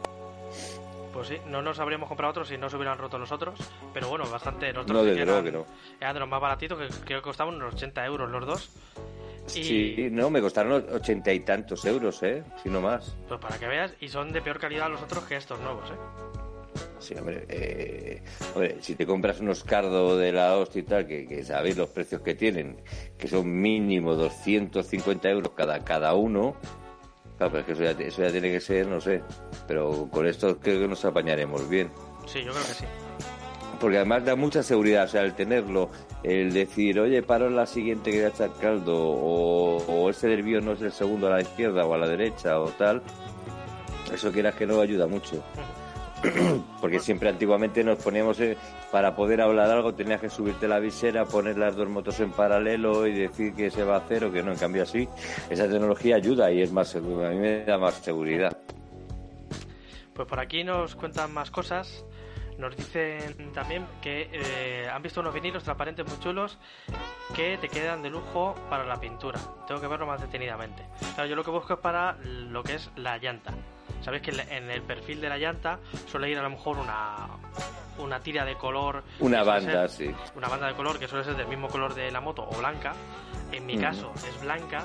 Pues 1.22 1.38
sí, 1.40 1.40
no 1.46 1.62
nos 1.62 1.78
habríamos 1.78 2.08
comprado 2.08 2.32
otros 2.32 2.48
si 2.48 2.58
no 2.58 2.68
se 2.68 2.74
hubieran 2.74 2.98
roto 2.98 3.16
los 3.16 3.30
otros, 3.30 3.56
pero 3.94 4.08
bueno, 4.08 4.28
bastante. 4.28 4.72
Nosotros 4.72 4.96
No, 4.98 5.04
desde 5.04 5.22
eran, 5.22 5.44
que 5.44 5.52
no. 5.52 5.64
eran 6.00 6.14
de 6.14 6.18
los 6.18 6.28
más 6.28 6.40
baratitos, 6.40 6.76
que 6.80 6.88
creo 7.04 7.20
que 7.20 7.22
costaban 7.22 7.54
unos 7.54 7.74
80 7.74 8.04
euros 8.06 8.28
los 8.28 8.44
dos. 8.44 8.70
Y 9.54 9.62
Sí, 9.62 10.08
no, 10.10 10.30
me 10.30 10.40
costaron 10.40 10.84
ochenta 10.92 11.32
y 11.32 11.38
tantos 11.38 11.84
euros, 11.84 12.20
¿eh? 12.24 12.42
Si 12.60 12.68
no 12.68 12.80
más. 12.80 13.14
pues 13.28 13.38
para 13.38 13.56
que 13.56 13.68
veas, 13.68 13.94
y 14.00 14.08
son 14.08 14.32
de 14.32 14.42
peor 14.42 14.58
calidad 14.58 14.90
los 14.90 15.00
otros 15.00 15.22
que 15.22 15.36
estos 15.36 15.60
nuevos, 15.60 15.88
¿eh? 15.90 15.94
Sí, 16.98 17.14
hombre, 17.14 17.46
eh, 17.48 18.20
hombre, 18.54 18.78
si 18.80 18.96
te 18.96 19.06
compras 19.06 19.38
unos 19.38 19.62
cardo 19.62 20.16
de 20.16 20.32
la 20.32 20.56
hostia 20.56 20.80
y 20.80 20.82
tal, 20.82 21.06
que, 21.06 21.28
que 21.28 21.44
sabéis 21.44 21.76
los 21.76 21.88
precios 21.90 22.20
que 22.22 22.34
tienen, 22.34 22.82
que 23.16 23.28
son 23.28 23.60
mínimo 23.60 24.16
250 24.16 25.28
euros 25.30 25.52
cada, 25.52 25.84
cada 25.84 26.14
uno, 26.14 26.56
claro, 27.42 27.50
pero 27.50 27.60
es 27.60 27.66
que 27.66 27.72
eso 27.72 27.98
ya, 27.98 28.06
eso 28.06 28.22
ya 28.22 28.30
tiene 28.30 28.50
que 28.50 28.60
ser, 28.60 28.86
no 28.86 29.00
sé, 29.00 29.22
pero 29.66 30.08
con 30.10 30.26
esto 30.26 30.58
creo 30.58 30.80
que 30.80 30.88
nos 30.88 31.04
apañaremos 31.04 31.68
bien. 31.68 31.90
Sí, 32.26 32.44
yo 32.44 32.52
creo 32.52 32.64
que 32.64 32.74
sí. 32.74 32.84
Porque 33.80 33.96
además 33.96 34.24
da 34.24 34.36
mucha 34.36 34.62
seguridad, 34.62 35.04
o 35.04 35.08
sea, 35.08 35.22
el 35.22 35.34
tenerlo, 35.34 35.90
el 36.22 36.52
decir, 36.52 37.00
oye, 37.00 37.22
paro 37.22 37.48
en 37.48 37.56
la 37.56 37.66
siguiente 37.66 38.12
que 38.12 38.18
voy 38.18 38.26
a 38.26 38.28
echar 38.28 38.52
caldo, 38.60 38.96
o, 38.96 39.78
o 39.78 40.10
ese 40.10 40.28
desvío 40.28 40.60
no 40.60 40.72
es 40.72 40.82
el 40.82 40.92
segundo 40.92 41.26
a 41.26 41.30
la 41.30 41.40
izquierda 41.40 41.84
o 41.84 41.94
a 41.94 41.98
la 41.98 42.08
derecha 42.08 42.60
o 42.60 42.68
tal, 42.68 43.02
eso 44.12 44.30
quieras 44.30 44.54
que 44.54 44.66
no 44.66 44.80
ayuda 44.80 45.06
mucho. 45.06 45.42
Porque 46.80 47.00
siempre 47.00 47.28
antiguamente 47.28 47.82
nos 47.82 47.98
poníamos, 47.98 48.40
eh, 48.40 48.56
para 48.90 49.14
poder 49.14 49.40
hablar 49.40 49.70
algo, 49.70 49.94
tenías 49.94 50.20
que 50.20 50.28
subirte 50.28 50.68
la 50.68 50.78
visera, 50.78 51.24
poner 51.24 51.58
las 51.58 51.74
dos 51.76 51.88
motos 51.88 52.20
en 52.20 52.30
paralelo 52.30 53.06
y 53.06 53.12
decir 53.12 53.54
que 53.54 53.70
se 53.70 53.82
va 53.82 53.96
a 53.96 53.98
hacer 53.98 54.24
o 54.24 54.32
que 54.32 54.42
no. 54.42 54.52
En 54.52 54.58
cambio, 54.58 54.82
así, 54.82 55.08
esa 55.50 55.68
tecnología 55.68 56.16
ayuda 56.16 56.50
y 56.52 56.62
es 56.62 56.72
más 56.72 56.88
segura. 56.88 57.28
A 57.28 57.30
mí 57.32 57.38
me 57.38 57.64
da 57.64 57.78
más 57.78 57.94
seguridad. 57.94 58.56
Pues 60.14 60.28
por 60.28 60.40
aquí 60.40 60.62
nos 60.62 60.94
cuentan 60.94 61.32
más 61.32 61.50
cosas. 61.50 62.04
Nos 62.58 62.76
dicen 62.76 63.52
también 63.52 63.86
que 64.00 64.28
eh, 64.30 64.88
han 64.88 65.02
visto 65.02 65.20
unos 65.20 65.34
vinilos 65.34 65.64
transparentes 65.64 66.06
muy 66.06 66.18
chulos 66.20 66.58
que 67.34 67.56
te 67.56 67.68
quedan 67.68 68.02
de 68.02 68.10
lujo 68.10 68.54
para 68.68 68.84
la 68.84 69.00
pintura. 69.00 69.40
Tengo 69.66 69.80
que 69.80 69.86
verlo 69.86 70.06
más 70.06 70.20
detenidamente. 70.20 70.84
Claro, 71.14 71.28
yo 71.28 71.34
lo 71.34 71.42
que 71.42 71.50
busco 71.50 71.74
es 71.74 71.80
para 71.80 72.18
lo 72.22 72.62
que 72.62 72.74
es 72.74 72.90
la 72.94 73.16
llanta. 73.18 73.52
Sabéis 74.04 74.22
que 74.22 74.30
en 74.30 74.70
el 74.70 74.82
perfil 74.82 75.20
de 75.20 75.28
la 75.28 75.38
llanta 75.38 75.78
suele 76.10 76.28
ir 76.30 76.38
a 76.38 76.42
lo 76.42 76.50
mejor 76.50 76.78
una, 76.78 77.26
una 77.98 78.20
tira 78.20 78.44
de 78.44 78.56
color. 78.56 79.02
Una 79.20 79.42
banda, 79.44 79.88
ser- 79.88 80.08
sí. 80.08 80.14
Una 80.36 80.48
banda 80.48 80.66
de 80.66 80.74
color 80.74 80.98
que 80.98 81.06
suele 81.08 81.24
ser 81.24 81.36
del 81.36 81.46
mismo 81.46 81.68
color 81.68 81.94
de 81.94 82.10
la 82.10 82.20
moto 82.20 82.46
o 82.48 82.56
blanca. 82.58 82.94
En 83.52 83.64
mi 83.66 83.76
caso 83.78 84.12
es 84.28 84.40
blanca, 84.40 84.84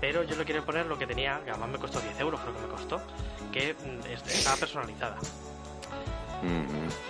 pero 0.00 0.22
yo 0.24 0.36
le 0.36 0.44
quiero 0.44 0.64
poner 0.64 0.86
lo 0.86 0.98
que 0.98 1.06
tenía, 1.06 1.40
que 1.44 1.50
además 1.50 1.70
me 1.70 1.78
costó 1.78 2.00
10 2.00 2.18
euros, 2.20 2.40
creo 2.40 2.54
que 2.54 2.60
me 2.60 2.68
costó, 2.68 3.00
que 3.52 3.74
mm, 3.74 4.06
es- 4.12 4.26
estaba 4.38 4.56
personalizada. 4.56 5.16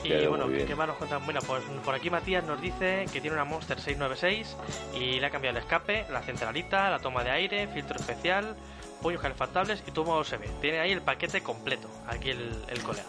Y 0.05 0.27
bueno, 0.27 0.45
muy 0.45 0.51
¿qué, 0.53 0.57
bien. 0.57 0.69
qué 0.69 0.75
más 0.75 0.89
nos 0.89 0.97
cuentan? 0.97 1.25
Bueno, 1.25 1.41
pues 1.47 1.63
por 1.85 1.95
aquí 1.95 2.11
Matías 2.11 2.45
nos 2.45 2.61
dice 2.61 3.07
que 3.13 3.21
tiene 3.21 3.35
una 3.35 3.45
Monster 3.45 3.81
696 3.81 4.57
y 4.95 5.19
le 5.21 5.27
ha 5.27 5.31
cambiado 5.31 5.57
el 5.57 5.63
escape, 5.65 6.05
la 6.11 6.21
centralita, 6.21 6.91
la 6.91 6.99
toma 6.99 7.25
de 7.25 7.31
aire, 7.31 7.67
filtro 7.69 7.97
especial, 7.99 8.55
puños 9.03 9.21
calefactables 9.21 9.83
y 9.87 9.91
tubo 9.91 10.19
USB. 10.21 10.41
Tiene 10.61 10.79
ahí 10.81 10.93
el 10.93 11.03
paquete 11.03 11.43
completo, 11.43 11.89
aquí 12.07 12.31
el, 12.31 12.57
el 12.69 12.83
colega. 12.83 13.05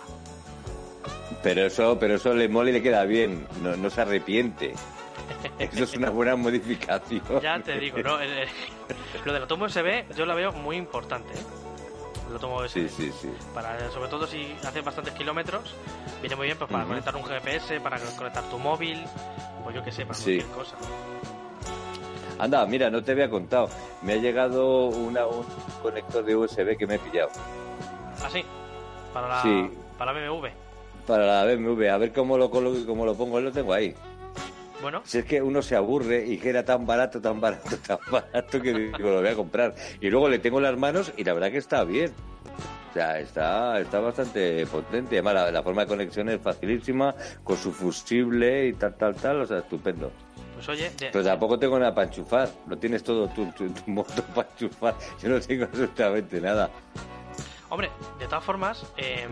Pero 1.41 1.61
eso, 1.65 1.97
pero 1.99 2.15
eso 2.15 2.33
le 2.33 2.47
mola 2.49 2.69
y 2.69 2.73
le 2.73 2.81
queda 2.81 3.05
bien, 3.05 3.47
no, 3.61 3.75
no 3.77 3.89
se 3.89 4.01
arrepiente. 4.01 4.73
Eso 5.59 5.83
es 5.83 5.93
una 5.95 6.09
buena 6.09 6.35
modificación. 6.35 7.21
Ya 7.41 7.59
te 7.61 7.77
digo, 7.79 7.97
¿no? 7.99 8.19
El- 8.19 8.29
el- 8.39 8.47
lo 9.25 9.33
de 9.33 9.39
la 9.39 9.47
toma 9.47 9.65
USB 9.67 10.05
yo 10.15 10.25
la 10.25 10.33
veo 10.35 10.51
muy 10.51 10.75
importante, 10.77 11.33
¿eh? 11.33 11.43
Lo 12.31 12.39
tomo 12.39 12.57
USB. 12.57 12.73
Sí, 12.73 12.89
sí, 12.89 13.11
sí. 13.21 13.29
Para, 13.53 13.89
sobre 13.91 14.09
todo 14.09 14.25
si 14.27 14.55
haces 14.65 14.83
bastantes 14.83 15.13
kilómetros, 15.13 15.75
viene 16.21 16.35
muy 16.35 16.45
bien 16.47 16.57
pues, 16.57 16.69
para 16.71 16.85
conectar 16.85 17.15
un 17.15 17.23
GPS, 17.23 17.79
para 17.81 17.99
conectar 17.99 18.43
tu 18.49 18.57
móvil, 18.57 19.03
pues 19.63 19.75
yo 19.75 19.83
que 19.83 19.91
sé, 19.91 20.05
para 20.05 20.17
cualquier 20.19 20.47
cosa. 20.47 20.75
Anda, 22.43 22.65
mira, 22.65 22.89
no 22.89 23.01
te 23.01 23.13
había 23.13 23.29
contado. 23.29 23.69
Me 24.01 24.13
ha 24.13 24.15
llegado 24.17 24.87
una, 24.87 25.25
un 25.25 25.45
conector 25.81 26.25
de 26.25 26.35
USB 26.35 26.75
que 26.77 26.85
me 26.85 26.95
he 26.95 26.99
pillado 26.99 27.29
Así, 28.21 28.43
para 29.13 29.29
la, 29.29 29.41
Sí. 29.41 29.69
para 29.97 30.11
la 30.11 30.19
BMW. 30.19 30.47
para 31.07 31.25
la 31.25 31.45
BMW. 31.55 31.87
A 31.89 31.97
ver 31.97 32.11
cómo 32.11 32.37
lo 32.37 32.49
coloco 32.51 32.77
y 32.77 32.85
cómo 32.85 33.05
lo 33.05 33.15
pongo. 33.15 33.39
Lo 33.39 33.49
tengo 33.53 33.71
ahí. 33.71 33.95
Bueno, 34.81 34.99
Si 35.05 35.19
es 35.19 35.23
que 35.25 35.41
uno 35.41 35.61
se 35.61 35.77
aburre 35.77 36.25
y 36.25 36.37
que 36.37 36.49
era 36.49 36.65
tan 36.65 36.85
barato, 36.85 37.21
tan 37.21 37.39
barato, 37.39 37.77
tan 37.87 37.99
barato 38.11 38.61
que 38.61 38.73
digo, 38.73 39.09
lo 39.09 39.21
voy 39.21 39.29
a 39.29 39.35
comprar. 39.35 39.73
Y 40.01 40.09
luego 40.09 40.27
le 40.27 40.39
tengo 40.39 40.57
en 40.57 40.63
las 40.63 40.77
manos 40.77 41.13
y 41.15 41.23
la 41.23 41.31
verdad 41.33 41.49
que 41.49 41.59
está 41.59 41.85
bien. 41.85 42.11
O 42.93 42.95
sea, 42.95 43.19
está, 43.19 43.79
está 43.79 43.99
bastante 43.99 44.67
potente. 44.67 45.15
Además, 45.15 45.33
la, 45.33 45.51
la 45.51 45.63
forma 45.63 45.81
de 45.81 45.87
conexión 45.87 46.29
es 46.29 46.39
facilísima, 46.39 47.15
con 47.43 47.57
su 47.57 47.71
fusible 47.73 48.67
y 48.67 48.73
tal, 48.73 48.93
tal, 48.95 49.15
tal. 49.15 49.41
O 49.41 49.47
sea, 49.47 49.57
estupendo. 49.57 50.11
pues 50.53 50.69
oye, 50.69 50.91
de- 50.91 51.09
Pero 51.11 51.23
tampoco 51.23 51.57
tengo 51.57 51.79
nada 51.79 51.95
para 51.95 52.05
enchufar. 52.07 52.49
Lo 52.67 52.77
tienes 52.77 53.03
todo 53.03 53.27
tu, 53.29 53.47
tu, 53.53 53.67
tu 53.71 53.89
moto 53.89 54.21
para 54.35 54.47
enchufar. 54.51 54.93
Yo 55.19 55.29
no 55.29 55.39
tengo 55.41 55.63
absolutamente 55.65 56.39
nada. 56.39 56.69
hombre, 57.69 57.89
de 58.19 58.25
todas 58.27 58.43
formas, 58.43 58.85
eh, 58.95 59.27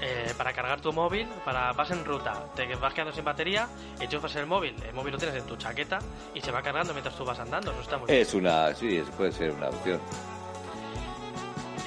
eh, 0.00 0.32
para 0.38 0.52
cargar 0.52 0.80
tu 0.80 0.92
móvil, 0.92 1.26
para 1.44 1.72
vas 1.72 1.90
en 1.90 2.04
ruta, 2.04 2.44
te 2.54 2.72
vas 2.76 2.94
quedando 2.94 3.12
sin 3.12 3.24
batería, 3.24 3.66
enchufas 3.98 4.36
el 4.36 4.46
móvil, 4.46 4.76
el 4.86 4.94
móvil 4.94 5.12
lo 5.14 5.18
tienes 5.18 5.36
en 5.36 5.46
tu 5.46 5.56
chaqueta 5.56 5.98
y 6.34 6.40
se 6.40 6.52
va 6.52 6.62
cargando 6.62 6.92
mientras 6.92 7.16
tú 7.16 7.24
vas 7.24 7.40
andando. 7.40 7.72
Eso 7.72 7.80
está 7.80 7.98
muy 7.98 8.06
bien. 8.06 8.20
Es 8.20 8.32
una, 8.32 8.72
sí, 8.76 9.02
puede 9.16 9.32
ser 9.32 9.50
una 9.50 9.70
opción. 9.70 9.98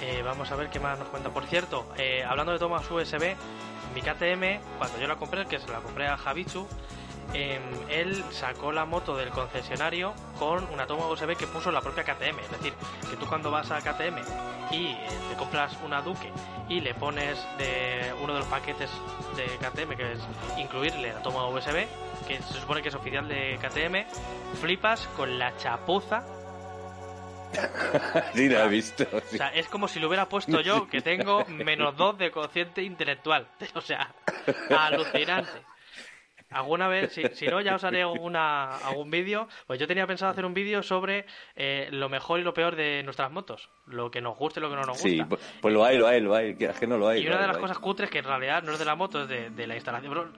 Eh, 0.07 0.21
vamos 0.23 0.49
a 0.51 0.55
ver 0.55 0.69
qué 0.69 0.79
más 0.79 0.97
nos 0.97 1.09
cuenta. 1.09 1.29
Por 1.31 1.45
cierto, 1.47 1.85
eh, 1.97 2.23
hablando 2.23 2.53
de 2.53 2.59
tomas 2.59 2.89
USB, 2.89 3.35
mi 3.93 4.01
KTM, 4.01 4.61
cuando 4.77 4.97
yo 4.99 5.07
la 5.07 5.17
compré, 5.17 5.45
que 5.45 5.59
se 5.59 5.67
la 5.69 5.79
compré 5.79 6.07
a 6.07 6.15
Javichu, 6.15 6.65
em, 7.33 7.61
él 7.89 8.23
sacó 8.31 8.71
la 8.71 8.85
moto 8.85 9.17
del 9.17 9.31
concesionario 9.31 10.13
con 10.39 10.63
una 10.71 10.87
toma 10.87 11.07
USB 11.07 11.35
que 11.35 11.45
puso 11.45 11.71
la 11.71 11.81
propia 11.81 12.05
KTM. 12.05 12.39
Es 12.39 12.51
decir, 12.51 12.73
que 13.09 13.17
tú 13.17 13.25
cuando 13.25 13.51
vas 13.51 13.69
a 13.69 13.81
KTM 13.81 14.21
y 14.71 14.87
eh, 14.91 14.97
te 15.29 15.35
compras 15.35 15.77
una 15.83 16.01
Duque 16.01 16.31
y 16.69 16.79
le 16.79 16.93
pones 16.93 17.45
de 17.57 18.13
uno 18.23 18.33
de 18.33 18.39
los 18.39 18.47
paquetes 18.47 18.89
de 19.35 19.45
KTM, 19.57 19.97
que 19.97 20.13
es 20.13 20.19
incluirle 20.57 21.11
la 21.11 21.21
toma 21.21 21.45
USB, 21.47 21.85
que 22.25 22.41
se 22.41 22.53
supone 22.61 22.81
que 22.81 22.87
es 22.87 22.95
oficial 22.95 23.27
de 23.27 23.59
KTM, 23.61 24.05
flipas 24.61 25.05
con 25.17 25.37
la 25.37 25.53
chapuza 25.57 26.23
sí, 28.33 28.49
lo 28.49 28.63
he 28.63 28.67
visto. 28.67 29.05
O 29.11 29.21
sea, 29.21 29.49
es 29.49 29.67
como 29.67 29.87
si 29.87 29.99
lo 29.99 30.07
hubiera 30.07 30.27
puesto 30.27 30.61
yo, 30.61 30.87
que 30.87 31.01
tengo 31.01 31.45
menos 31.45 31.95
dos 31.95 32.17
de 32.17 32.31
cociente 32.31 32.83
intelectual. 32.83 33.47
O 33.75 33.81
sea, 33.81 34.13
alucinante. 34.69 35.61
Alguna 36.49 36.87
vez, 36.87 37.11
si, 37.11 37.23
si 37.33 37.47
no, 37.47 37.59
ya 37.59 37.75
os 37.75 37.83
haré 37.83 38.01
alguna, 38.01 38.77
algún 38.77 39.11
vídeo. 39.11 39.47
Pues 39.67 39.79
yo 39.79 39.87
tenía 39.87 40.07
pensado 40.07 40.31
hacer 40.31 40.45
un 40.45 40.53
vídeo 40.53 40.81
sobre 40.81 41.25
eh, 41.55 41.89
lo 41.91 42.07
mejor 42.07 42.39
y 42.39 42.43
lo 42.43 42.53
peor 42.53 42.75
de 42.75 43.03
nuestras 43.03 43.31
motos. 43.31 43.69
Lo 43.85 44.09
que 44.09 44.21
nos 44.21 44.37
guste 44.37 44.59
y 44.59 44.63
lo 44.63 44.69
que 44.69 44.75
no 44.75 44.83
nos 44.83 45.01
gusta. 45.01 45.09
Sí, 45.09 45.21
pues, 45.27 45.41
pues 45.61 45.73
lo 45.73 45.83
hay, 45.83 45.97
lo 45.97 46.07
hay, 46.07 46.21
lo 46.21 46.33
hay. 46.33 46.55
Es 46.57 46.79
que 46.79 46.87
no 46.87 46.97
lo 46.97 47.09
hay. 47.09 47.21
Y 47.21 47.27
una 47.27 47.35
hay, 47.35 47.41
de 47.41 47.47
las 47.47 47.57
hay. 47.57 47.61
cosas 47.61 47.79
cutres 47.79 48.09
que 48.09 48.19
en 48.19 48.25
realidad 48.25 48.63
no 48.63 48.71
es 48.71 48.79
de 48.79 48.85
la 48.85 48.95
moto, 48.95 49.23
es 49.23 49.29
de, 49.29 49.49
de 49.49 49.67
la 49.67 49.75
instalación. 49.75 50.13
Pero, 50.13 50.29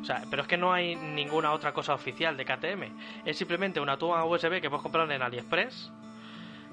o 0.00 0.04
sea, 0.04 0.22
pero 0.30 0.42
es 0.42 0.48
que 0.48 0.56
no 0.56 0.72
hay 0.72 0.94
ninguna 0.94 1.52
otra 1.52 1.72
cosa 1.72 1.92
oficial 1.94 2.36
de 2.36 2.44
KTM. 2.44 3.26
Es 3.26 3.36
simplemente 3.36 3.80
una 3.80 3.98
toma 3.98 4.24
USB 4.24 4.60
que 4.60 4.70
puedes 4.70 4.82
comprar 4.82 5.10
en 5.10 5.22
AliExpress. 5.22 5.90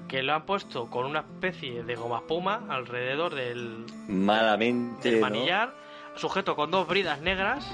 Que 0.08 0.22
lo 0.22 0.34
han 0.34 0.46
puesto 0.46 0.88
con 0.88 1.04
una 1.06 1.20
especie 1.20 1.82
de 1.82 1.94
goma 1.96 2.18
espuma 2.18 2.62
alrededor 2.68 3.34
del, 3.34 3.84
Malamente. 4.08 5.10
del 5.10 5.20
¿no? 5.20 5.26
manillar, 5.26 5.74
sujeto 6.14 6.54
con 6.54 6.70
dos 6.70 6.86
bridas 6.86 7.20
negras. 7.20 7.66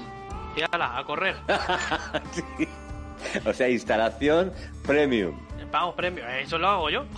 Y 0.55 0.61
ala, 0.71 0.97
a 0.97 1.03
correr. 1.03 1.35
Sí. 2.31 2.67
O 3.45 3.53
sea, 3.53 3.69
instalación 3.69 4.51
premium. 4.85 5.39
Pago 5.71 5.95
premio. 5.95 6.27
Eso 6.27 6.57
lo 6.57 6.67
hago 6.67 6.89
yo. 6.89 7.05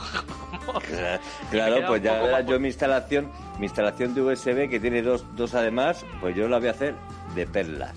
Claro, 1.51 1.78
pues 1.88 2.01
ya 2.01 2.13
verás 2.21 2.45
yo 2.45 2.60
mi 2.60 2.67
instalación, 2.67 3.32
mi 3.60 3.65
instalación 3.65 4.13
de 4.15 4.21
USB 4.21 4.69
que 4.69 4.80
tiene 4.80 5.01
dos, 5.01 5.23
dos 5.36 5.54
además, 5.54 6.06
pues 6.21 6.36
yo 6.36 6.47
la 6.47 6.58
voy 6.60 6.67
a 6.69 6.71
hacer 6.71 6.95
de 7.36 7.45
perlas. 7.45 7.93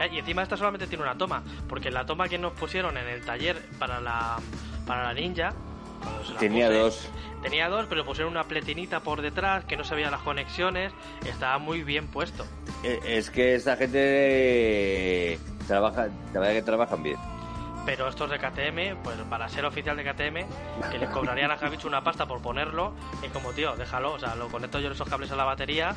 Eh, 0.00 0.08
Y 0.12 0.18
encima 0.18 0.42
esta 0.42 0.56
solamente 0.56 0.86
tiene 0.86 1.02
una 1.02 1.16
toma, 1.16 1.42
porque 1.68 1.90
la 1.90 2.04
toma 2.06 2.28
que 2.28 2.38
nos 2.38 2.52
pusieron 2.52 2.96
en 2.98 3.06
el 3.08 3.24
taller 3.24 3.56
para 3.78 4.00
la 4.00 4.36
para 4.86 5.04
la 5.04 5.14
Ninja 5.14 5.52
la 6.32 6.38
Tenía 6.38 6.66
puse, 6.68 6.78
dos. 6.78 7.08
Tenía 7.42 7.68
dos, 7.68 7.86
pero 7.88 8.04
pusieron 8.04 8.32
una 8.32 8.44
pletinita 8.44 9.00
por 9.00 9.22
detrás 9.22 9.64
que 9.64 9.76
no 9.76 9.84
se 9.84 9.94
veían 9.94 10.10
las 10.10 10.20
conexiones, 10.22 10.92
estaba 11.26 11.58
muy 11.58 11.82
bien 11.82 12.06
puesto. 12.08 12.44
Eh, 12.82 13.00
Es 13.04 13.30
que 13.30 13.54
esta 13.54 13.76
gente 13.76 13.98
eh, 15.34 15.38
trabaja, 15.66 16.08
la 16.32 16.40
verdad 16.40 16.54
que 16.54 16.62
trabajan 16.62 17.02
bien. 17.02 17.16
Pero 17.86 18.08
estos 18.08 18.28
de 18.30 18.38
KTM, 18.38 19.02
pues 19.02 19.16
para 19.30 19.48
ser 19.48 19.64
oficial 19.64 19.96
de 19.96 20.04
KTM, 20.04 20.90
que 20.90 20.98
les 20.98 21.08
cobrarían 21.08 21.50
a 21.50 21.56
Javich 21.56 21.86
una 21.86 22.04
pasta 22.04 22.26
por 22.26 22.42
ponerlo, 22.42 22.92
es 23.22 23.32
como, 23.32 23.52
tío, 23.52 23.74
déjalo, 23.74 24.12
o 24.12 24.18
sea, 24.18 24.34
lo 24.36 24.48
conecto 24.48 24.78
yo 24.80 24.90
esos 24.92 25.08
cables 25.08 25.30
a 25.32 25.36
la 25.36 25.44
batería 25.44 25.94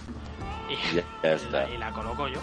y, 0.70 0.96
Ya- 0.96 1.04
ya 1.22 1.34
está. 1.34 1.70
y 1.70 1.78
la 1.78 1.92
coloco 1.92 2.30
yo. 2.30 2.39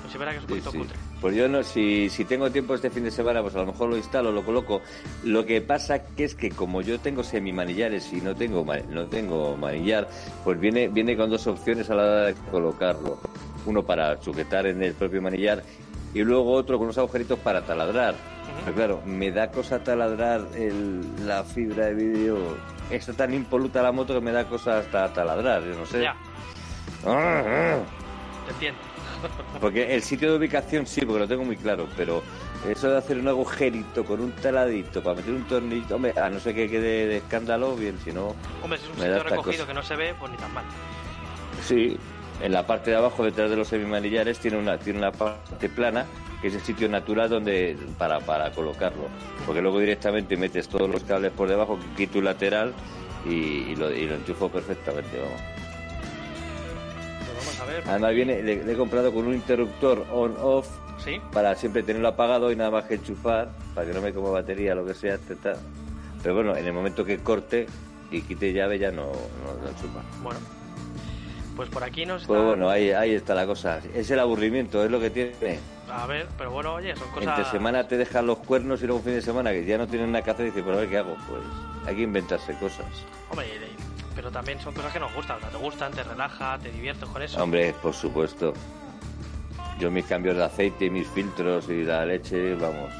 Pues 0.00 0.12
sí, 0.12 0.18
verá 0.18 0.30
que 0.32 0.38
es 0.38 0.44
un 0.44 0.48
Sí, 0.48 0.54
poquito 0.54 0.70
sí. 0.72 0.78
cutre. 0.78 0.96
Pues 1.26 1.34
yo 1.38 1.48
no, 1.48 1.64
si, 1.64 2.08
si 2.08 2.24
tengo 2.24 2.48
tiempo 2.52 2.76
este 2.76 2.88
fin 2.88 3.02
de 3.02 3.10
semana, 3.10 3.42
pues 3.42 3.52
a 3.56 3.58
lo 3.58 3.66
mejor 3.66 3.88
lo 3.90 3.96
instalo, 3.96 4.30
lo 4.30 4.44
coloco. 4.44 4.80
Lo 5.24 5.44
que 5.44 5.60
pasa 5.60 5.98
que 6.14 6.22
es 6.22 6.36
que 6.36 6.50
como 6.50 6.82
yo 6.82 7.00
tengo 7.00 7.24
semimanillares 7.24 8.12
y 8.12 8.20
no 8.20 8.36
tengo 8.36 8.64
no 8.90 9.06
tengo 9.06 9.56
manillar, 9.56 10.08
pues 10.44 10.60
viene 10.60 10.86
viene 10.86 11.16
con 11.16 11.28
dos 11.28 11.44
opciones 11.48 11.90
a 11.90 11.96
la 11.96 12.02
hora 12.04 12.24
de 12.26 12.34
colocarlo. 12.48 13.18
Uno 13.66 13.82
para 13.82 14.22
sujetar 14.22 14.68
en 14.68 14.80
el 14.84 14.94
propio 14.94 15.20
manillar 15.20 15.64
y 16.14 16.22
luego 16.22 16.52
otro 16.52 16.76
con 16.78 16.84
unos 16.84 16.98
agujeritos 16.98 17.40
para 17.40 17.60
taladrar. 17.62 18.14
Pero 18.64 18.76
claro, 18.76 19.02
me 19.04 19.32
da 19.32 19.50
cosa 19.50 19.82
taladrar 19.82 20.42
el- 20.54 21.26
la 21.26 21.42
fibra 21.42 21.86
de 21.86 21.94
vidrio. 21.94 22.36
Está 22.88 23.12
tan 23.14 23.34
impoluta 23.34 23.82
la 23.82 23.90
moto 23.90 24.14
que 24.14 24.20
me 24.20 24.30
da 24.30 24.44
cosa 24.48 24.78
hasta 24.78 25.12
taladrar, 25.12 25.64
yo 25.64 25.74
no 25.76 25.86
sé. 25.86 26.02
Ya, 26.02 26.14
Ah, 27.04 27.42
ah. 27.44 27.78
entiendo. 28.48 28.78
Porque 29.60 29.94
el 29.94 30.02
sitio 30.02 30.30
de 30.30 30.38
ubicación 30.38 30.86
sí, 30.86 31.02
porque 31.02 31.20
lo 31.20 31.28
tengo 31.28 31.44
muy 31.44 31.56
claro, 31.56 31.88
pero 31.96 32.22
eso 32.68 32.90
de 32.90 32.98
hacer 32.98 33.18
un 33.18 33.28
agujerito 33.28 34.04
con 34.04 34.20
un 34.20 34.32
taladito 34.32 35.02
para 35.02 35.16
meter 35.16 35.34
un 35.34 35.44
tornillo, 35.44 35.96
hombre, 35.96 36.12
a 36.18 36.28
no 36.28 36.40
ser 36.40 36.54
que 36.54 36.68
quede 36.68 37.06
de 37.06 37.16
escándalo, 37.18 37.76
bien, 37.76 37.98
si 38.04 38.12
no, 38.12 38.34
Hombre, 38.62 38.78
si 38.78 38.84
es 38.84 38.90
un 38.90 38.96
sitio 38.96 39.22
recogido 39.22 39.52
cosa. 39.52 39.66
que 39.66 39.74
no 39.74 39.82
se 39.82 39.96
ve, 39.96 40.14
pues 40.18 40.32
ni 40.32 40.38
tan 40.38 40.52
mal. 40.52 40.64
sí, 41.62 41.96
en 42.42 42.52
la 42.52 42.66
parte 42.66 42.90
de 42.90 42.96
abajo, 42.96 43.24
detrás 43.24 43.48
de 43.50 43.56
los 43.56 43.68
semimanillares, 43.68 44.38
tiene 44.38 44.58
una, 44.58 44.78
tiene 44.78 44.98
una 44.98 45.10
parte 45.10 45.68
plana, 45.70 46.04
que 46.42 46.48
es 46.48 46.54
el 46.54 46.60
sitio 46.60 46.86
natural 46.88 47.30
donde 47.30 47.76
para, 47.96 48.20
para 48.20 48.50
colocarlo. 48.52 49.08
Porque 49.46 49.62
luego 49.62 49.80
directamente 49.80 50.36
metes 50.36 50.68
todos 50.68 50.90
los 50.90 51.02
cables 51.04 51.32
por 51.32 51.48
debajo, 51.48 51.78
quito 51.96 52.18
un 52.18 52.26
lateral 52.26 52.74
y, 53.24 53.30
y 53.30 53.76
lo, 53.76 53.90
y 53.90 54.06
lo 54.06 54.16
enchufo 54.16 54.50
perfectamente, 54.50 55.18
vamos. 55.18 55.40
Pues 57.46 57.58
vamos 57.58 57.60
a 57.60 57.64
ver. 57.64 57.88
Además 57.88 58.14
viene, 58.14 58.42
le, 58.42 58.64
le 58.64 58.72
he 58.72 58.76
comprado 58.76 59.12
con 59.14 59.26
un 59.26 59.34
interruptor 59.34 60.04
on-off 60.12 60.68
Sí, 60.98 61.20
para 61.32 61.54
siempre 61.54 61.82
tenerlo 61.82 62.08
apagado 62.08 62.50
y 62.50 62.56
nada 62.56 62.70
más 62.70 62.84
que 62.84 62.94
enchufar, 62.94 63.50
para 63.74 63.86
que 63.86 63.94
no 63.94 64.00
me 64.00 64.12
coma 64.12 64.30
batería, 64.30 64.74
lo 64.74 64.84
que 64.84 64.94
sea, 64.94 65.14
etc. 65.14 65.56
Pero 66.22 66.34
bueno, 66.34 66.56
en 66.56 66.64
el 66.64 66.72
momento 66.72 67.04
que 67.04 67.18
corte 67.18 67.66
y 68.10 68.22
quite 68.22 68.52
llave 68.52 68.78
ya 68.78 68.90
no, 68.90 69.06
no, 69.06 69.62
no 69.62 69.68
enchufa. 69.68 70.00
bueno. 70.22 70.40
Pues 71.54 71.70
por 71.70 71.84
aquí 71.84 72.04
nos 72.04 72.22
está... 72.22 72.34
Pues 72.34 72.44
bueno, 72.44 72.68
ahí, 72.68 72.90
ahí 72.90 73.14
está 73.14 73.34
la 73.34 73.46
cosa. 73.46 73.80
Es 73.94 74.10
el 74.10 74.20
aburrimiento, 74.20 74.84
es 74.84 74.90
lo 74.90 75.00
que 75.00 75.08
tiene. 75.08 75.58
A 75.90 76.06
ver, 76.06 76.26
pero 76.36 76.50
bueno, 76.50 76.74
oye, 76.74 76.94
son 76.96 77.08
cosas... 77.08 77.38
Entre 77.38 77.50
semana 77.50 77.88
te 77.88 77.96
dejan 77.96 78.26
los 78.26 78.38
cuernos 78.38 78.82
y 78.82 78.86
luego 78.86 78.98
un 78.98 79.04
fin 79.04 79.14
de 79.14 79.22
semana 79.22 79.52
que 79.52 79.64
ya 79.64 79.78
no 79.78 79.86
tienen 79.86 80.12
nada 80.12 80.22
que 80.22 80.30
hacer 80.30 80.46
y 80.46 80.48
dices, 80.50 80.62
pues 80.62 80.76
a 80.76 80.80
ver 80.80 80.88
qué 80.90 80.98
hago. 80.98 81.16
Pues 81.28 81.40
hay 81.86 81.96
que 81.96 82.02
inventarse 82.02 82.52
cosas. 82.58 82.86
Hombre, 83.30 83.46
pero 84.16 84.30
también 84.32 84.58
son 84.58 84.74
cosas 84.74 84.92
que 84.92 84.98
nos 84.98 85.14
gustan. 85.14 85.36
O 85.36 85.40
sea, 85.40 85.50
te 85.50 85.56
gustan, 85.58 85.92
te 85.92 86.02
relaja, 86.02 86.58
te 86.58 86.72
diviertes 86.72 87.08
con 87.08 87.22
eso. 87.22 87.40
Hombre, 87.42 87.72
por 87.82 87.94
supuesto. 87.94 88.54
Yo 89.78 89.90
mis 89.90 90.06
cambios 90.06 90.36
de 90.36 90.44
aceite, 90.44 90.88
mis 90.90 91.06
filtros 91.06 91.68
y 91.68 91.84
la 91.84 92.04
leche, 92.06 92.54
vamos. 92.54 92.90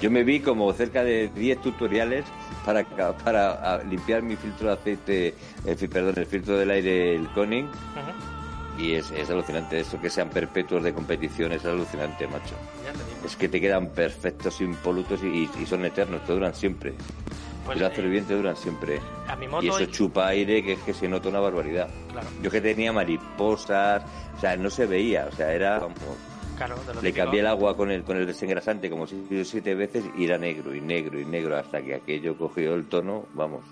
Yo 0.00 0.10
me 0.10 0.22
vi 0.22 0.40
como 0.40 0.72
cerca 0.72 1.02
de 1.02 1.28
10 1.34 1.60
tutoriales 1.60 2.24
para, 2.64 2.84
para 2.84 3.74
a, 3.74 3.82
limpiar 3.82 4.22
mi 4.22 4.36
filtro 4.36 4.68
de 4.68 4.72
aceite, 4.74 5.34
el, 5.66 5.76
fi- 5.76 5.88
perdón, 5.88 6.14
el 6.16 6.26
filtro 6.26 6.56
del 6.56 6.70
aire, 6.70 7.16
el 7.16 7.28
Conning, 7.30 7.66
Ujú, 7.66 8.80
y 8.82 8.94
es, 8.94 9.10
es 9.10 9.28
alucinante. 9.30 9.80
Eso 9.80 10.00
que 10.00 10.08
sean 10.08 10.30
perpetuos 10.30 10.82
de 10.84 10.94
competición 10.94 11.50
es 11.52 11.64
alucinante, 11.66 12.26
macho. 12.28 12.54
Ya 12.84 12.92
te 12.92 12.98
digo. 12.98 13.26
Es 13.26 13.34
que 13.36 13.48
te 13.48 13.60
quedan 13.60 13.88
perfectos, 13.88 14.60
impolutos 14.60 15.22
y, 15.24 15.50
y 15.60 15.66
son 15.66 15.84
eternos, 15.84 16.24
te 16.24 16.32
duran 16.32 16.54
siempre. 16.54 16.94
Pues, 17.70 17.80
lo 17.80 17.86
haces 17.86 18.30
eh, 18.30 18.56
siempre. 18.56 19.00
a 19.28 19.36
mi 19.36 19.46
moto... 19.46 19.64
Y 19.64 19.68
eso 19.68 19.86
chupa 19.86 20.26
aire 20.28 20.62
que 20.62 20.72
es 20.72 20.80
que 20.80 20.92
se 20.92 21.08
nota 21.08 21.28
una 21.28 21.38
barbaridad. 21.38 21.88
Claro, 22.10 22.26
Yo 22.42 22.50
que 22.50 22.60
tenía 22.60 22.92
mariposas, 22.92 24.02
o 24.36 24.40
sea, 24.40 24.56
no 24.56 24.70
se 24.70 24.86
veía, 24.86 25.26
o 25.26 25.32
sea, 25.32 25.52
era 25.52 25.78
vamos, 25.78 25.98
claro. 26.56 26.74
De 26.76 26.94
lo 26.94 26.94
le 26.94 27.08
típico. 27.10 27.24
cambié 27.24 27.40
el 27.40 27.46
agua 27.46 27.76
con 27.76 27.90
el 27.92 28.02
con 28.02 28.16
el 28.16 28.26
desengrasante 28.26 28.90
como 28.90 29.06
si 29.06 29.44
siete 29.44 29.74
veces 29.76 30.04
y 30.16 30.24
era 30.24 30.36
negro 30.36 30.74
y 30.74 30.80
negro 30.80 31.20
y 31.20 31.24
negro 31.24 31.56
hasta 31.56 31.80
que 31.80 31.94
aquello 31.94 32.36
cogió 32.36 32.74
el 32.74 32.86
tono, 32.86 33.26
vamos. 33.34 33.64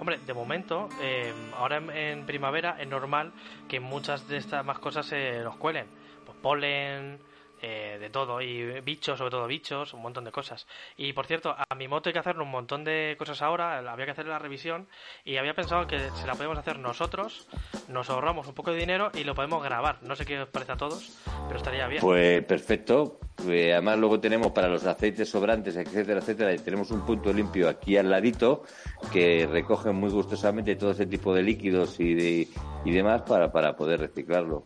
Hombre, 0.00 0.18
de 0.26 0.34
momento, 0.34 0.88
eh, 1.00 1.32
ahora 1.56 1.78
en, 1.78 1.90
en 1.90 2.26
primavera 2.26 2.76
es 2.80 2.88
normal 2.88 3.32
que 3.68 3.78
muchas 3.80 4.26
de 4.28 4.36
estas 4.38 4.64
más 4.64 4.78
cosas 4.80 5.06
se 5.06 5.40
nos 5.44 5.56
cuelen. 5.56 5.86
Pues 6.24 6.36
polen, 6.42 7.18
eh, 7.62 7.98
de 8.00 8.10
todo, 8.10 8.40
y 8.40 8.80
bichos, 8.80 9.18
sobre 9.18 9.30
todo 9.30 9.46
bichos, 9.46 9.94
un 9.94 10.02
montón 10.02 10.24
de 10.24 10.32
cosas. 10.32 10.66
Y 10.96 11.12
por 11.12 11.26
cierto, 11.26 11.54
a 11.56 11.74
mi 11.74 11.88
moto 11.88 12.08
hay 12.08 12.12
que 12.12 12.18
hacerle 12.18 12.42
un 12.42 12.50
montón 12.50 12.84
de 12.84 13.16
cosas 13.18 13.42
ahora, 13.42 13.78
había 13.78 14.04
que 14.04 14.12
hacer 14.12 14.26
la 14.26 14.38
revisión, 14.38 14.88
y 15.24 15.36
había 15.36 15.54
pensado 15.54 15.86
que 15.86 15.98
si 15.98 16.26
la 16.26 16.34
podemos 16.34 16.58
hacer 16.58 16.78
nosotros, 16.78 17.48
nos 17.88 18.10
ahorramos 18.10 18.46
un 18.46 18.54
poco 18.54 18.72
de 18.72 18.78
dinero 18.78 19.10
y 19.14 19.24
lo 19.24 19.34
podemos 19.34 19.62
grabar. 19.62 19.98
No 20.02 20.16
sé 20.16 20.24
qué 20.24 20.40
os 20.40 20.48
parece 20.48 20.72
a 20.72 20.76
todos, 20.76 21.18
pero 21.46 21.58
estaría 21.58 21.86
bien. 21.86 22.00
Pues 22.00 22.44
perfecto. 22.44 23.20
Eh, 23.46 23.72
además 23.72 23.98
luego 23.98 24.18
tenemos 24.18 24.50
para 24.50 24.68
los 24.68 24.84
aceites 24.84 25.30
sobrantes, 25.30 25.76
etcétera, 25.76 26.18
etcétera, 26.18 26.52
y 26.52 26.58
tenemos 26.58 26.90
un 26.90 27.06
punto 27.06 27.32
limpio 27.32 27.68
aquí 27.68 27.96
al 27.96 28.10
ladito 28.10 28.64
que 29.12 29.46
recoge 29.46 29.92
muy 29.92 30.10
gustosamente 30.10 30.74
todo 30.74 30.90
ese 30.90 31.06
tipo 31.06 31.32
de 31.32 31.42
líquidos 31.42 32.00
y 32.00 32.14
de, 32.14 32.48
y 32.84 32.90
demás 32.90 33.22
para, 33.22 33.52
para 33.52 33.76
poder 33.76 34.00
reciclarlo. 34.00 34.64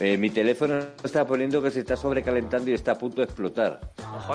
Eh, 0.00 0.16
mi 0.18 0.30
teléfono 0.30 0.78
está 1.02 1.26
poniendo 1.26 1.62
que 1.62 1.70
se 1.70 1.80
está 1.80 1.96
sobrecalentando 1.96 2.70
y 2.70 2.74
está 2.74 2.92
a 2.92 2.98
punto 2.98 3.16
de 3.20 3.24
explotar. 3.24 3.80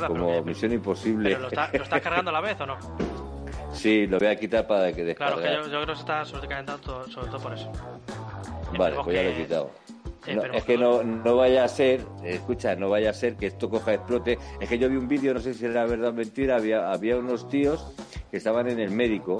No 0.01 0.07
como 0.07 0.27
pero, 0.29 0.43
misión 0.43 0.71
imposible. 0.71 1.29
pero 1.29 1.41
lo, 1.41 1.47
está- 1.47 1.69
¿lo 1.73 1.83
estás 1.83 2.01
cargando 2.01 2.29
a 2.29 2.33
la 2.33 2.41
vez 2.41 2.59
o 2.61 2.65
no? 2.65 2.77
Sí, 3.71 4.07
lo 4.07 4.17
voy 4.17 4.27
a 4.29 4.35
quitar 4.35 4.65
para 4.65 4.91
que 4.91 5.13
Claro, 5.13 5.37
descargue. 5.37 5.61
que 5.61 5.69
yo, 5.69 5.71
yo 5.71 5.83
creo 5.83 5.85
que 5.85 5.95
se 5.95 5.99
está 6.01 6.25
sobrecalentando 6.25 6.81
todo- 6.81 7.07
sobre 7.07 7.27
todo 7.27 7.39
por 7.39 7.53
eso. 7.53 7.71
Vale, 8.77 8.95
pues 9.03 9.15
ya 9.15 9.23
lo 9.23 9.29
he 9.29 9.35
quitado. 9.35 9.71
No, 10.27 10.43
es 10.43 10.63
que 10.65 10.77
no, 10.77 11.01
no 11.01 11.37
vaya 11.37 11.63
a 11.63 11.67
ser, 11.67 12.05
escucha, 12.23 12.75
no 12.75 12.89
vaya 12.89 13.11
a 13.11 13.13
ser 13.13 13.35
que 13.35 13.47
esto 13.47 13.69
coja 13.69 13.93
explote. 13.93 14.37
Es 14.59 14.67
que 14.67 14.77
yo 14.77 14.89
vi 14.89 14.97
un 14.97 15.07
vídeo, 15.07 15.33
no 15.33 15.39
sé 15.39 15.53
si 15.53 15.65
era 15.65 15.85
verdad 15.85 16.09
o 16.09 16.13
mentira, 16.13 16.57
había, 16.57 16.91
había 16.91 17.17
unos 17.17 17.47
tíos 17.47 17.93
que 18.29 18.37
estaban 18.37 18.69
en 18.69 18.79
el 18.79 18.91
médico 18.91 19.37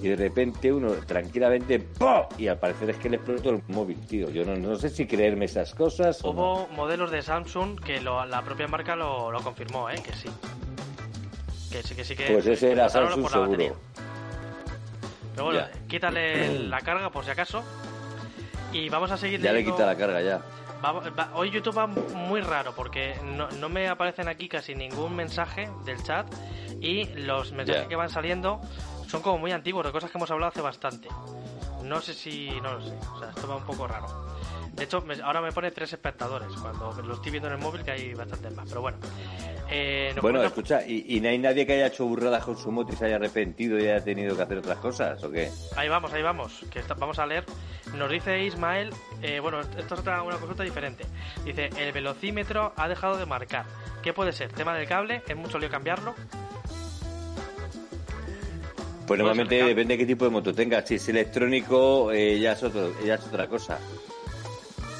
y 0.00 0.08
de 0.08 0.16
repente 0.16 0.72
uno 0.72 0.92
tranquilamente 1.06 1.80
¡pum! 1.80 2.22
y 2.36 2.46
al 2.46 2.58
parecer 2.58 2.90
es 2.90 2.98
que 2.98 3.08
le 3.08 3.16
explotó 3.16 3.50
el 3.50 3.62
móvil, 3.68 3.98
tío. 4.06 4.30
Yo 4.30 4.44
no, 4.44 4.54
no 4.54 4.76
sé 4.76 4.90
si 4.90 5.06
creerme 5.06 5.46
esas 5.46 5.74
cosas. 5.74 6.22
Hubo 6.22 6.68
modelos 6.68 7.10
de 7.10 7.22
Samsung 7.22 7.80
que 7.80 8.00
la 8.00 8.42
propia 8.42 8.68
marca 8.68 8.94
lo, 8.94 9.32
lo 9.32 9.40
confirmó, 9.40 9.90
¿eh? 9.90 10.00
que 10.04 10.12
sí. 10.12 10.28
Que 11.72 11.82
sí, 11.82 11.94
que 11.94 12.04
sí 12.04 12.14
que. 12.14 12.24
Pues 12.32 12.46
ese 12.46 12.72
era 12.72 12.88
Samsung 12.88 13.28
seguro. 13.28 13.76
Pero 15.34 15.44
bueno, 15.44 15.66
quítale 15.88 16.58
la 16.68 16.80
carga 16.80 17.10
por 17.10 17.24
si 17.24 17.30
acaso. 17.30 17.62
Y 18.72 18.88
vamos 18.88 19.10
a 19.10 19.16
seguir. 19.16 19.40
Ya 19.40 19.52
le 19.52 19.64
quita 19.64 19.86
la 19.86 19.96
carga 19.96 20.20
ya. 20.20 20.42
hoy 21.34 21.50
YouTube 21.50 21.78
va 21.78 21.86
muy 21.86 22.40
raro 22.40 22.72
porque 22.74 23.14
no, 23.24 23.48
no, 23.50 23.68
me 23.68 23.88
aparecen 23.88 24.28
aquí 24.28 24.48
casi 24.48 24.74
ningún 24.74 25.16
mensaje 25.16 25.68
del 25.84 26.02
chat 26.02 26.26
y 26.80 27.06
los 27.14 27.52
mensajes 27.52 27.86
que 27.86 27.96
van 27.96 28.10
saliendo 28.10 28.60
son 29.08 29.22
como 29.22 29.38
muy 29.38 29.52
antiguos, 29.52 29.86
de 29.86 29.92
cosas 29.92 30.10
que 30.10 30.18
hemos 30.18 30.30
hablado 30.30 30.50
hace 30.50 30.60
bastante. 30.60 31.08
No 31.82 32.00
sé 32.00 32.14
si. 32.14 32.50
No 32.62 32.74
lo 32.74 32.80
sé. 32.82 32.94
O 33.14 33.18
sea, 33.18 33.30
esto 33.30 33.48
va 33.48 33.56
un 33.56 33.64
poco 33.64 33.86
raro. 33.86 34.06
De 34.72 34.84
hecho, 34.84 35.02
ahora 35.24 35.40
me 35.40 35.50
pone 35.50 35.72
tres 35.72 35.92
espectadores 35.92 36.48
cuando 36.62 36.92
lo 37.02 37.14
estoy 37.14 37.32
viendo 37.32 37.48
en 37.48 37.54
el 37.54 37.60
móvil, 37.60 37.82
que 37.82 37.90
hay 37.90 38.14
bastantes 38.14 38.54
más. 38.54 38.68
Pero 38.68 38.82
bueno. 38.82 38.98
Eh, 39.70 40.14
bueno, 40.22 40.42
escucha, 40.42 40.86
¿y, 40.86 41.20
no 41.20 41.28
hay 41.28 41.38
nadie 41.38 41.66
que 41.66 41.74
haya 41.74 41.88
hecho 41.88 42.06
burradas 42.06 42.44
con 42.44 42.56
su 42.56 42.70
moto 42.70 42.92
y 42.92 42.96
se 42.96 43.06
haya 43.06 43.16
arrepentido 43.16 43.78
y 43.78 43.82
haya 43.82 44.02
tenido 44.02 44.36
que 44.36 44.42
hacer 44.42 44.58
otras 44.58 44.78
cosas 44.78 45.22
o 45.24 45.30
qué? 45.30 45.50
Ahí 45.76 45.88
vamos, 45.88 46.12
ahí 46.12 46.22
vamos. 46.22 46.64
Que 46.70 46.80
vamos 46.96 47.18
a 47.18 47.26
leer. 47.26 47.44
Nos 47.94 48.10
dice 48.10 48.44
Ismael. 48.44 48.92
Eh, 49.22 49.40
bueno, 49.40 49.60
esto 49.60 49.94
es 49.94 50.00
otra, 50.00 50.22
una 50.22 50.36
consulta 50.36 50.62
diferente. 50.62 51.04
Dice: 51.44 51.70
el 51.76 51.92
velocímetro 51.92 52.72
ha 52.76 52.88
dejado 52.88 53.16
de 53.16 53.26
marcar. 53.26 53.66
¿Qué 54.02 54.12
puede 54.12 54.32
ser? 54.32 54.52
¿Tema 54.52 54.74
del 54.74 54.86
cable? 54.86 55.22
¿Es 55.26 55.36
mucho 55.36 55.58
lío 55.58 55.70
cambiarlo? 55.70 56.14
Pues 59.06 59.18
normalmente 59.18 59.64
depende 59.64 59.94
de 59.94 59.98
qué 59.98 60.06
tipo 60.06 60.26
de 60.26 60.30
moto 60.30 60.54
tengas. 60.54 60.86
Si 60.86 60.96
es 60.96 61.08
electrónico, 61.08 62.12
eh, 62.12 62.38
ya, 62.38 62.52
es 62.52 62.62
otro, 62.62 62.92
ya 63.02 63.14
es 63.14 63.26
otra 63.26 63.48
cosa. 63.48 63.78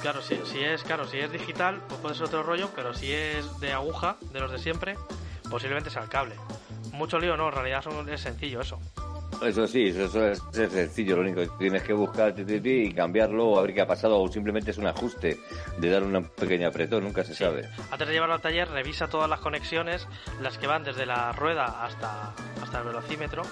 Claro, 0.01 0.23
si, 0.23 0.39
si 0.47 0.61
es 0.65 0.83
claro, 0.83 1.07
si 1.07 1.19
es 1.19 1.31
digital, 1.31 1.83
pues 1.89 2.01
puede 2.01 2.15
ser 2.15 2.27
otro 2.27 2.43
rollo, 2.43 2.71
pero 2.75 2.95
si 2.95 3.13
es 3.13 3.61
de 3.61 3.73
aguja, 3.73 4.17
de 4.33 4.41
los 4.41 4.51
de 4.51 4.59
siempre, 4.59 4.97
posiblemente 5.51 5.91
sea 5.91 6.03
el 6.03 6.09
cable. 6.09 6.37
Mucho 6.93 7.19
lío 7.19 7.37
no, 7.37 7.49
en 7.49 7.55
realidad 7.55 7.85
es 8.09 8.21
sencillo 8.21 8.63
eso. 8.63 8.81
Eso 9.43 9.67
sí, 9.67 9.85
eso, 9.89 10.27
es, 10.27 10.43
sencillo, 10.53 11.17
lo 11.17 11.23
único 11.23 11.41
que 11.41 11.49
tienes 11.59 11.83
que 11.83 11.93
buscar 11.93 12.35
y 12.39 12.93
cambiarlo 12.93 13.51
o 13.51 13.59
a 13.59 13.63
ver 13.63 13.73
qué 13.73 13.83
ha 13.83 13.87
pasado 13.87 14.21
o 14.21 14.29
simplemente 14.29 14.73
es 14.73 14.79
un 14.79 14.87
ajuste 14.87 15.39
de 15.79 15.91
dar 15.91 16.03
un 16.03 16.25
pequeño 16.25 16.69
apretón, 16.69 17.05
nunca 17.05 17.23
se 17.23 17.35
sabe. 17.35 17.69
Antes 17.91 18.09
de 18.09 18.15
llevarlo 18.15 18.35
al 18.35 18.41
taller, 18.41 18.69
revisa 18.69 19.09
todas 19.09 19.31
las 19.31 19.41
conexiones, 19.41 20.09
las 20.43 20.59
que 20.59 20.67
van 20.67 20.83
desde 20.83 21.07
la 21.07 21.33
rueda 21.33 21.85
hasta, 21.85 22.33
hasta 22.61 22.79
el 22.79 22.85
velocímetro 22.85 23.43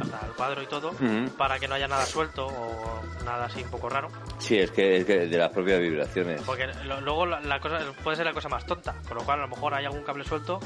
hasta 0.00 0.26
el 0.26 0.32
cuadro 0.32 0.62
y 0.62 0.66
todo, 0.66 0.92
para 1.36 1.58
que 1.58 1.68
no 1.68 1.74
haya 1.74 1.88
nada 1.88 2.04
suelto 2.04 2.46
o 2.46 3.02
nada 3.24 3.46
así 3.46 3.62
un 3.62 3.70
poco 3.70 3.88
raro. 3.88 4.08
Sí, 4.38 4.58
es 4.58 4.70
que, 4.70 4.98
es 4.98 5.06
de 5.06 5.38
las 5.38 5.50
propias 5.50 5.80
vibraciones. 5.80 6.42
Porque 6.42 6.66
luego 6.84 7.26
la, 7.26 7.60
cosa 7.60 7.80
puede 8.02 8.16
ser 8.16 8.26
la 8.26 8.32
cosa 8.32 8.48
más 8.48 8.66
tonta, 8.66 8.94
con 9.06 9.16
lo 9.16 9.24
cual 9.24 9.40
a 9.40 9.42
lo 9.42 9.48
mejor 9.48 9.74
hay 9.74 9.84
algún 9.84 10.02
cable 10.02 10.24
suelto. 10.24 10.60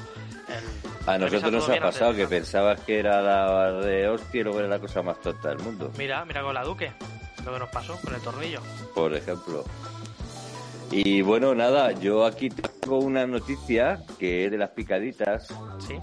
a 1.06 1.18
nosotros 1.18 1.52
nos 1.52 1.68
ha 1.68 1.76
pasado 1.80 2.14
que 2.14 2.26
pensabas 2.26 2.80
que 2.80 2.98
era 2.98 3.20
la 3.20 3.72
de 3.72 4.08
hostia 4.08 4.40
y 4.40 4.44
luego 4.44 4.60
era 4.60 4.68
la 4.68 4.78
cosa 4.78 5.02
más 5.02 5.20
tonta 5.20 5.48
del 5.50 5.58
mundo. 5.58 5.90
Mira, 5.98 6.24
mira 6.24 6.42
con 6.42 6.54
la 6.54 6.64
Duque, 6.64 6.92
lo 7.44 7.52
que 7.52 7.58
nos 7.58 7.68
pasó 7.68 7.98
con 8.02 8.14
el 8.14 8.20
tornillo. 8.20 8.60
Por 8.94 9.14
ejemplo. 9.14 9.64
Y 10.92 11.22
bueno, 11.22 11.54
nada, 11.54 11.92
yo 11.92 12.24
aquí 12.24 12.50
tengo 12.50 12.98
una 12.98 13.24
noticia 13.24 14.02
que 14.18 14.46
es 14.46 14.50
de 14.50 14.58
las 14.58 14.70
picaditas. 14.70 15.46
Sí 15.78 15.98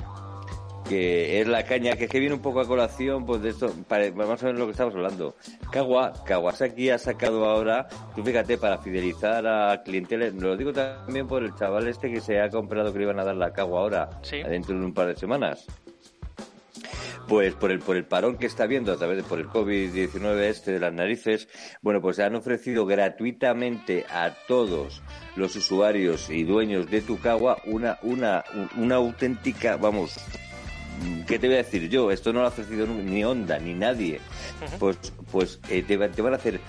que 0.87 1.41
es 1.41 1.47
la 1.47 1.63
caña, 1.63 1.95
que 1.95 2.05
es 2.05 2.09
que 2.09 2.19
viene 2.19 2.35
un 2.35 2.41
poco 2.41 2.61
a 2.61 2.67
colación, 2.67 3.25
pues 3.25 3.41
de 3.41 3.49
esto, 3.49 3.73
vamos 3.89 4.41
a 4.41 4.45
ver 4.45 4.55
lo 4.55 4.65
que 4.65 4.71
estamos 4.71 4.95
hablando. 4.95 5.35
Kawa, 5.71 6.13
Kawasaki 6.25 6.89
ha 6.89 6.97
sacado 6.97 7.45
ahora, 7.45 7.87
tú 8.15 8.23
fíjate, 8.23 8.57
para 8.57 8.77
fidelizar 8.77 9.45
a 9.45 9.81
clientela, 9.83 10.29
lo 10.29 10.55
digo 10.55 10.73
también 10.73 11.27
por 11.27 11.43
el 11.43 11.53
chaval 11.55 11.87
este 11.87 12.11
que 12.11 12.21
se 12.21 12.39
ha 12.39 12.49
comprado 12.49 12.91
que 12.91 12.99
le 12.99 13.05
iban 13.05 13.19
a 13.19 13.23
dar 13.23 13.35
la 13.35 13.51
Kawa 13.51 13.79
ahora, 13.79 14.09
dentro 14.31 14.77
de 14.77 14.85
un 14.85 14.93
par 14.93 15.07
de 15.07 15.15
semanas. 15.15 15.65
Pues 17.27 17.55
por 17.55 17.71
el, 17.71 17.79
por 17.79 17.97
el 17.97 18.05
parón 18.05 18.37
que 18.37 18.45
está 18.45 18.67
viendo 18.67 18.93
a 18.93 18.95
través 18.95 19.17
de 19.17 19.23
por 19.23 19.39
el 19.39 19.47
COVID-19 19.47 20.39
este 20.43 20.71
de 20.71 20.79
las 20.79 20.93
narices, 20.93 21.49
bueno, 21.81 22.01
pues 22.01 22.19
han 22.19 22.35
ofrecido 22.35 22.85
gratuitamente 22.85 24.05
a 24.09 24.33
todos 24.47 25.03
los 25.35 25.53
usuarios 25.57 26.29
y 26.29 26.45
dueños 26.45 26.89
de 26.89 27.01
Tukawa 27.01 27.57
una, 27.65 27.99
una, 28.01 28.45
una 28.77 28.95
auténtica, 28.95 29.75
vamos, 29.75 30.15
¿qué 31.27 31.39
te 31.39 31.47
voy 31.47 31.55
a 31.55 31.59
decir 31.59 31.89
yo? 31.89 32.11
Esto 32.11 32.33
no 32.33 32.39
lo 32.39 32.45
ha 32.45 32.49
ofrecido 32.49 32.87
ni 32.87 33.23
Honda 33.23 33.59
ni 33.59 33.73
nadie. 33.73 34.19
Pues, 34.79 34.97
pues 35.31 35.59
eh, 35.69 35.83
te, 35.83 35.97
van 35.97 36.33
a 36.33 36.37
hacer 36.37 36.59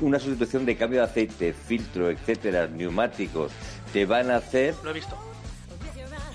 una 0.00 0.18
sustitución 0.18 0.66
de 0.66 0.76
cambio 0.76 1.00
de 1.00 1.06
aceite, 1.06 1.52
filtro, 1.52 2.10
etcétera, 2.10 2.66
neumáticos. 2.66 3.52
Te 3.92 4.06
van 4.06 4.30
a 4.30 4.36
hacer. 4.36 4.74
Lo 4.82 4.90
he 4.90 4.94
visto. 4.94 5.16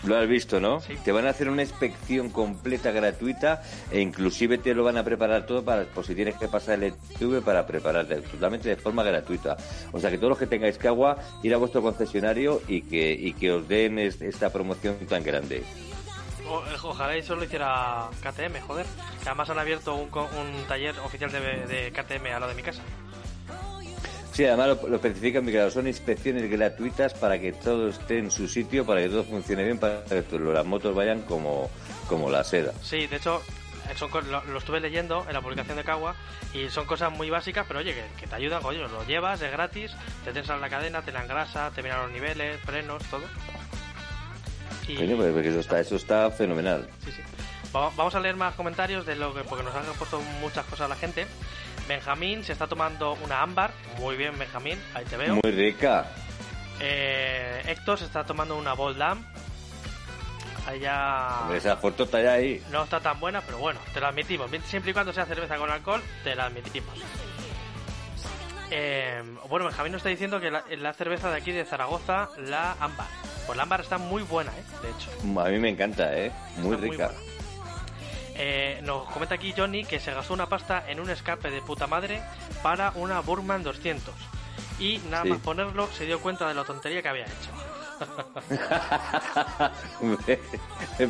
Lo 0.06 0.18
has 0.18 0.28
visto, 0.28 0.60
¿no? 0.60 0.82
Te 1.04 1.12
van 1.12 1.26
a 1.26 1.32
hacer 1.32 1.50
una 1.50 1.64
inspección 1.64 2.30
completa 2.30 2.92
gratuita 2.92 3.64
e 3.92 4.02
inclusive 4.02 4.60
te 4.60 4.76
lo 4.76 4.84
van 4.84 4.98
a 4.98 5.04
preparar 5.04 5.48
todo 5.48 5.66
para, 5.66 5.86
por 5.86 6.06
si 6.06 6.14
tienes 6.14 6.36
que 6.36 6.48
pasar 6.48 6.84
el 6.84 6.94
ETV 6.94 7.42
para 7.42 7.66
prepararte 7.66 8.18
totalmente 8.18 8.70
de 8.70 8.76
forma 8.76 9.02
gratuita. 9.02 9.58
O 9.94 10.00
sea 10.00 10.12
que 10.12 10.18
todos 10.18 10.30
los 10.30 10.38
que 10.38 10.46
tengáis 10.46 10.78
que 10.78 10.88
agua, 10.88 11.18
ir 11.42 11.56
a 11.56 11.58
vuestro 11.58 11.82
concesionario 11.82 12.62
y 12.68 12.84
que, 12.84 13.14
y 13.14 13.34
que 13.34 13.52
os 13.52 13.68
den 13.68 13.98
esta 13.98 14.52
promoción 14.52 14.96
tan 15.10 15.24
grande. 15.24 15.64
Eh, 16.46 16.78
ojalá 16.84 17.16
eso 17.16 17.36
lo 17.36 17.44
hiciera 17.44 18.10
KTM, 18.22 18.62
joder. 18.62 18.86
Además 19.26 19.50
han 19.50 19.60
abierto 19.60 19.96
un, 19.96 20.10
taller 20.68 20.98
oficial 21.00 21.32
de, 21.32 21.92
KTM 21.92 22.28
a 22.36 22.40
lo 22.40 22.48
de 22.48 22.56
mi 22.56 22.62
casa. 22.62 22.82
Sí, 24.32 24.46
además 24.46 24.78
lo, 24.84 24.96
especifican, 24.96 25.46
claro, 25.46 25.72
son 25.72 25.88
inspecciones 25.88 26.50
gratuitas 26.50 27.14
para 27.14 27.40
que 27.40 27.54
todo 27.54 27.88
esté 27.88 28.20
en 28.20 28.30
su 28.30 28.50
sitio, 28.50 28.86
para 28.86 29.02
que 29.02 29.08
todo 29.08 29.24
funcione 29.24 29.64
bien, 29.64 29.80
para 29.80 30.04
que 30.04 30.26
las 30.38 30.66
motos 30.66 30.94
vayan 30.94 31.22
como, 31.22 31.70
como 32.10 32.30
la 32.30 32.44
seda. 32.44 32.74
Sí, 32.82 33.08
de 33.08 33.16
hecho, 33.16 33.42
lo, 34.30 34.58
estuve 34.58 34.82
leyendo 34.82 35.26
en 35.28 35.34
la 35.34 35.42
publicación 35.42 35.78
de 35.78 35.84
Kawa 35.86 36.16
y 36.54 36.70
son 36.70 36.86
cosas 36.86 37.12
muy 37.12 37.30
básicas, 37.30 37.66
pero 37.66 37.80
oye, 37.80 37.96
que, 38.20 38.28
te 38.28 38.36
ayudan, 38.36 38.64
oye, 38.66 38.80
lo 38.80 39.06
llevas, 39.06 39.42
es 39.42 39.52
gratis, 39.52 39.96
te 40.26 40.34
tensas 40.34 40.60
la 40.60 40.70
cadena, 40.70 41.02
te 41.02 41.14
la 41.14 41.24
engrasa, 41.24 41.72
te 41.72 41.82
miran 41.82 42.04
los 42.04 42.12
niveles, 42.12 42.60
frenos, 42.62 43.04
todo. 43.06 43.24
Pues, 44.86 45.46
eso 45.46 45.60
está, 45.60 45.80
eso 45.80 45.96
está 45.96 46.32
fenomenal. 46.32 46.88
Sí, 47.04 47.12
sí. 47.12 47.22
Vamos 47.72 48.16
a 48.16 48.20
leer 48.20 48.36
más 48.36 48.56
comentarios 48.56 49.06
de 49.06 49.16
lo 49.16 49.34
que 49.34 49.44
porque 49.44 49.64
nos 49.64 49.76
han 49.76 49.84
puesto 49.98 50.22
muchas 50.40 50.66
cosas 50.66 50.90
la 50.90 50.96
gente. 50.96 51.28
Benjamín 51.88 52.44
se 52.44 52.54
está 52.54 52.68
tomando 52.68 53.18
una 53.24 53.42
ámbar. 53.42 53.72
Muy 54.00 54.16
bien, 54.16 54.38
Benjamín, 54.40 54.80
ahí 54.94 55.04
te 55.06 55.18
veo. 55.18 55.36
Muy 55.44 55.52
rica. 55.52 56.06
Eh, 56.80 57.64
Héctor 57.66 58.00
se 58.00 58.06
está 58.06 58.24
tomando 58.24 58.56
una 58.56 58.74
Boldam. 58.74 59.26
Esa 61.54 61.78
foto 61.78 62.06
está 62.06 62.22
ya 62.22 62.34
ahí. 62.34 62.64
No 62.72 62.84
está 62.84 63.00
tan 63.00 63.20
buena, 63.20 63.42
pero 63.42 63.60
bueno, 63.60 63.80
te 63.94 64.00
la 64.00 64.08
admitimos. 64.08 64.50
Siempre 64.66 64.92
y 64.92 64.94
cuando 64.94 65.14
sea 65.14 65.26
cerveza 65.26 65.58
con 65.58 65.70
alcohol, 65.70 66.02
te 66.24 66.36
la 66.36 66.46
admitimos. 66.46 66.98
Eh, 68.72 69.24
bueno, 69.50 69.66
Benjamín 69.66 69.92
nos 69.92 70.00
está 70.00 70.10
diciendo 70.10 70.40
que 70.40 70.52
la, 70.52 70.94
cerveza 70.94 71.30
de 71.30 71.38
aquí 71.38 71.52
de 71.52 71.66
Zaragoza, 71.66 72.30
la 72.38 72.74
ámbar. 72.80 73.08
Pues 73.46 73.58
la 73.58 73.64
ámbar 73.64 73.82
está 73.82 73.98
muy 73.98 74.24
buena, 74.24 74.52
¿eh? 74.52 74.64
De 74.82 74.90
hecho. 74.90 75.42
A 75.42 75.50
mí 75.50 75.60
me 75.60 75.70
encanta, 75.70 76.18
¿eh? 76.18 76.32
Muy 76.58 76.76
rica. 76.76 77.12
eh, 78.36 78.80
nos 78.84 79.10
comenta 79.10 79.36
aquí 79.36 79.54
Johnny 79.56 79.86
que 79.86 80.00
se 80.00 80.14
gastó 80.14 80.34
una 80.34 80.48
pasta 80.48 80.84
en 80.90 81.00
un 81.00 81.10
escape 81.10 81.52
de 81.52 81.62
puta 81.62 81.88
madre 81.88 82.22
para 82.64 82.92
una 82.96 83.20
Burman 83.20 83.64
200. 83.64 84.14
Y 84.80 85.00
nada 85.10 85.26
más 85.26 85.40
ponerlo 85.40 85.88
se 85.94 86.06
dio 86.06 86.20
cuenta 86.20 86.48
de 86.48 86.54
la 86.54 86.64
tontería 86.64 87.02
que 87.02 87.08
había 87.08 87.26
hecho. 87.26 87.65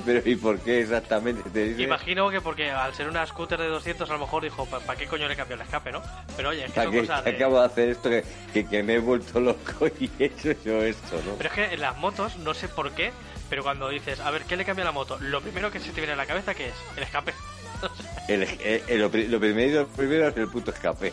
Pero 0.05 0.21
¿y 0.25 0.35
por 0.35 0.59
qué 0.59 0.81
exactamente 0.81 1.49
te 1.49 1.65
dice? 1.65 1.81
Imagino 1.83 2.29
que 2.29 2.41
porque 2.41 2.71
al 2.71 2.93
ser 2.93 3.07
una 3.07 3.25
scooter 3.25 3.59
de 3.59 3.67
200 3.67 4.09
a 4.09 4.13
lo 4.13 4.19
mejor 4.19 4.43
dijo, 4.43 4.65
¿para 4.65 4.97
qué 4.97 5.07
coño 5.07 5.27
le 5.27 5.35
cambió 5.35 5.55
el 5.55 5.61
escape, 5.61 5.91
no? 5.91 6.01
Pero 6.35 6.49
oye, 6.49 6.65
es 6.65 6.71
que, 6.71 6.87
de... 6.87 7.11
acabo 7.11 7.59
de 7.59 7.65
hacer 7.65 7.89
esto 7.89 8.09
que, 8.09 8.23
que, 8.65 8.83
me 8.83 8.95
he 8.95 8.99
vuelto 8.99 9.39
loco 9.39 9.87
y 9.99 10.09
he 10.19 10.25
hecho 10.25 10.51
yo 10.63 10.83
esto, 10.83 11.21
¿no? 11.25 11.35
Pero 11.35 11.49
es 11.49 11.55
que 11.55 11.73
en 11.73 11.81
las 11.81 11.97
motos, 11.97 12.37
no 12.37 12.53
sé 12.53 12.67
por 12.67 12.91
qué, 12.91 13.11
pero 13.49 13.63
cuando 13.63 13.89
dices, 13.89 14.19
a 14.19 14.31
ver, 14.31 14.43
¿qué 14.43 14.55
le 14.55 14.65
cambia 14.65 14.83
a 14.83 14.85
la 14.85 14.91
moto? 14.91 15.17
Lo 15.19 15.41
primero 15.41 15.71
que 15.71 15.79
se 15.79 15.91
te 15.91 16.01
viene 16.01 16.13
a 16.13 16.17
la 16.17 16.25
cabeza, 16.25 16.53
¿qué 16.53 16.67
es? 16.67 16.75
El 16.95 17.03
escape. 17.03 17.33
el, 18.27 18.43
el, 18.87 18.99
lo, 18.99 19.09
primero, 19.11 19.87
primero 19.87 20.27
es 20.29 20.37
el 20.37 20.47
puto 20.47 20.71
escape. 20.71 21.11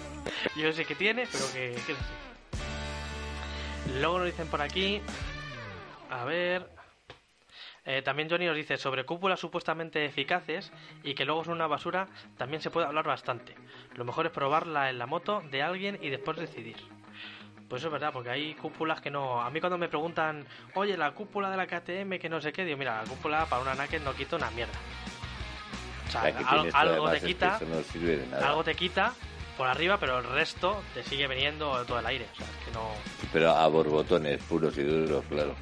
Yo 0.56 0.72
sé 0.72 0.84
que 0.84 0.94
tiene, 0.94 1.26
pero 1.30 1.44
que, 1.52 1.74
que 1.86 1.94
Luego 4.00 4.18
nos 4.18 4.26
dicen 4.26 4.46
por 4.46 4.62
aquí, 4.62 5.00
a 6.12 6.24
ver. 6.24 6.68
Eh, 7.84 8.00
también 8.02 8.30
Johnny 8.30 8.46
nos 8.46 8.54
dice 8.54 8.76
sobre 8.76 9.04
cúpulas 9.04 9.40
supuestamente 9.40 10.04
eficaces 10.04 10.70
y 11.02 11.14
que 11.14 11.24
luego 11.24 11.42
son 11.44 11.54
una 11.54 11.66
basura, 11.66 12.06
también 12.38 12.62
se 12.62 12.70
puede 12.70 12.86
hablar 12.86 13.04
bastante. 13.04 13.56
Lo 13.96 14.04
mejor 14.04 14.26
es 14.26 14.32
probarla 14.32 14.88
en 14.88 14.98
la 14.98 15.06
moto 15.06 15.42
de 15.50 15.62
alguien 15.62 15.98
y 16.00 16.08
después 16.08 16.38
decidir. 16.38 16.76
Pues 17.68 17.80
eso 17.82 17.88
es 17.88 17.92
verdad, 17.92 18.12
porque 18.12 18.30
hay 18.30 18.54
cúpulas 18.54 19.00
que 19.00 19.10
no. 19.10 19.42
A 19.42 19.50
mí 19.50 19.58
cuando 19.58 19.78
me 19.78 19.88
preguntan, 19.88 20.46
oye, 20.74 20.96
la 20.96 21.10
cúpula 21.12 21.50
de 21.50 21.56
la 21.56 21.66
KTM, 21.66 22.18
que 22.20 22.28
no 22.28 22.40
sé 22.40 22.52
qué, 22.52 22.64
digo, 22.64 22.76
mira, 22.78 23.02
la 23.02 23.08
cúpula 23.08 23.46
para 23.46 23.62
una 23.62 23.74
Naked 23.74 24.02
no 24.02 24.14
quita 24.14 24.36
una 24.36 24.50
mierda. 24.52 24.74
O 26.06 26.10
sea, 26.10 26.22
al- 26.22 26.70
algo 26.74 27.10
te 27.10 27.16
es 27.16 27.22
que 27.22 27.28
quita, 27.28 27.56
eso 27.56 27.64
no 27.66 27.82
sirve 27.82 28.18
de 28.18 28.26
nada. 28.26 28.48
algo 28.50 28.62
te 28.62 28.74
quita 28.74 29.14
por 29.56 29.66
arriba, 29.66 29.96
pero 29.98 30.18
el 30.18 30.24
resto 30.24 30.82
te 30.94 31.02
sigue 31.02 31.26
viniendo 31.26 31.84
todo 31.86 31.98
el 31.98 32.06
aire. 32.06 32.26
O 32.32 32.36
sea, 32.36 32.46
es 32.46 32.66
que 32.66 32.70
no. 32.72 32.90
Pero 33.32 33.50
a 33.50 33.66
borbotones 33.68 34.40
puros 34.44 34.76
y 34.76 34.82
duros, 34.82 35.24
claro. 35.30 35.54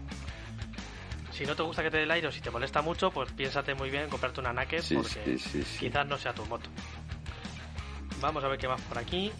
Si 1.40 1.46
no 1.46 1.56
te 1.56 1.62
gusta 1.62 1.82
que 1.82 1.90
te 1.90 1.96
dé 1.96 2.02
el 2.02 2.10
aire 2.10 2.28
o 2.28 2.32
si 2.32 2.42
te 2.42 2.50
molesta 2.50 2.82
mucho, 2.82 3.10
pues 3.10 3.32
piénsate 3.32 3.74
muy 3.74 3.88
bien 3.88 4.02
en 4.02 4.10
comprarte 4.10 4.40
una 4.40 4.52
Naked 4.52 4.82
Sí, 4.82 4.94
porque 4.94 5.08
sí, 5.24 5.38
sí, 5.38 5.62
sí. 5.62 5.78
quizás 5.78 6.06
no 6.06 6.18
sea 6.18 6.34
tu 6.34 6.44
moto. 6.44 6.68
Vamos 8.20 8.44
a 8.44 8.48
ver 8.48 8.58
qué 8.58 8.68
más 8.68 8.78
por 8.82 8.98
aquí. 8.98 9.32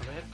A 0.00 0.10
ver. 0.10 0.24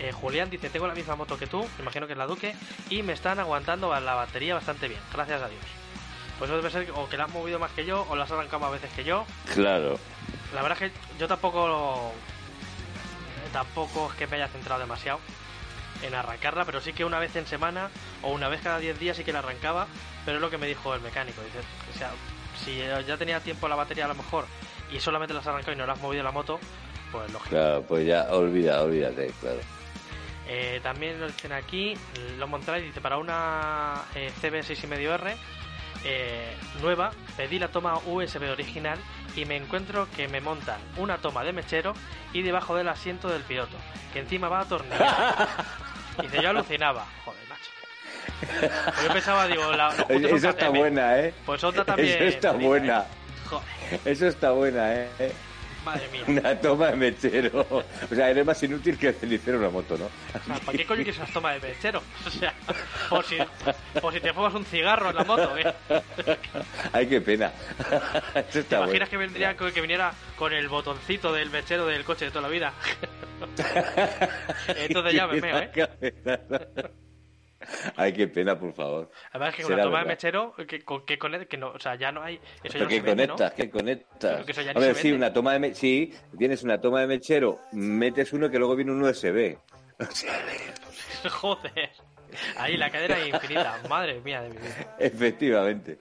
Eh, 0.00 0.12
Julián 0.12 0.50
dice, 0.50 0.68
tengo 0.68 0.86
la 0.86 0.94
misma 0.94 1.16
moto 1.16 1.38
que 1.38 1.46
tú, 1.46 1.66
imagino 1.78 2.06
que 2.06 2.12
es 2.12 2.18
la 2.18 2.26
Duque, 2.26 2.54
y 2.90 3.02
me 3.02 3.14
están 3.14 3.38
aguantando 3.38 3.98
la 3.98 4.14
batería 4.14 4.52
bastante 4.52 4.86
bien, 4.86 5.00
gracias 5.10 5.40
a 5.40 5.48
Dios. 5.48 5.64
Pues 6.38 6.50
eso 6.50 6.58
debe 6.58 6.70
ser 6.70 6.90
o 6.94 7.08
que 7.08 7.16
la 7.16 7.24
has 7.24 7.32
movido 7.32 7.58
más 7.58 7.70
que 7.70 7.86
yo 7.86 8.06
o 8.10 8.16
la 8.16 8.24
has 8.24 8.30
arrancado 8.32 8.60
más 8.60 8.72
veces 8.72 8.92
que 8.92 9.02
yo. 9.02 9.24
Claro. 9.54 9.98
La 10.54 10.60
verdad 10.60 10.82
es 10.82 10.92
que 10.92 10.98
yo 11.18 11.26
tampoco 11.26 12.12
tampoco 13.50 14.10
es 14.10 14.18
que 14.18 14.26
me 14.26 14.36
haya 14.36 14.48
centrado 14.48 14.82
demasiado 14.82 15.20
en 16.02 16.14
arrancarla, 16.14 16.64
pero 16.64 16.80
sí 16.80 16.92
que 16.92 17.04
una 17.04 17.18
vez 17.18 17.34
en 17.36 17.46
semana 17.46 17.90
o 18.22 18.32
una 18.32 18.48
vez 18.48 18.60
cada 18.60 18.78
10 18.78 18.98
días 18.98 19.16
sí 19.16 19.24
que 19.24 19.32
la 19.32 19.40
arrancaba, 19.40 19.86
pero 20.24 20.38
es 20.38 20.40
lo 20.40 20.50
que 20.50 20.58
me 20.58 20.66
dijo 20.66 20.94
el 20.94 21.00
mecánico, 21.00 21.42
dice, 21.42 21.60
o 21.94 21.98
sea, 21.98 22.10
si 22.64 22.78
ya 23.06 23.16
tenía 23.16 23.40
tiempo 23.40 23.68
la 23.68 23.76
batería 23.76 24.04
a 24.04 24.08
lo 24.08 24.14
mejor 24.14 24.46
y 24.92 25.00
solamente 25.00 25.34
la 25.34 25.40
has 25.40 25.46
arrancado 25.46 25.72
y 25.72 25.76
no 25.76 25.86
la 25.86 25.94
has 25.94 26.00
movido 26.00 26.22
la 26.22 26.32
moto, 26.32 26.58
pues 27.10 27.32
lógico. 27.32 27.50
Claro, 27.50 27.82
pues 27.82 28.06
ya, 28.06 28.24
olvida, 28.30 28.82
olvídate, 28.82 29.32
claro. 29.40 29.60
Eh, 30.46 30.80
también 30.82 31.18
nos 31.18 31.34
dicen 31.34 31.52
aquí, 31.52 31.94
lo 32.38 32.46
Montreal 32.46 32.82
dice, 32.82 33.00
para 33.00 33.16
una 33.16 34.02
eh, 34.14 34.30
CB6,5R 34.42 35.34
eh, 36.04 36.54
nueva, 36.82 37.12
pedí 37.36 37.58
la 37.58 37.68
toma 37.68 37.96
USB 38.06 38.50
original 38.50 38.98
y 39.36 39.44
me 39.44 39.56
encuentro 39.56 40.08
que 40.16 40.28
me 40.28 40.40
montan 40.40 40.80
una 40.96 41.18
toma 41.18 41.44
de 41.44 41.52
mechero 41.52 41.94
y 42.32 42.42
debajo 42.42 42.76
del 42.76 42.88
asiento 42.88 43.28
del 43.28 43.42
piloto, 43.42 43.76
que 44.12 44.20
encima 44.20 44.48
va 44.48 44.60
a 44.60 44.62
atornillar. 44.62 45.48
Dice, 46.22 46.42
yo 46.42 46.50
alucinaba. 46.50 47.06
Joder, 47.24 47.40
macho. 47.48 47.70
Pues 48.40 49.02
yo 49.06 49.12
pensaba, 49.12 49.46
digo, 49.46 49.72
la, 49.72 49.88
Eso 50.08 50.48
está 50.48 50.68
buena, 50.68 51.18
¿eh? 51.18 51.34
Pues 51.44 51.64
otra 51.64 51.84
también. 51.86 52.22
Eso 52.22 52.24
está 52.24 52.52
buena. 52.52 53.04
Joder, 53.48 54.00
Eso 54.04 54.28
está 54.28 54.50
buena, 54.52 54.94
¿eh? 54.94 55.08
Madre 55.84 56.08
mía. 56.08 56.24
Una 56.26 56.60
toma 56.60 56.88
de 56.88 56.96
mechero. 56.96 57.66
O 57.70 58.14
sea, 58.14 58.30
eres 58.30 58.44
más 58.44 58.62
inútil 58.62 58.98
que 58.98 59.08
el 59.08 59.14
cenicero 59.14 59.58
una 59.58 59.70
moto, 59.70 59.96
¿no? 59.96 60.06
O 60.06 60.44
sea, 60.44 60.56
¿para 60.60 60.78
qué 60.78 60.86
coño 60.86 61.02
quieres 61.02 61.18
una 61.18 61.32
toma 61.32 61.52
de 61.52 61.60
mechero? 61.60 62.02
O 62.26 62.30
sea, 62.30 62.54
por 63.08 63.24
si, 63.24 63.36
por 64.00 64.12
si 64.12 64.20
te 64.20 64.32
fumas 64.32 64.54
un 64.54 64.64
cigarro 64.64 65.10
en 65.10 65.16
la 65.16 65.24
moto, 65.24 65.56
¿eh? 65.56 65.74
Ay, 66.92 67.06
qué 67.06 67.20
pena. 67.20 67.52
Eso 68.34 68.64
¿Te 68.64 68.76
imaginas 68.76 68.86
bueno. 68.86 69.08
que 69.08 69.16
vendría 69.16 69.56
que 69.56 69.80
viniera 69.80 70.12
con 70.36 70.52
el 70.52 70.68
botoncito 70.68 71.32
del 71.32 71.50
mechero 71.50 71.86
del 71.86 72.04
coche 72.04 72.26
de 72.26 72.30
toda 72.30 72.42
la 72.42 72.48
vida? 72.48 72.72
Entonces 74.68 75.14
ya 75.14 75.26
me 75.26 75.40
meo, 75.40 75.58
¿eh? 75.58 75.70
Ay, 77.96 78.12
qué 78.12 78.28
pena, 78.28 78.58
por 78.58 78.72
favor. 78.72 79.10
Además 79.32 79.54
que 79.54 79.62
con 79.62 79.70
la 79.72 79.76
Será 79.76 79.82
toma 79.84 79.98
de 79.98 80.04
verdad. 80.04 80.12
mechero, 80.14 80.54
que, 80.66 80.84
con- 80.84 81.04
que, 81.06 81.18
que 81.48 81.56
no, 81.56 81.68
o 81.70 81.78
sea, 81.78 81.94
ya 81.96 82.12
no 82.12 82.22
hay... 82.22 82.40
Eso 82.62 82.78
ya 82.78 82.84
no 82.84 82.88
que 82.88 82.96
se 82.96 83.00
vende, 83.02 83.26
¿no? 83.26 83.34
conectas, 83.36 83.52
que 83.54 83.70
conectas. 83.70 84.32
Pero 84.34 84.44
que 84.46 84.52
eso 84.52 84.62
ya 84.62 84.72
ni 84.72 84.78
Hombre, 84.78 84.94
se 84.94 85.00
sí, 85.02 85.10
vende. 85.10 85.26
una 85.26 85.32
toma 85.32 85.52
de 85.54 85.58
me- 85.58 85.74
sí, 85.74 86.14
tienes 86.38 86.62
una 86.62 86.80
toma 86.80 87.00
de 87.00 87.06
mechero, 87.06 87.60
metes 87.72 88.32
uno 88.32 88.50
que 88.50 88.58
luego 88.58 88.76
viene 88.76 88.92
un 88.92 89.02
USB. 89.02 89.56
Joder. 91.30 91.90
Ahí 92.56 92.76
la 92.76 92.90
cadena 92.90 93.18
es 93.18 93.28
infinita. 93.28 93.80
Madre 93.88 94.20
mía 94.20 94.42
de 94.42 94.48
mi 94.50 94.56
vida. 94.56 94.96
efectivamente. 94.98 95.98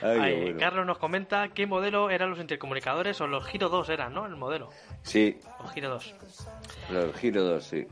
Ay, 0.00 0.42
bueno. 0.42 0.58
Carlos 0.60 0.86
nos 0.86 0.98
comenta 0.98 1.48
qué 1.48 1.66
modelo 1.66 2.08
eran 2.10 2.30
los 2.30 2.38
intercomunicadores 2.38 3.20
o 3.20 3.26
los 3.26 3.44
Giro 3.46 3.68
2 3.68 3.88
eran, 3.88 4.14
¿no? 4.14 4.26
El 4.26 4.36
modelo. 4.36 4.70
Sí, 5.02 5.38
Los 5.60 5.72
Giro 5.72 5.88
2. 5.90 6.14
los 6.90 7.16
Giro 7.16 7.42
2, 7.42 7.64
sí. 7.64 7.86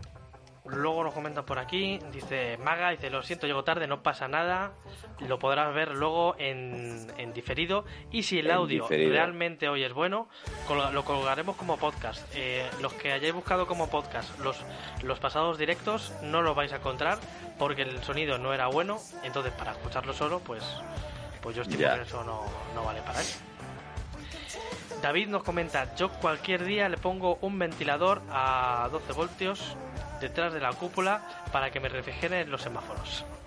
Luego 0.69 1.05
nos 1.05 1.15
comentan 1.15 1.45
por 1.45 1.59
aquí, 1.59 2.01
dice 2.13 2.59
Maga, 2.59 2.91
dice, 2.91 3.09
lo 3.09 3.23
siento, 3.23 3.47
llego 3.47 3.63
tarde, 3.63 3.87
no 3.87 4.03
pasa 4.03 4.27
nada, 4.27 4.73
lo 5.21 5.39
podrás 5.39 5.73
ver 5.73 5.93
luego 5.95 6.35
en, 6.39 7.07
en 7.19 7.33
diferido 7.33 7.85
y 8.11 8.25
si 8.25 8.41
el 8.41 8.47
En 8.47 8.53
audio 8.53 8.83
diferido. 8.83 9.11
realmente 9.13 9.69
hoy 9.69 9.85
es 9.85 9.93
bueno, 9.93 10.29
lo 10.93 11.05
colgaremos 11.05 11.57
como 11.57 11.77
podcast. 11.77 12.27
Eh, 12.35 12.69
los 12.81 12.93
que 12.95 13.13
hayáis 13.13 13.33
buscado 13.33 13.67
como 13.67 13.89
podcast 13.89 14.39
los, 14.41 14.59
los 15.03 15.21
pasados 15.21 15.57
directos 15.57 16.13
no 16.23 16.43
los 16.43 16.57
vais 16.57 16.73
a 16.73 16.77
encontrar 16.77 17.19
porque 17.59 17.83
el 17.83 18.03
sonido 18.03 18.39
no 18.39 18.53
era 18.53 18.67
bueno, 18.67 18.99
entonces 19.23 19.53
para 19.53 19.73
escucharlo 19.73 20.13
solo, 20.13 20.41
pues, 20.41 20.65
pues 21.43 21.55
yo 21.55 21.63
estimo 21.63 21.83
Ya. 21.83 21.95
que 21.95 22.03
eso 22.03 22.25
no, 22.25 22.43
no 22.75 22.85
vale 22.85 23.03
para 23.03 23.21
eso. 23.21 23.39
David 25.03 25.29
nos 25.29 25.43
comenta, 25.43 25.95
yo 25.95 26.09
cualquier 26.11 26.65
día 26.65 26.89
le 26.89 26.97
pongo 26.97 27.39
un 27.43 27.59
ventilador 27.59 28.23
a 28.31 28.89
12 28.91 29.13
voltios 29.13 29.77
detrás 30.21 30.53
de 30.53 30.61
la 30.61 30.73
cúpula 30.73 31.21
para 31.53 31.71
que 31.71 31.81
me 31.81 31.89
refrigeren 31.89 32.51
los 32.51 32.63
semáforos. 32.63 33.25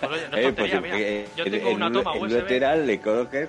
pues 0.00 0.12
oye, 0.12 0.28
no 0.28 0.36
es 0.36 0.46
Eh, 0.46 0.52
pues, 0.52 0.70
tontería, 0.72 0.80
mira. 0.80 0.98
eh, 0.98 1.28
Yo 1.36 1.44
tengo 1.44 1.68
el- 1.70 1.74
una 1.76 1.92
toma 1.92 2.12
el 2.14 2.22
USB. 2.22 2.40
lateral 2.42 2.86
le 2.86 3.00
coloques. 3.00 3.48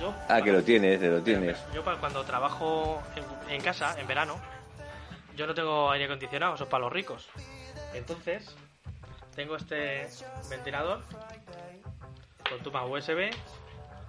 yo, 0.00 0.14
Ah, 0.28 0.42
que 0.42 0.52
lo 0.52 0.62
tienes, 0.62 1.00
que 1.00 1.08
lo 1.08 1.22
tienes. 1.22 1.56
Yo 1.72 1.82
para 1.84 1.98
cuando 1.98 2.22
trabajo 2.24 3.02
en, 3.48 3.54
en 3.54 3.62
casa, 3.62 3.96
en 3.98 4.06
verano, 4.06 4.38
yo 5.36 5.46
no 5.46 5.54
tengo 5.54 5.90
aire 5.90 6.04
acondicionado, 6.06 6.54
eso 6.54 6.64
es 6.64 6.70
para 6.70 6.84
los 6.84 6.92
ricos. 6.92 7.28
Entonces, 7.94 8.54
tengo 9.34 9.56
este 9.56 10.06
ventilador 10.50 11.00
con 12.48 12.60
toma 12.62 12.84
USB, 12.84 13.30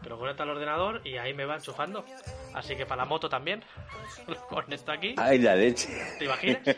pero 0.04 0.18
conecta 0.18 0.44
al 0.44 0.50
ordenador 0.50 1.02
y 1.06 1.18
ahí 1.18 1.34
me 1.34 1.46
va 1.46 1.56
enchufando. 1.56 2.06
Así 2.54 2.76
que 2.76 2.86
para 2.86 3.04
la 3.04 3.06
moto 3.06 3.28
también, 3.30 3.64
lo 4.28 4.36
conecto 4.48 4.92
aquí. 4.92 5.16
Ay, 5.18 5.40
la 5.40 5.56
leche. 5.56 5.90
¿Te 6.20 6.26
imaginas? 6.26 6.60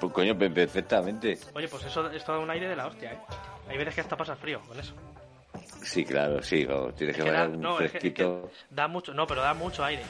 Pues 0.00 0.12
coño, 0.12 0.38
pe- 0.38 0.48
perfectamente. 0.50 1.36
Oye, 1.54 1.66
pues 1.66 1.82
eso 1.84 2.08
es 2.12 2.22
todo 2.24 2.40
un 2.40 2.48
aire 2.50 2.68
de 2.68 2.76
la 2.76 2.86
hostia, 2.86 3.14
¿eh? 3.14 3.18
Hay 3.68 3.76
veces 3.76 3.96
que 3.96 4.00
hasta 4.02 4.16
pasas 4.16 4.38
frío 4.38 4.60
con 4.60 4.78
eso. 4.78 4.94
Sí, 5.82 6.04
claro, 6.04 6.40
sí, 6.40 6.64
vamos, 6.66 6.94
tienes 6.94 7.16
que 7.16 7.22
Es 7.22 7.26
que 7.26 7.32
da, 7.32 7.44
un 7.46 7.60
no, 7.60 7.72
es 7.72 7.78
que- 7.78 7.84
es 7.86 7.92
que 7.92 7.98
fresquito. 8.12 8.50
da 8.70 8.86
mucho, 8.86 9.12
no, 9.12 9.26
pero 9.26 9.42
da 9.42 9.54
mucho 9.54 9.84
aire. 9.84 10.04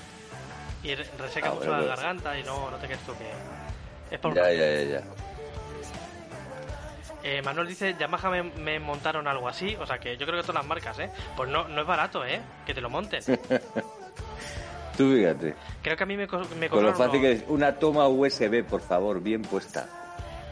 Y 0.82 0.95
re- 0.95 1.07
reseca 1.18 1.49
Ah, 1.49 1.55
mucho 1.55 1.68
bueno, 1.68 1.80
la 1.80 1.86
pues. 1.86 1.97
garganta 2.01 2.39
y 2.39 2.43
no, 2.43 2.70
no 2.70 2.76
te 2.76 2.84
crees 2.86 3.01
tú 3.01 3.12
que... 3.16 4.14
Es 4.14 4.20
por 4.20 4.34
Ya, 4.34 4.53
ya, 4.53 4.74
ya, 4.74 4.82
ya. 4.82 5.03
Eh, 7.30 7.42
Manuel 7.42 7.68
dice, 7.68 7.94
Yamaha 7.98 8.30
me, 8.30 8.42
me 8.42 8.80
montaron 8.80 9.28
algo 9.28 9.48
así, 9.48 9.76
o 9.78 9.86
sea 9.86 9.98
que 9.98 10.16
yo 10.16 10.24
creo 10.24 10.38
que 10.40 10.46
todas 10.46 10.62
las 10.62 10.66
marcas, 10.66 10.98
¿eh? 10.98 11.10
Pues 11.36 11.50
no, 11.50 11.68
no 11.68 11.82
es 11.82 11.86
barato, 11.86 12.24
¿eh? 12.24 12.40
Que 12.64 12.72
te 12.72 12.80
lo 12.80 12.88
monten. 12.88 13.22
Tú 14.96 15.12
fíjate. 15.12 15.54
Creo 15.82 15.96
que 15.96 16.02
a 16.02 16.06
mí 16.06 16.16
me, 16.16 16.26
me 16.26 16.28
Con 16.28 16.82
lo 16.84 16.92
cobraron... 16.92 16.94
fácil 16.96 17.20
unos- 17.20 17.22
que 17.22 17.32
es. 17.32 17.44
Una 17.48 17.74
toma 17.74 18.08
USB, 18.08 18.64
por 18.64 18.80
favor, 18.80 19.20
bien 19.20 19.42
puesta. 19.42 19.86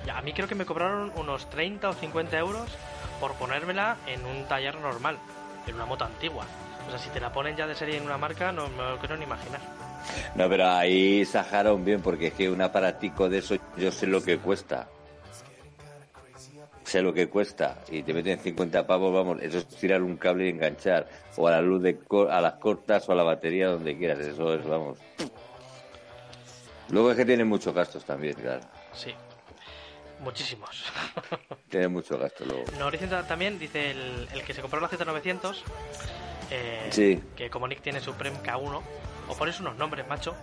Ya, 0.05 0.19
a 0.19 0.23
mí 0.23 0.35
creo 0.35 0.47
que 0.47 0.55
me 0.55 0.67
cobraron 0.67 1.13
unos 1.17 1.49
30 1.49 1.89
o 1.89 1.93
50 1.95 2.39
euros 2.39 2.69
por 3.21 3.33
ponérmela 3.35 3.97
en 4.07 4.25
un 4.27 4.45
taller 4.47 4.77
normal, 4.77 5.17
en 5.67 5.75
una 5.77 5.87
moto 5.87 6.05
antigua. 6.05 6.45
O 6.87 6.91
sea, 6.91 6.99
si 6.99 7.09
te 7.09 7.21
la 7.21 7.33
ponen 7.33 7.57
ya 7.57 7.67
de 7.67 7.75
serie 7.75 7.97
en 7.97 8.05
una 8.05 8.19
marca, 8.19 8.53
no 8.53 8.69
me 8.69 8.83
lo 8.91 8.99
quiero 8.99 9.17
ni 9.17 9.25
imaginar. 9.25 9.61
No, 10.35 10.47
pero 10.49 10.69
ahí 10.69 11.25
sajaron 11.25 11.85
bien, 11.87 12.03
porque 12.03 12.29
es 12.29 12.35
que 12.35 12.51
un 12.51 12.61
aparatico 12.61 13.29
de 13.31 13.39
eso 13.39 13.57
yo 13.79 13.91
sé 13.91 14.07
lo 14.07 14.23
que 14.23 14.39
cuesta. 14.39 14.89
Sé 16.87 17.03
lo 17.03 17.13
que 17.13 17.29
cuesta. 17.29 17.79
Y 17.91 18.03
te 18.05 18.15
meten 18.15 18.39
50 18.39 18.87
pavos, 18.87 19.13
vamos, 19.13 19.43
eso 19.43 19.59
es 19.59 19.67
tirar 19.67 20.03
un 20.03 20.17
cable 20.17 20.47
y 20.47 20.51
enganchar. 20.51 21.09
O 21.37 21.49
a 21.49 21.51
la 21.51 21.61
luz 21.61 21.83
de 21.83 21.99
co- 21.99 22.31
a 22.31 22.41
las 22.41 22.55
cortas 22.55 23.09
o 23.09 23.13
a 23.13 23.17
la 23.17 23.25
batería, 23.25 23.67
donde 23.69 23.99
quieras. 23.99 24.21
Eso 24.21 24.55
es, 24.55 24.65
vamos. 24.65 24.97
Luego 26.91 27.11
es 27.11 27.17
que 27.17 27.25
tiene 27.25 27.45
muchos 27.45 27.75
gastos 27.75 28.05
también, 28.05 28.35
claro. 28.35 28.61
Sí. 28.93 29.13
Muchísimos. 30.21 30.85
Tiene 31.69 31.89
muchos 31.89 32.19
gastos 32.19 32.47
luego. 32.47 32.65
Ta- 33.11 33.27
también, 33.27 33.59
dice 33.59 33.91
el, 33.91 34.29
el 34.33 34.43
que 34.45 34.55
se 34.55 34.63
compró 34.63 34.81
la 34.81 34.89
Z900, 34.89 35.57
eh, 36.53 36.87
Sí. 36.91 37.21
que 37.37 37.51
como 37.51 37.67
Nick 37.69 37.83
tiene 37.83 38.01
Supreme 38.01 38.39
K1, 38.39 38.81
o 39.29 39.35
pones 39.37 39.61
unos 39.61 39.77
nombres, 39.77 40.07
macho, 40.09 40.35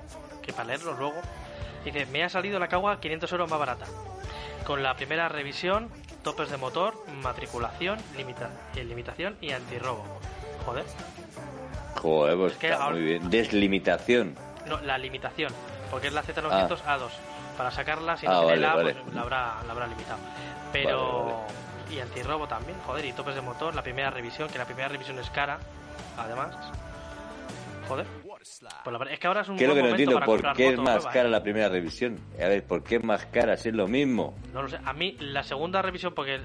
que 0.44 0.52
para 0.54 0.66
leerlos 0.66 1.00
luego, 1.00 1.16
dice, 1.86 2.06
me 2.08 2.24
ha 2.24 2.30
salido 2.30 2.60
la 2.60 2.68
Kawa 2.68 3.00
500 3.00 3.32
euros 3.32 3.50
más 3.50 3.58
barata. 3.60 3.86
Con 4.66 4.84
la 4.84 4.96
primera 4.96 5.28
revisión, 5.28 5.90
topes 6.24 6.50
de 6.50 6.58
motor, 6.58 6.96
matriculación, 7.22 8.00
limita- 8.16 8.50
eh, 8.76 8.84
limitación 8.84 9.38
y 9.42 9.52
antirrobo. 9.52 10.04
Joder, 10.66 10.86
Joder, 12.02 12.38
pues 12.38 12.54
Es 12.54 12.58
que 12.58 12.70
está 12.72 12.84
ahora- 12.84 12.96
muy 12.96 13.06
bien. 13.06 13.30
Deslimitación. 13.30 14.36
no, 14.68 14.80
la 14.82 14.98
limitación, 14.98 15.54
porque 15.92 16.08
es 16.08 16.14
la 16.14 16.24
Z900 16.24 16.82
A2. 16.86 17.10
Para 17.58 17.70
sacarla, 17.72 18.18
si 18.18 18.26
no 18.26 18.32
Ah, 18.34 18.40
tiene 18.40 18.52
vale, 18.54 18.62
la, 18.62 18.76
vale. 18.76 18.94
pues 18.96 19.14
la 19.14 19.22
habrá, 19.22 19.54
la 19.68 19.72
habrá 19.74 19.88
limitado. 19.88 20.20
Pero... 20.72 21.26
Vale, 21.48 21.64
Y 21.96 22.00
antirrobo 22.00 22.48
también, 22.48 22.76
joder, 22.88 23.06
y 23.06 23.14
topes 23.14 23.36
de 23.36 23.42
motor, 23.42 23.76
la 23.76 23.84
primera 23.84 24.10
revisión, 24.10 24.50
que 24.50 24.58
la 24.58 24.66
primera 24.66 24.88
revisión 24.88 25.20
es 25.20 25.30
cara, 25.30 25.60
además. 26.18 26.56
joder. 27.88 28.08
Pues 28.84 29.00
la- 29.00 29.12
es 29.12 29.20
que 29.20 29.28
ahora 29.28 29.42
es 29.42 29.50
un 29.50 29.58
¿Qué 29.58 29.64
es 29.64 29.70
lo 29.70 29.76
que 29.76 29.82
no 29.84 29.90
entiendo? 29.90 30.20
¿Por 30.20 30.54
qué 30.54 30.68
es 30.70 30.78
más 30.78 30.84
nuevas, 30.96 31.14
cara 31.14 31.28
¿eh? 31.28 31.32
la 31.32 31.44
primera 31.44 31.70
revisión? 31.70 32.20
A 32.42 32.48
ver, 32.48 32.66
¿por 32.66 32.84
qué 32.84 32.98
es 32.98 33.04
más 33.04 33.26
cara 33.28 33.56
si 33.56 33.70
es 33.70 33.76
lo 33.76 33.88
mismo? 33.88 34.38
No 34.52 34.62
lo 34.64 34.70
sé. 34.70 34.78
A 34.84 34.92
mí, 34.94 35.16
la 35.20 35.44
segunda 35.44 35.82
revisión, 35.82 36.14
porque 36.14 36.40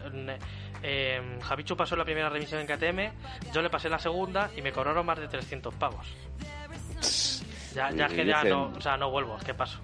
eh, 0.82 1.38
Javichu 1.42 1.76
pasó 1.76 1.96
la 1.96 2.04
primera 2.04 2.28
revisión 2.28 2.60
en 2.60 2.66
KTM, 2.66 3.12
yo 3.52 3.62
le 3.62 3.70
pasé 3.70 3.88
la 3.88 3.98
segunda 3.98 4.50
y 4.56 4.62
me 4.62 4.72
cobraron 4.72 5.04
más 5.04 5.18
de 5.18 5.28
300 5.28 5.74
pavos. 5.74 6.06
Ya, 7.74 7.90
ya 7.90 8.06
es 8.06 8.12
que 8.12 8.24
ya 8.24 8.44
no, 8.44 8.72
o 8.76 8.80
sea, 8.80 8.96
no 8.96 9.10
vuelvo, 9.10 9.36
es 9.36 9.44
que 9.44 9.54
paso. 9.54 9.78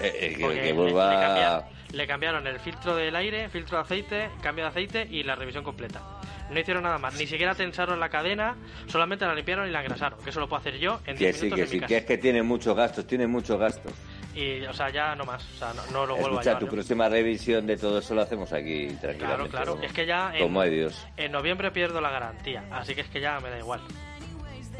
Eh, 0.00 0.12
eh, 0.20 0.28
que, 0.36 0.36
que 0.36 0.48
le- 0.54 0.72
vuelva... 0.72 1.10
le, 1.10 1.16
cambia- 1.20 1.64
le 1.92 2.06
cambiaron 2.06 2.46
el 2.46 2.58
filtro 2.60 2.94
del 2.94 3.14
aire, 3.16 3.48
filtro 3.48 3.78
de 3.78 3.82
aceite, 3.82 4.30
cambio 4.42 4.64
de 4.64 4.70
aceite 4.70 5.06
y 5.10 5.22
la 5.22 5.34
revisión 5.34 5.64
completa. 5.64 6.02
No 6.50 6.60
hicieron 6.60 6.82
nada 6.84 6.98
más, 6.98 7.14
ni 7.18 7.26
siquiera 7.26 7.54
tensaron 7.54 7.98
la 7.98 8.08
cadena, 8.08 8.54
solamente 8.86 9.24
la 9.26 9.34
limpiaron 9.34 9.68
y 9.68 9.72
la 9.72 9.80
engrasaron, 9.82 10.18
que 10.22 10.30
eso 10.30 10.38
lo 10.40 10.48
puedo 10.48 10.60
hacer 10.60 10.78
yo 10.78 11.00
en 11.06 11.16
10 11.16 11.18
Que 11.18 11.32
sí, 11.40 11.44
minutos 11.46 11.56
que 11.56 11.62
en 11.64 11.68
mi 11.68 11.72
sí, 11.74 11.80
casa. 11.80 11.88
que 11.88 11.96
es 11.96 12.04
que 12.04 12.18
tiene 12.18 12.42
muchos 12.42 12.76
gastos, 12.76 13.06
tiene 13.06 13.26
muchos 13.26 13.58
gastos. 13.58 13.92
Y, 14.34 14.62
o 14.66 14.72
sea, 14.74 14.90
ya 14.90 15.14
no 15.16 15.24
más, 15.24 15.42
o 15.44 15.58
sea, 15.58 15.72
no, 15.74 15.82
no 15.92 16.06
lo 16.06 16.16
vuelvo 16.16 16.38
a 16.38 16.42
llevar. 16.42 16.58
tu 16.60 16.68
próxima 16.68 17.08
revisión 17.08 17.66
de 17.66 17.76
todo 17.76 17.98
eso 17.98 18.14
lo 18.14 18.22
hacemos 18.22 18.52
aquí 18.52 18.86
tranquilamente. 19.00 19.18
Claro, 19.24 19.48
claro, 19.48 19.72
como- 19.72 19.84
es 19.84 19.92
que 19.92 20.06
ya 20.06 20.30
en, 20.36 20.42
Como 20.42 20.62
Dios, 20.64 21.06
en 21.16 21.32
noviembre 21.32 21.70
pierdo 21.72 22.00
la 22.00 22.10
garantía, 22.10 22.64
así 22.70 22.94
que 22.94 23.00
es 23.00 23.08
que 23.08 23.20
ya 23.20 23.40
me 23.40 23.50
da 23.50 23.58
igual. 23.58 23.80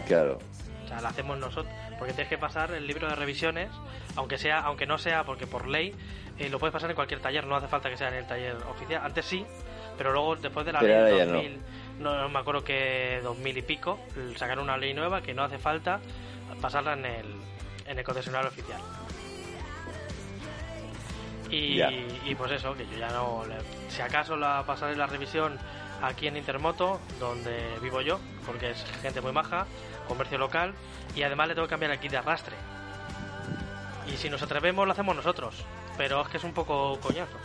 claro. 0.07 0.39
O 0.85 0.89
sea, 0.89 1.01
la 1.01 1.09
hacemos 1.09 1.37
nosotros, 1.39 1.75
porque 1.99 2.12
tienes 2.12 2.29
que 2.29 2.39
pasar 2.39 2.71
el 2.71 2.87
libro 2.87 3.09
de 3.09 3.17
revisiones, 3.17 3.69
aunque 4.14 4.39
sea, 4.39 4.61
aunque 4.61 4.87
no 4.87 4.99
sea, 4.99 5.25
porque 5.25 5.45
por 5.47 5.67
ley 5.67 5.93
eh, 6.39 6.49
lo 6.49 6.59
puedes 6.59 6.72
pasar 6.72 6.91
en 6.91 6.97
cualquier 6.97 7.20
taller, 7.20 7.47
no 7.47 7.57
hace 7.57 7.68
falta 7.68 7.89
que 7.91 7.97
sea 7.97 8.09
en 8.09 8.14
el 8.14 8.26
taller 8.26 8.57
oficial. 8.68 9.03
Antes 9.05 9.24
sí, 9.24 9.45
pero 9.97 10.12
luego 10.12 10.37
después 10.37 10.66
de 10.66 10.72
la 10.72 10.80
Pero 10.80 10.93
ley 10.93 11.03
ahora 11.03 11.11
de 11.12 11.18
ya 11.18 11.26
no. 11.26 11.32
2000, 11.34 11.61
no. 12.01 12.20
no 12.22 12.28
me 12.28 12.39
acuerdo 12.39 12.62
que 12.64 13.20
2000 13.22 13.57
y 13.59 13.62
pico, 13.62 13.99
sacaron 14.37 14.64
una 14.64 14.76
ley 14.76 14.93
nueva 14.95 15.22
que 15.22 15.32
no 15.34 15.43
hace 15.45 15.59
falta 15.59 16.01
pasarla 16.61 16.93
en 16.95 17.07
el, 17.07 17.26
en 17.87 17.99
el 17.99 18.05
concesionario 18.05 18.49
oficial. 18.49 18.80
Y, 21.51 21.80
y 21.80 22.34
pues 22.37 22.51
eso, 22.53 22.74
que 22.74 22.87
yo 22.87 22.99
ya 22.99 23.09
no. 23.11 23.45
le- 23.47 23.91
si 23.91 24.03
acaso 24.03 24.37
la 24.37 24.64
pasaré 24.66 24.97
la 24.97 25.07
revisión 25.07 25.57
aquí 26.03 26.26
en 26.26 26.37
Intermoto, 26.37 27.01
donde 27.20 27.78
vivo 27.80 28.01
yo, 28.01 28.18
porque 28.45 28.70
es 28.72 28.84
gente 29.01 29.20
muy 29.20 29.32
maja, 29.32 29.66
comercio 30.09 30.39
local, 30.39 30.74
y 31.14 31.22
además 31.22 31.49
le 31.49 31.55
tengo 31.55 31.66
que 31.68 31.70
cambiar 31.70 31.93
el 31.93 32.01
kit 32.01 32.11
de 32.11 32.16
arrastre. 32.18 32.57
Y 34.12 34.16
si 34.16 34.28
nos 34.28 34.43
atrevemos, 34.43 34.87
lo 34.87 34.93
hacemos 34.93 35.14
nosotros, 35.14 35.64
pero 35.97 36.22
es 36.22 36.28
que 36.28 36.36
es 36.36 36.44
un 36.44 36.53
poco 36.53 36.99
coñazo. 37.01 37.36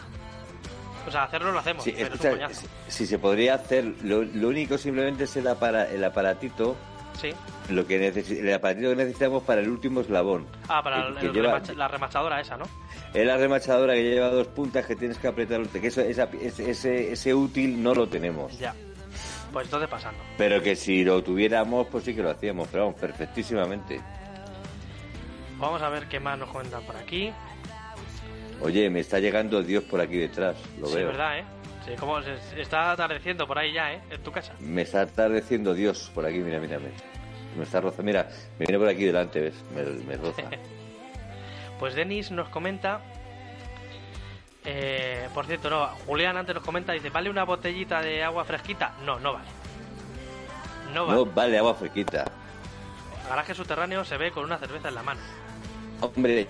O 1.08 1.12
sea, 1.12 1.24
hacerlo 1.24 1.52
lo 1.52 1.60
hacemos, 1.60 1.84
Sí, 1.84 1.93
pero 1.95 2.08
escucha, 2.14 2.30
es 2.30 2.34
un 2.36 2.39
coñazo. 2.41 2.62
si, 2.88 2.91
si 2.91 3.06
se 3.08 3.18
podría 3.20 3.56
hacer, 3.56 3.86
lo, 4.04 4.22
lo 4.24 4.47
único 4.49 4.78
simplemente 4.78 5.24
es 5.24 5.36
el, 5.36 5.47
apara- 5.47 5.89
el 5.89 6.04
aparatito, 6.04 6.76
Sí. 7.20 7.32
lo 7.70 7.86
que 7.88 7.95
el 8.08 8.54
aparatito 8.54 8.89
que 8.89 8.95
necesitamos 8.95 9.43
para 9.43 9.62
el 9.62 9.70
último 9.70 10.02
eslabón. 10.02 10.45
Ah, 10.70 10.82
para 10.84 11.08
el- 11.08 11.18
el 11.18 11.34
lleva- 11.34 11.60
remacha- 11.60 11.74
la 11.74 11.88
remachadora 11.88 12.39
esa, 12.39 12.58
¿no? 12.58 12.66
Es 13.14 13.26
la 13.26 13.36
remachadora 13.38 13.93
que 13.95 14.04
lleva 14.04 14.30
dos 14.30 14.47
puntas 14.47 14.86
que 14.86 14.95
tienes 14.95 15.18
que 15.18 15.28
apretar, 15.28 15.62
que 15.68 15.88
eso, 15.88 16.02
esa- 16.02 16.30
ese, 16.39 16.70
ese, 16.70 17.12
ese 17.12 17.34
útil 17.34 17.82
no 17.82 17.93
lo 17.95 18.08
tenemos. 18.08 18.58
Ya. 18.60 18.74
Pues 19.52 19.66
entonces 19.66 19.89
pasando. 19.89 20.20
Pero 20.38 20.62
que 20.64 20.76
si 20.78 21.04
lo 21.04 21.22
tuviéramos, 21.24 21.88
pues 21.88 22.06
sí 22.06 22.16
que 22.16 22.22
lo 22.24 22.30
hacíamos, 22.30 22.70
pero 22.72 22.86
vamos, 22.86 22.99
perfectísimamente. 23.02 23.99
Vamos 25.58 25.82
a 25.82 25.89
ver 25.89 26.08
qué 26.08 26.20
más 26.20 26.38
nos 26.39 26.49
cuentan 26.49 26.82
por 26.84 26.95
aquí. 26.95 27.32
Oye, 28.62 28.89
me 28.89 28.99
está 28.99 29.20
llegando 29.20 29.64
Dios 29.64 29.84
por 29.84 29.99
aquí 30.01 30.18
detrás, 30.18 30.55
lo 30.80 30.88
sí, 30.88 30.95
veo. 30.95 31.07
verdad, 31.07 31.39
¿eh? 31.39 31.43
Sí, 31.86 31.91
como 31.99 32.22
se, 32.22 32.36
está 32.62 32.91
atardeciendo 32.91 33.47
por 33.47 33.57
ahí 33.57 33.74
ya, 33.74 33.93
¿eh? 33.93 34.01
En 34.12 34.22
tu 34.22 34.32
casa. 34.32 34.53
Me 34.59 34.84
está 34.84 35.01
atardeciendo 35.01 35.74
Dios 35.74 36.12
por 36.14 36.26
aquí, 36.26 36.38
mira, 36.39 36.59
mira, 36.59 36.78
mira. 36.78 36.91
Me 37.57 37.64
está 37.64 37.82
rozando, 37.82 38.03
mira, 38.03 38.30
me 38.59 38.66
viene 38.66 38.78
por 38.78 38.88
aquí 38.88 39.03
delante, 39.05 39.41
¿ves? 39.41 39.55
Me, 39.76 39.84
me 40.05 40.18
roza. 40.18 40.43
Pues 41.80 41.95
Denis 41.95 42.30
nos 42.30 42.47
comenta. 42.49 43.01
eh, 44.64 45.28
por 45.34 45.47
cierto, 45.47 45.68
no, 45.72 45.88
Julián 46.05 46.38
antes 46.38 46.53
nos 46.53 46.64
comenta, 46.64 46.93
dice, 46.93 47.09
¿vale 47.09 47.28
una 47.28 47.43
botellita 47.43 48.03
de 48.03 48.24
agua 48.24 48.45
fresquita? 48.45 48.93
No, 49.03 49.20
no 49.20 49.34
vale. 49.34 49.47
No 50.93 51.07
vale. 51.07 51.18
No 51.18 51.26
vale 51.26 51.57
agua 51.57 51.74
fresquita. 51.74 52.26
Garaje 53.28 53.55
subterráneo 53.55 54.05
se 54.05 54.16
ve 54.18 54.30
con 54.30 54.43
una 54.43 54.59
cerveza 54.59 54.89
en 54.89 54.95
la 54.95 55.01
mano. 55.01 55.22
Hombre, 56.01 56.47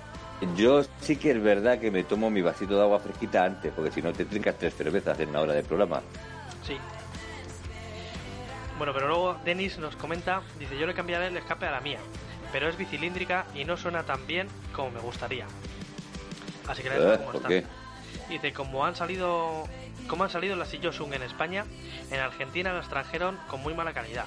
yo 0.56 0.84
sí 1.02 1.16
que 1.18 1.32
es 1.32 1.42
verdad 1.42 1.80
que 1.80 1.92
me 1.92 2.04
tomo 2.04 2.30
mi 2.30 2.42
vasito 2.42 2.76
de 2.76 2.82
agua 2.82 3.00
fresquita 3.00 3.44
antes, 3.44 3.72
porque 3.74 3.92
si 3.92 4.02
no 4.02 4.12
te 4.14 4.26
trincas 4.26 4.56
tres 4.58 4.76
cervezas 4.76 5.20
en 5.20 5.34
la 5.34 5.42
hora 5.42 5.54
de 5.54 5.64
programa. 5.64 6.02
Sí. 6.66 6.78
Bueno, 8.78 8.94
pero 8.94 9.08
luego 9.08 9.38
Denis 9.46 9.78
nos 9.78 9.96
comenta, 9.96 10.42
dice, 10.60 10.78
yo 10.78 10.88
le 10.88 10.94
cambiaré 10.94 11.28
el 11.28 11.38
escape 11.38 11.68
a 11.68 11.72
la 11.72 11.82
mía, 11.82 12.00
pero 12.52 12.68
es 12.68 12.78
bicilíndrica 12.78 13.46
y 13.54 13.64
no 13.66 13.78
suena 13.78 14.04
tan 14.04 14.26
bien 14.26 14.48
como 14.74 14.90
me 14.92 15.00
gustaría. 15.00 15.46
Así 16.68 16.82
que 16.82 16.90
la 16.90 16.96
dejo 16.96 17.14
Eh, 17.14 17.18
como 17.18 17.26
¿Por 17.32 17.36
está. 17.38 17.48
qué? 17.50 17.66
Dice, 18.30 18.54
como 18.54 18.86
han 18.86 18.96
salido 18.96 19.68
como 20.08 20.24
han 20.24 20.30
salido 20.30 20.56
las 20.56 20.68
Sillosung 20.70 21.14
en 21.14 21.22
España, 21.22 21.64
en 22.10 22.20
Argentina 22.20 22.74
las 22.74 22.90
trajeron 22.90 23.38
con 23.48 23.62
muy 23.62 23.74
mala 23.74 23.94
calidad. 23.94 24.26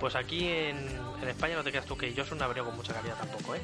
Pues 0.00 0.14
aquí 0.14 0.46
en, 0.46 0.76
en 1.20 1.28
España 1.28 1.56
no 1.56 1.64
te 1.64 1.70
creas 1.70 1.84
tú 1.84 1.96
que 1.96 2.14
Yosun 2.14 2.38
no 2.38 2.44
ha 2.44 2.48
venido 2.48 2.64
con 2.66 2.76
mucha 2.76 2.94
calidad 2.94 3.16
tampoco, 3.18 3.54
¿eh? 3.54 3.60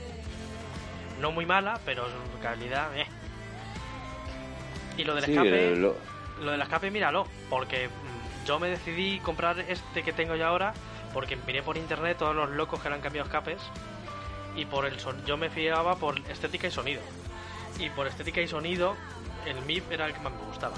No 1.23 1.31
muy 1.31 1.47
mala, 1.47 1.79
pero 1.87 2.05
su 2.07 2.39
calidad, 2.43 2.95
eh. 2.99 3.07
Y 4.99 5.05
lo 5.05 5.15
del 5.15 5.25
Sí, 5.25 5.31
escape, 5.31 5.77
lo- 5.77 5.97
lo 6.43 6.51
del 6.51 6.61
escape, 6.61 6.91
míralo, 6.91 7.27
porque 7.49 7.87
mm, 7.89 8.45
yo 8.47 8.59
me 8.59 8.69
decidí 8.69 9.21
comprar 9.21 9.61
este 9.61 10.03
que 10.03 10.13
tengo 10.13 10.35
yo 10.35 10.47
ahora, 10.49 10.75
porque 11.15 11.37
miré 11.47 11.63
por 11.63 11.77
internet 11.77 12.19
todos 12.19 12.35
los 12.35 12.51
locos 12.51 12.81
que 12.83 12.89
le 12.89 12.97
han 12.97 13.01
cambiado 13.01 13.27
escapes, 13.27 13.63
y 14.57 14.65
por 14.67 14.85
el 14.85 14.99
son 14.99 15.25
yo 15.25 15.37
me 15.37 15.49
fiaba 15.49 15.95
por 15.97 16.19
estética 16.29 16.67
y 16.67 16.71
sonido. 16.73 17.01
Y 17.79 17.89
por 17.91 18.09
estética 18.09 18.41
y 18.41 18.49
sonido, 18.49 18.97
el 19.47 19.63
MIP 19.65 19.93
era 19.93 20.07
el 20.07 20.13
que 20.13 20.21
más 20.21 20.33
me 20.33 20.43
gustaba. 20.49 20.75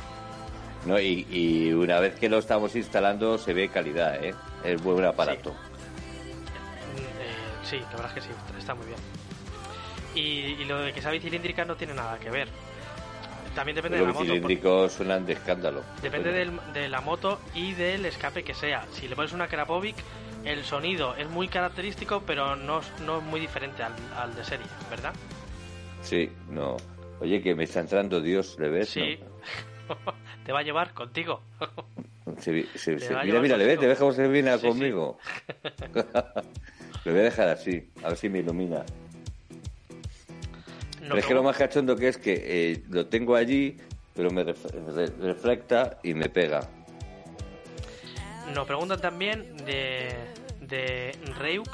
no, 0.85 1.01
y, 1.01 1.27
y 1.31 1.73
una 1.73 1.99
vez 2.01 2.15
que 2.17 2.29
lo 2.29 2.37
estamos 2.39 2.77
instalando 2.77 3.39
se 3.39 3.55
ve 3.55 3.71
calidad, 3.71 4.23
¿eh? 4.23 4.35
Es 4.63 4.81
buen 4.83 5.03
aparato. 5.07 5.51
Mm, 5.53 5.55
eh, 6.99 7.35
sí, 7.65 7.79
la 7.81 7.97
verdad 7.97 8.07
es 8.09 8.13
que 8.13 8.21
sí, 8.21 8.29
está 8.59 8.75
muy 8.75 8.87
bien. 8.87 8.99
Y, 10.15 10.21
y 10.61 10.65
lo 10.65 10.79
de 10.81 10.93
que 10.93 11.01
sea 11.03 11.11
bicilíndrica 11.11 11.65
no 11.65 11.77
tiene 11.77 11.95
nada 11.95 12.19
que 12.19 12.31
ver. 12.31 12.49
También 13.55 13.77
depende 13.77 13.99
de 13.99 14.03
la 14.03 14.09
Los 14.09 14.15
moto. 14.17 14.27
por- 14.27 14.35
cilíndricos 14.35 14.93
suenan 14.93 15.27
de 15.27 15.33
escándalo. 15.35 15.83
Depende 16.03 16.33
del- 16.33 16.59
de 16.73 16.89
la 16.89 17.01
moto 17.01 17.41
y 17.55 17.73
del 17.75 18.05
escape 18.07 18.43
que 18.43 18.53
sea. 18.55 18.85
Si 18.93 19.07
le 19.07 19.15
pones 19.15 19.33
una 19.33 19.47
Krapovic, 19.47 19.95
el 20.45 20.65
sonido 20.65 21.15
es 21.17 21.29
muy 21.31 21.47
característico, 21.49 22.23
pero 22.27 22.57
no, 22.57 22.81
no 23.07 23.19
es 23.19 23.25
muy 23.25 23.39
diferente 23.41 23.83
al, 23.83 23.93
al 24.19 24.35
de 24.35 24.45
serie, 24.45 24.67
¿verdad? 24.91 25.13
Sí, 26.03 26.31
no. 26.51 26.77
Oye, 27.21 27.41
que 27.41 27.55
me 27.55 27.65
está 27.65 27.81
entrando 27.81 28.21
Dios, 28.21 28.57
¿le 28.59 28.69
ves? 28.69 28.89
Sí. 28.89 29.19
Te 30.45 30.53
va 30.53 30.59
a 30.59 30.63
llevar 30.63 30.93
contigo. 30.93 31.41
Se- 32.41 32.67
se- 32.77 32.99
se- 32.99 33.15
mira, 33.25 33.39
mira, 33.41 33.57
¿le 33.57 33.67
ves? 33.67 33.79
¿Te 33.79 33.87
ves 33.87 33.99
cómo 33.99 34.13
se 34.13 34.27
viene 34.27 34.53
Sí, 34.55 34.61
sí. 34.63 34.67
conmigo? 34.69 35.19
lo 37.05 37.13
voy 37.13 37.21
a 37.21 37.25
dejar 37.25 37.49
así, 37.51 37.89
a 38.03 38.09
ver 38.09 38.17
si 38.17 38.29
me 38.29 38.41
ilumina. 38.41 38.83
Pero 41.09 41.19
es 41.19 41.27
que 41.27 41.35
lo 41.35 41.43
más 41.43 41.57
cachondo 41.57 41.97
que 41.97 42.09
es 42.09 42.19
que 42.19 42.35
eh, 42.73 42.83
lo 42.91 43.07
tengo 43.07 43.35
allí, 43.37 43.77
pero 44.15 44.31
me 44.31 44.45
ref- 44.45 44.71
re- 44.95 45.13
reflecta 45.21 45.99
y 46.03 46.15
me 46.15 46.29
pega. 46.29 46.69
Nos 48.55 48.67
preguntan 48.67 49.01
también 49.01 49.57
de, 49.65 50.15
de 50.61 51.17
Reux. 51.39 51.69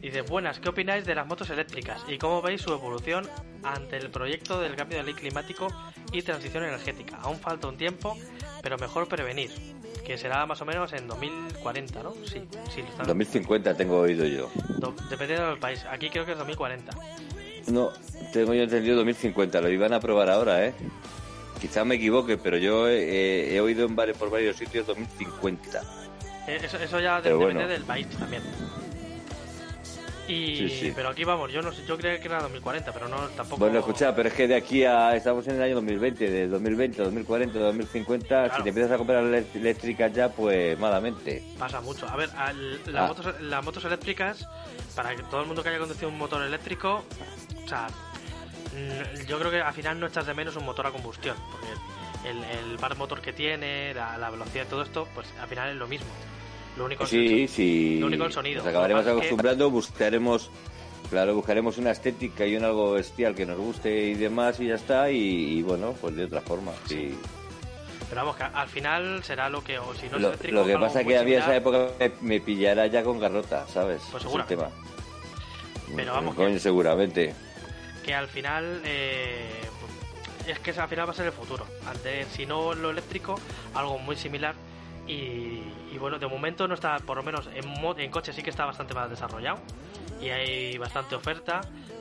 Dice, 0.00 0.22
buenas, 0.22 0.58
¿qué 0.60 0.68
opináis 0.70 1.04
de 1.04 1.14
las 1.14 1.26
motos 1.26 1.50
eléctricas? 1.50 2.02
¿Y 2.08 2.16
cómo 2.16 2.40
veis 2.40 2.62
su 2.62 2.72
evolución 2.72 3.28
ante 3.62 3.98
el 3.98 4.08
proyecto 4.10 4.58
del 4.60 4.74
cambio 4.74 4.96
de 4.98 5.04
ley 5.04 5.14
climático 5.14 5.68
y 6.12 6.22
transición 6.22 6.64
energética? 6.64 7.18
Aún 7.20 7.36
falta 7.38 7.68
un 7.68 7.76
tiempo, 7.76 8.16
pero 8.62 8.78
mejor 8.78 9.08
prevenir, 9.08 9.50
que 10.06 10.16
será 10.16 10.46
más 10.46 10.58
o 10.62 10.64
menos 10.64 10.94
en 10.94 11.06
2040, 11.06 12.02
¿no? 12.02 12.14
Sí, 12.24 12.40
sí, 12.74 12.80
lo 12.82 12.88
están... 12.88 13.06
2050 13.08 13.76
tengo 13.76 13.98
oído 14.00 14.24
yo. 14.24 14.50
do- 14.78 14.94
dependiendo 15.10 15.48
del 15.50 15.58
país. 15.58 15.84
Aquí 15.90 16.08
creo 16.08 16.24
que 16.24 16.32
es 16.32 16.38
2040. 16.38 16.92
No, 17.66 17.90
tengo 18.32 18.54
yo 18.54 18.62
entendido 18.64 18.96
2050, 18.96 19.60
lo 19.60 19.68
iban 19.70 19.92
a 19.92 20.00
probar 20.00 20.30
ahora, 20.30 20.64
¿eh? 20.66 20.74
Quizás 21.60 21.84
me 21.84 21.96
equivoque, 21.96 22.38
pero 22.38 22.56
yo 22.56 22.88
he, 22.88 23.54
he 23.54 23.60
oído 23.60 23.84
en 23.86 23.94
varios, 23.94 24.16
por 24.16 24.30
varios 24.30 24.56
sitios 24.56 24.86
2050. 24.86 25.82
Eh, 26.46 26.58
Eso, 26.62 26.78
eso 26.78 27.00
ya 27.00 27.16
depende 27.20 27.44
bueno. 27.44 27.68
del 27.68 27.82
país 27.84 28.06
también. 28.18 28.42
Y, 30.26 30.56
Sí, 30.56 30.68
sí. 30.68 30.92
Pero 30.94 31.08
aquí 31.08 31.24
vamos, 31.24 31.50
yo 31.52 31.60
no 31.60 31.72
sé, 31.72 31.84
yo 31.84 31.96
creía 31.98 32.20
que 32.20 32.28
era 32.28 32.40
2040, 32.42 32.92
pero 32.92 33.08
no 33.08 33.16
tampoco... 33.30 33.58
Bueno, 33.58 33.80
escucha, 33.80 34.14
pero 34.14 34.28
es 34.28 34.34
que 34.34 34.46
de 34.46 34.54
aquí 34.54 34.84
a. 34.84 35.16
Estamos 35.16 35.46
en 35.48 35.56
el 35.56 35.62
año 35.62 35.74
2020, 35.74 36.30
de 36.30 36.46
2020, 36.46 37.02
2040, 37.02 37.58
2050. 37.58 38.26
Claro. 38.28 38.54
Si 38.56 38.62
te 38.62 38.68
empiezas 38.68 38.92
a 38.92 38.96
comprar 38.96 39.24
eléctricas 39.24 40.12
ya, 40.12 40.28
pues 40.28 40.78
malamente. 40.78 41.42
Pasa 41.58 41.80
mucho. 41.80 42.08
A 42.08 42.14
ver, 42.16 42.30
al- 42.36 42.80
las, 42.92 43.02
Ah. 43.02 43.06
motos, 43.08 43.40
las 43.40 43.64
motos 43.64 43.84
eléctricas, 43.84 44.46
para 44.94 45.16
que 45.16 45.24
todo 45.24 45.40
el 45.40 45.46
mundo 45.48 45.64
que 45.64 45.70
haya 45.70 45.78
conducido 45.80 46.08
un 46.08 46.18
motor 46.18 46.42
eléctrico, 46.44 47.02
o 47.64 47.68
sea, 47.68 47.88
yo 49.26 49.38
creo 49.38 49.50
que 49.50 49.60
al 49.60 49.74
final 49.74 49.98
no 50.00 50.06
echas 50.06 50.26
de 50.26 50.34
menos 50.34 50.56
un 50.56 50.64
motor 50.64 50.86
a 50.86 50.90
combustión, 50.90 51.36
porque 51.50 52.28
el, 52.28 52.44
el 52.44 52.76
par 52.78 52.96
motor 52.96 53.20
que 53.20 53.32
tiene, 53.32 53.92
la, 53.94 54.16
la 54.18 54.30
velocidad 54.30 54.64
y 54.64 54.68
todo 54.68 54.82
esto, 54.82 55.08
pues 55.14 55.26
al 55.40 55.48
final 55.48 55.70
es 55.70 55.76
lo 55.76 55.86
mismo. 55.88 56.06
Lo 56.76 56.84
único 56.84 57.06
sí, 57.06 57.44
es, 57.44 57.50
sí. 57.50 57.98
Lo 57.98 58.06
único 58.06 58.24
el 58.24 58.32
sonido. 58.32 58.58
Nos 58.58 58.68
acabaremos 58.68 59.04
que 59.04 59.10
es 59.10 59.16
acostumbrando, 59.16 59.70
buscaremos, 59.70 60.50
claro, 61.10 61.34
buscaremos 61.34 61.78
una 61.78 61.90
estética 61.90 62.46
y 62.46 62.56
un 62.56 62.64
algo 62.64 62.92
bestial 62.92 63.34
que 63.34 63.44
nos 63.44 63.58
guste 63.58 63.90
y 64.08 64.14
demás 64.14 64.60
y 64.60 64.68
ya 64.68 64.76
está. 64.76 65.10
Y, 65.10 65.58
y 65.58 65.62
bueno, 65.62 65.94
pues 66.00 66.14
de 66.14 66.24
otra 66.24 66.40
forma, 66.40 66.72
sí. 66.86 67.18
Pero 68.08 68.22
vamos, 68.22 68.36
que 68.36 68.42
al 68.44 68.68
final 68.68 69.22
será 69.24 69.48
lo 69.48 69.62
que, 69.62 69.78
o 69.78 69.94
si 69.94 70.08
no 70.08 70.16
es 70.16 70.22
Lo, 70.22 70.28
eléctrico, 70.28 70.54
lo 70.56 70.64
que 70.66 70.78
pasa 70.78 71.04
que 71.04 71.18
a 71.18 71.22
mí 71.22 71.32
esa 71.32 71.54
época 71.54 71.88
me, 71.98 72.12
me 72.22 72.40
pillará 72.40 72.86
ya 72.86 73.02
con 73.02 73.18
garrota, 73.20 73.66
¿sabes? 73.68 74.02
Pues 74.10 74.24
Es 74.24 74.46
tema. 74.46 74.68
Pero 75.94 76.12
vamos, 76.12 76.34
Coño, 76.34 76.54
que- 76.54 76.60
seguramente. 76.60 77.34
Que 78.10 78.14
al 78.16 78.26
final 78.26 78.82
eh, 78.84 79.62
es 80.48 80.58
que 80.58 80.72
al 80.72 80.88
final 80.88 81.06
va 81.06 81.12
a 81.12 81.14
ser 81.14 81.26
el 81.26 81.32
futuro. 81.32 81.64
Si 82.32 82.44
no 82.44 82.74
lo 82.74 82.90
eléctrico, 82.90 83.36
algo 83.72 83.98
muy 84.00 84.16
similar. 84.16 84.56
Y, 85.06 85.62
y 85.92 85.96
bueno, 86.00 86.18
de 86.18 86.26
momento 86.26 86.66
no 86.66 86.74
está, 86.74 86.98
por 86.98 87.16
lo 87.16 87.22
menos 87.22 87.48
en, 87.54 87.64
en 88.00 88.10
coche 88.10 88.32
sí 88.32 88.42
que 88.42 88.50
está 88.50 88.64
bastante 88.64 88.94
más 88.94 89.08
desarrollado. 89.08 89.60
Y 90.20 90.28
hay 90.30 90.76
bastante 90.76 91.14
oferta. 91.14 91.60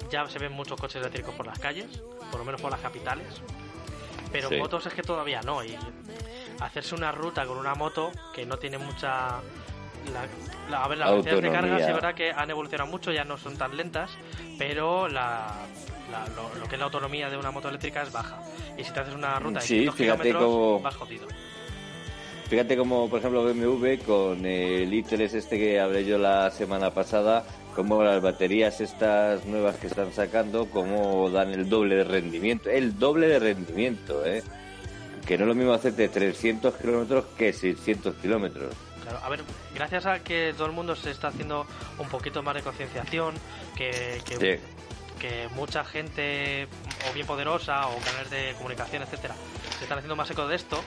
Ya 0.10 0.28
se 0.28 0.40
ven 0.40 0.52
muchos 0.52 0.80
coches 0.82 0.96
eléctricos 0.96 1.36
por 1.36 1.46
las 1.46 1.60
calles, 1.60 1.86
por 2.32 2.40
lo 2.40 2.44
menos 2.46 2.60
por 2.60 2.72
las 2.72 2.80
capitales. 2.80 3.28
Pero 4.32 4.50
Sí. 4.50 4.58
motos 4.58 4.88
es 4.88 4.94
que 4.96 5.04
todavía 5.04 5.42
no. 5.44 5.64
Y 5.64 5.78
hacerse 6.60 6.96
una 6.96 7.12
ruta 7.12 7.46
con 7.46 7.58
una 7.60 7.76
moto 7.76 8.12
que 8.34 8.48
no 8.48 8.58
tiene 8.58 8.80
mucha. 8.80 9.42
La- 10.14 10.28
la- 10.70 10.84
a 10.84 10.88
ver, 10.88 10.98
las 10.98 11.10
velocidades 11.12 11.42
de 11.44 11.52
carga 11.52 11.78
es 11.80 11.88
verdad 11.88 12.14
que 12.16 12.32
han 12.32 12.50
evolucionado 12.50 12.90
mucho, 12.90 13.12
ya 13.12 13.24
no 13.24 13.38
son 13.38 13.58
tan 13.58 13.76
lentas, 13.76 14.12
pero 14.58 15.08
la, 15.08 15.48
la- 16.12 16.28
lo, 16.36 16.54
lo 16.60 16.68
que 16.68 16.76
es 16.76 16.80
la 16.80 16.86
autonomía 16.86 17.30
de 17.30 17.38
una 17.38 17.52
moto 17.52 17.70
eléctrica 17.70 18.02
es 18.04 18.12
baja. 18.12 18.42
Y 18.78 18.84
si 18.84 18.92
te 18.92 19.00
haces 19.00 19.14
una 19.16 19.40
ruta 19.40 19.60
de 19.60 19.66
Sí, 19.66 19.74
500 19.76 19.96
fíjate 19.96 20.24
kilómetros, 20.24 20.44
cómo- 20.54 20.80
vas 20.82 20.96
jodido. 20.96 21.28
Fíjate 22.50 22.76
como, 22.78 23.08
por 23.10 23.20
ejemplo, 23.20 23.44
BMW 23.44 23.98
con 24.06 24.44
el 24.44 24.92
i3 24.92 25.36
este 25.36 25.60
que 25.60 25.80
hablé 25.80 26.04
yo 26.04 26.18
la 26.18 26.50
semana 26.50 26.92
pasada, 26.92 27.46
como 27.76 28.02
las 28.04 28.22
baterías 28.24 28.82
estas 28.82 29.46
nuevas 29.46 29.76
que 29.76 29.86
están 29.86 30.12
sacando, 30.14 30.66
como 30.66 31.30
dan 31.30 31.50
el 31.52 31.70
doble 31.70 31.96
de 31.98 32.04
rendimiento. 32.06 32.70
El 32.72 32.98
doble 32.98 33.28
de 33.28 33.38
rendimiento, 33.38 34.26
¿eh? 34.26 34.42
Que 35.28 35.38
no 35.38 35.44
es 35.44 35.48
lo 35.50 35.54
mismo 35.54 35.74
hacerte 35.74 36.10
300 36.10 36.74
kilómetros 36.78 37.26
que 37.38 37.54
600 37.54 38.16
kilómetros. 38.16 38.74
Claro, 39.10 39.26
a 39.26 39.30
ver, 39.30 39.44
gracias 39.74 40.06
a 40.06 40.20
que 40.20 40.54
todo 40.56 40.68
el 40.68 40.74
mundo 40.74 40.96
se 40.96 41.10
está 41.10 41.30
haciendo 41.30 41.66
un 41.98 42.08
poquito 42.10 42.44
más 42.44 42.54
de 42.54 42.62
concienciación, 42.62 43.34
que, 43.76 44.22
que, 44.24 44.36
Sí. 44.60 44.64
que 45.20 45.48
mucha 45.56 45.84
gente, 45.84 46.68
o 47.10 47.14
bien 47.14 47.26
poderosa, 47.26 47.88
o 47.88 47.98
canales 47.98 48.30
de 48.30 48.54
comunicación, 48.58 49.02
etcétera, 49.02 49.34
se 49.80 49.84
están 49.86 49.98
haciendo 49.98 50.16
más 50.16 50.30
eco 50.30 50.48
de 50.48 50.56
esto, 50.56 50.80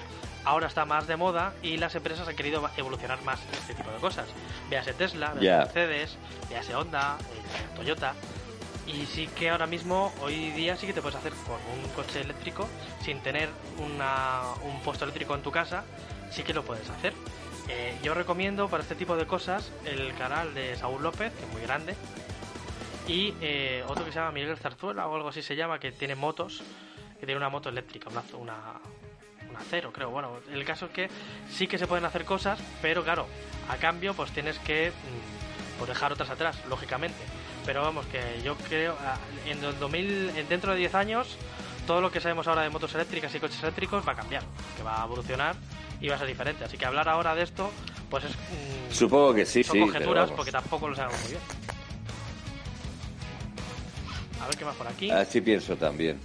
ahora 0.45 0.68
está 0.68 0.85
más 0.85 1.09
de 1.09 1.16
moda 1.16 1.53
y 1.62 1.79
las 1.79 1.97
empresas 1.97 2.29
han 2.29 2.37
querido 2.37 2.68
evolucionar 2.77 3.20
más 3.23 3.41
este 3.53 3.75
tipo 3.75 3.91
de 3.91 3.99
cosas. 3.99 4.29
Véase 4.70 4.93
Tesla, 4.95 5.31
véase 5.33 5.45
Ya. 5.45 5.59
Mercedes, 5.59 6.16
véase 6.49 6.75
Honda, 6.77 7.16
eh, 7.18 7.77
Toyota. 7.77 8.14
Y 8.87 9.07
sí 9.07 9.29
que 9.37 9.51
ahora 9.51 9.66
mismo, 9.66 10.12
hoy 10.23 10.51
día 10.53 10.77
sí 10.77 10.87
que 10.87 10.93
te 10.93 11.03
puedes 11.03 11.16
hacer 11.18 11.33
con 11.47 11.57
un 11.77 11.89
coche 11.95 12.20
eléctrico 12.20 12.68
sin 13.05 13.20
tener 13.20 13.49
una, 13.79 14.43
un 14.62 14.81
puesto 14.83 15.05
eléctrico 15.05 15.35
en 15.35 15.43
tu 15.43 15.51
casa, 15.53 15.85
sí 16.31 16.43
que 16.45 16.53
lo 16.55 16.64
puedes 16.64 16.89
hacer. 16.91 17.12
Eh, 17.69 17.97
yo 18.03 18.15
recomiendo 18.15 18.69
para 18.69 18.83
este 18.83 18.95
tipo 18.95 19.17
de 19.17 19.27
cosas 19.27 19.73
el 19.85 20.15
canal 20.15 20.53
de 20.55 20.77
Saúl 20.77 21.03
López, 21.03 21.33
que 21.33 21.43
es 21.47 21.49
muy 21.53 21.63
grande, 21.63 21.95
y 23.07 23.35
eh, 23.41 23.85
otro 23.89 24.05
que 24.05 24.13
se 24.13 24.19
llama 24.19 24.33
Miguel 24.33 24.57
Zarzuela 24.57 25.07
o 25.09 25.17
algo 25.17 25.29
así 25.29 25.43
se 25.43 25.57
llama, 25.57 25.79
que 25.79 25.93
tiene 25.93 26.15
motos, 26.15 26.63
que 27.19 27.27
tiene 27.27 27.37
una 27.39 27.49
moto 27.49 27.69
eléctrica, 27.69 28.09
una, 28.11 28.23
una, 28.39 28.55
una 29.49 29.61
cero 29.71 29.91
creo. 29.95 30.11
Bueno, 30.11 30.33
el 30.53 30.65
caso 30.65 30.87
es 30.87 30.93
que 30.93 31.09
sí 31.51 31.67
que 31.67 31.79
se 31.79 31.87
pueden 31.87 32.05
hacer 32.05 32.25
cosas, 32.25 32.61
pero 32.81 33.03
claro, 33.05 33.27
a 33.69 33.77
cambio 33.77 34.13
pues 34.15 34.31
tienes 34.33 34.59
que 34.61 34.91
mm, 34.91 35.79
pues 35.79 35.89
dejar 35.89 36.13
otras 36.13 36.31
atrás, 36.31 36.59
lógicamente. 36.69 37.23
Pero 37.65 37.81
vamos, 37.83 38.07
que 38.07 38.43
yo 38.43 38.57
creo, 38.57 38.97
ah, 39.01 39.17
en 39.47 39.63
el 39.63 39.79
2000, 39.79 40.33
en- 40.37 40.49
dentro 40.49 40.73
de 40.73 40.79
10 40.79 40.95
años, 40.97 41.37
todo 41.87 42.01
lo 42.01 42.11
que 42.11 42.21
sabemos 42.21 42.49
ahora 42.49 42.63
de 42.63 42.71
motos 42.71 42.93
eléctricas 42.97 43.33
y 43.37 43.41
coches 43.41 43.63
eléctricos 43.63 44.07
va 44.07 44.13
a 44.13 44.17
cambiar, 44.17 44.43
que 44.77 44.83
va 44.83 45.01
a 45.03 45.05
evolucionar 45.05 45.55
y 46.03 46.09
va 46.09 46.16
a 46.16 46.18
ser 46.18 46.26
diferente. 46.26 46.64
Así 46.64 46.76
que 46.76 46.84
hablar 46.84 47.09
ahora 47.09 47.34
de 47.34 47.44
esto, 47.44 47.70
pues 48.11 48.24
es... 48.24 48.32
mm, 48.32 48.92
Supongo 48.92 49.32
que 49.32 49.46
sí, 49.46 49.62
son 49.64 49.74
sí. 49.74 49.80
conjeturas 49.80 50.30
porque 50.32 50.53
tampoco 50.53 50.88
lo 50.88 50.94
sabemos 50.96 51.18
muy 51.22 51.30
bien. 51.30 51.42
A 54.42 54.46
ver 54.48 54.57
qué 54.57 54.64
más 54.64 54.74
por 54.76 54.88
aquí. 54.88 55.11
Así 55.11 55.40
pienso 55.40 55.76
también. 55.76 56.18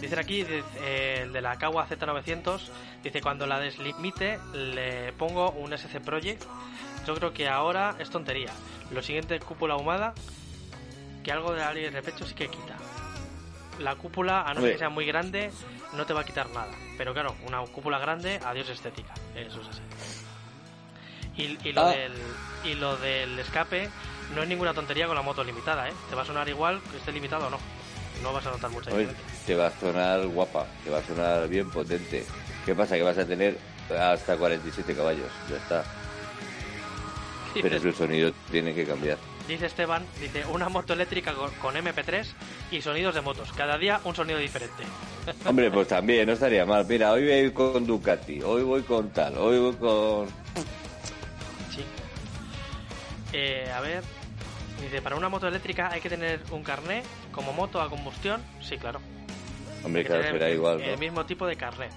Dicen 0.00 0.18
aquí, 0.18 0.44
eh, 0.82 1.20
el 1.22 1.32
de 1.32 1.40
la 1.40 1.56
Kawa 1.56 1.88
Z900, 1.88 2.60
dice, 3.02 3.20
cuando 3.22 3.46
la 3.46 3.60
deslimite 3.60 4.38
le 4.52 5.12
pongo 5.12 5.50
un 5.52 5.72
SC 5.72 6.00
Project. 6.00 6.42
Yo 7.06 7.14
creo 7.14 7.32
que 7.32 7.48
ahora 7.48 7.94
es 7.98 8.10
tontería. 8.10 8.50
Lo 8.90 9.02
siguiente 9.02 9.36
es 9.36 9.44
cúpula 9.44 9.74
ahumada, 9.74 10.14
que 11.22 11.30
algo 11.32 11.52
de 11.52 11.62
aire 11.62 11.90
de 11.90 12.02
pecho 12.02 12.26
sí 12.26 12.34
que 12.34 12.48
quita. 12.48 12.76
La 13.78 13.94
cúpula, 13.94 14.42
a 14.42 14.54
no 14.54 14.60
ser 14.60 14.72
que 14.72 14.78
sea 14.78 14.88
muy 14.88 15.06
grande, 15.06 15.50
no 15.96 16.06
te 16.06 16.12
va 16.12 16.20
a 16.22 16.24
quitar 16.24 16.50
nada. 16.50 16.70
Pero 16.98 17.12
claro, 17.12 17.34
una 17.46 17.60
cúpula 17.62 17.98
grande, 17.98 18.40
adiós 18.44 18.68
estética. 18.68 19.14
Eso 19.34 19.60
es 19.60 19.68
así. 19.68 19.80
Y, 21.36 21.58
y 21.68 21.72
lo 21.72 21.82
Ah. 21.86 21.90
del, 21.90 22.12
y 22.64 22.74
lo 22.74 22.96
del 22.96 23.38
escape 23.38 23.88
no 24.34 24.42
es 24.42 24.48
ninguna 24.48 24.72
tontería 24.72 25.06
con 25.06 25.16
la 25.16 25.22
moto 25.22 25.42
limitada, 25.42 25.88
¿eh? 25.88 25.92
Te 26.08 26.14
va 26.14 26.22
a 26.22 26.24
sonar 26.24 26.48
igual 26.48 26.80
que 26.90 26.96
esté 26.98 27.12
limitado 27.12 27.46
o 27.48 27.50
no. 27.50 27.58
No 28.22 28.32
vas 28.32 28.46
a 28.46 28.50
notar 28.52 28.70
mucha 28.70 28.92
Oye, 28.92 29.08
te 29.44 29.56
va 29.56 29.66
a 29.66 29.70
sonar 29.72 30.24
guapa, 30.28 30.66
te 30.84 30.90
va 30.90 30.98
a 30.98 31.02
sonar 31.02 31.48
bien 31.48 31.68
potente. 31.70 32.24
¿Qué 32.64 32.74
pasa? 32.74 32.94
Que 32.96 33.02
vas 33.02 33.18
a 33.18 33.26
tener 33.26 33.58
hasta 33.98 34.36
47 34.36 34.94
caballos, 34.94 35.30
ya 35.50 35.56
está. 35.56 35.84
Pero 37.60 37.76
el 37.76 37.94
sonido 37.94 38.32
tiene 38.50 38.72
que 38.74 38.86
cambiar. 38.86 39.18
Dice 39.48 39.66
Esteban, 39.66 40.02
dice 40.20 40.46
una 40.46 40.70
moto 40.70 40.94
eléctrica 40.94 41.34
con, 41.34 41.50
con 41.54 41.74
MP3 41.74 42.26
y 42.70 42.80
sonidos 42.80 43.14
de 43.14 43.20
motos. 43.20 43.52
Cada 43.52 43.76
día 43.76 44.00
un 44.04 44.14
sonido 44.14 44.38
diferente. 44.38 44.84
Hombre, 45.46 45.70
pues 45.70 45.88
también, 45.88 46.26
no 46.26 46.32
estaría 46.32 46.64
mal. 46.64 46.86
Mira, 46.86 47.12
hoy 47.12 47.26
voy 47.26 47.50
con 47.52 47.86
Ducati, 47.86 48.40
hoy 48.42 48.62
voy 48.62 48.82
con 48.82 49.10
tal, 49.10 49.36
hoy 49.36 49.58
voy 49.58 49.74
con... 49.74 50.28
Sí. 51.70 51.84
Eh, 53.34 53.70
a 53.74 53.80
ver. 53.80 54.02
Dice, 54.80 55.02
para 55.02 55.16
una 55.16 55.28
moto 55.28 55.46
eléctrica 55.46 55.90
hay 55.92 56.00
que 56.00 56.08
tener 56.08 56.40
un 56.50 56.62
carné 56.62 57.02
como 57.30 57.52
moto 57.52 57.80
a 57.80 57.90
combustión. 57.90 58.42
Sí, 58.62 58.78
claro. 58.78 59.00
Hombre, 59.84 60.04
claro, 60.04 60.22
será 60.22 60.50
igual, 60.50 60.80
El 60.80 60.98
mismo 60.98 61.26
tipo 61.26 61.46
de 61.46 61.56
carné. 61.56 61.88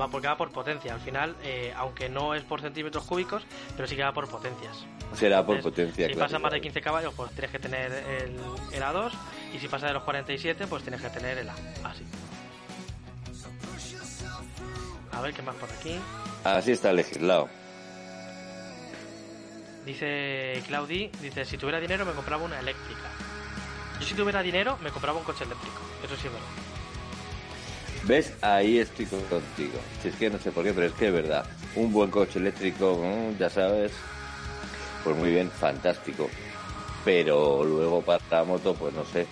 Va 0.00 0.08
porque 0.08 0.28
va 0.28 0.36
por 0.36 0.50
potencia. 0.50 0.92
Al 0.94 1.00
final, 1.00 1.36
eh, 1.42 1.72
aunque 1.76 2.08
no 2.08 2.34
es 2.34 2.42
por 2.44 2.60
centímetros 2.60 3.04
cúbicos, 3.04 3.42
pero 3.76 3.88
sí 3.88 3.96
que 3.96 4.02
va 4.02 4.12
por 4.12 4.28
potencias. 4.28 4.84
Será 5.14 5.44
por 5.44 5.56
Entonces, 5.56 5.84
potencia, 5.86 6.06
Si 6.08 6.12
claro. 6.14 6.26
pasa 6.28 6.38
más 6.38 6.52
de 6.52 6.60
15 6.60 6.80
caballos, 6.82 7.14
pues 7.14 7.30
tienes 7.32 7.50
que 7.50 7.58
tener 7.58 7.92
el, 7.92 8.38
el 8.72 8.82
A2. 8.82 9.12
Y 9.54 9.58
si 9.58 9.68
pasa 9.68 9.86
de 9.86 9.94
los 9.94 10.02
47, 10.02 10.66
pues 10.66 10.82
tienes 10.82 11.00
que 11.00 11.08
tener 11.10 11.38
el 11.38 11.48
A. 11.48 11.54
Así. 11.84 12.04
A 15.12 15.20
ver 15.22 15.32
qué 15.32 15.42
más 15.42 15.54
por 15.56 15.70
aquí. 15.70 15.98
Así 16.44 16.72
está 16.72 16.92
legislado. 16.92 17.48
Dice 19.86 20.62
Claudi, 20.66 21.10
dice, 21.22 21.44
si 21.44 21.56
tuviera 21.56 21.78
dinero 21.80 22.04
me 22.04 22.12
compraba 22.12 22.44
una 22.44 22.58
eléctrica. 22.58 23.08
Yo 24.00 24.06
si 24.06 24.14
tuviera 24.14 24.42
dinero 24.42 24.76
me 24.82 24.90
compraba 24.90 25.18
un 25.18 25.24
coche 25.24 25.44
eléctrico. 25.44 25.80
Eso 26.04 26.16
sí 26.16 26.26
es 26.26 26.32
verdad. 26.32 26.48
¿Ves? 28.06 28.32
Ahí 28.40 28.78
estoy 28.78 29.06
contigo. 29.06 29.78
Si 30.00 30.08
es 30.08 30.14
que 30.14 30.30
no 30.30 30.38
sé 30.38 30.52
por 30.52 30.62
qué, 30.62 30.72
pero 30.72 30.86
es 30.86 30.92
que 30.92 31.08
es 31.08 31.12
verdad. 31.12 31.44
Un 31.74 31.92
buen 31.92 32.08
coche 32.10 32.38
eléctrico, 32.38 33.02
mm, 33.02 33.36
ya 33.36 33.50
sabes, 33.50 33.90
pues 35.02 35.16
muy 35.16 35.30
bien, 35.30 35.50
fantástico. 35.50 36.30
Pero 37.04 37.64
luego 37.64 38.02
para 38.02 38.22
la 38.30 38.44
moto, 38.44 38.74
pues 38.74 38.94
no 38.94 39.04
sé. 39.04 39.26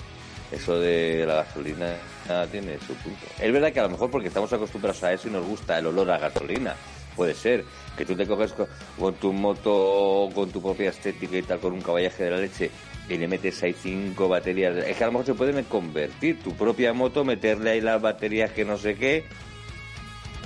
Eso 0.50 0.78
de 0.80 1.24
la 1.26 1.36
gasolina 1.36 1.94
ah, 2.28 2.46
tiene 2.50 2.78
su 2.80 2.94
punto. 2.94 3.24
Es 3.38 3.52
verdad 3.52 3.72
que 3.72 3.80
a 3.80 3.84
lo 3.84 3.90
mejor 3.90 4.10
porque 4.10 4.28
estamos 4.28 4.52
acostumbrados 4.52 5.02
a 5.04 5.12
eso 5.12 5.28
y 5.28 5.30
nos 5.30 5.46
gusta 5.46 5.78
el 5.78 5.86
olor 5.86 6.10
a 6.10 6.18
gasolina. 6.18 6.74
Puede 7.14 7.34
ser 7.34 7.64
que 7.96 8.04
tú 8.04 8.16
te 8.16 8.26
coges 8.26 8.52
con, 8.52 8.66
con 8.98 9.14
tu 9.14 9.32
moto, 9.32 10.28
con 10.34 10.50
tu 10.50 10.60
propia 10.60 10.90
estética 10.90 11.36
y 11.36 11.42
tal, 11.42 11.60
con 11.60 11.72
un 11.72 11.80
caballaje 11.80 12.24
de 12.24 12.30
la 12.30 12.38
leche 12.38 12.72
y 13.08 13.16
le 13.18 13.28
metes 13.28 13.62
ahí 13.62 13.74
cinco 13.74 14.28
baterías. 14.28 14.76
Es 14.76 14.96
que 14.96 15.04
a 15.04 15.06
lo 15.08 15.12
mejor 15.12 15.26
se 15.26 15.34
pueden 15.34 15.62
convertir 15.64 16.42
tu 16.42 16.54
propia 16.54 16.92
moto, 16.92 17.24
meterle 17.24 17.70
ahí 17.72 17.80
las 17.80 18.00
baterías 18.00 18.52
que 18.52 18.64
no 18.64 18.78
sé 18.78 18.96
qué 18.96 19.24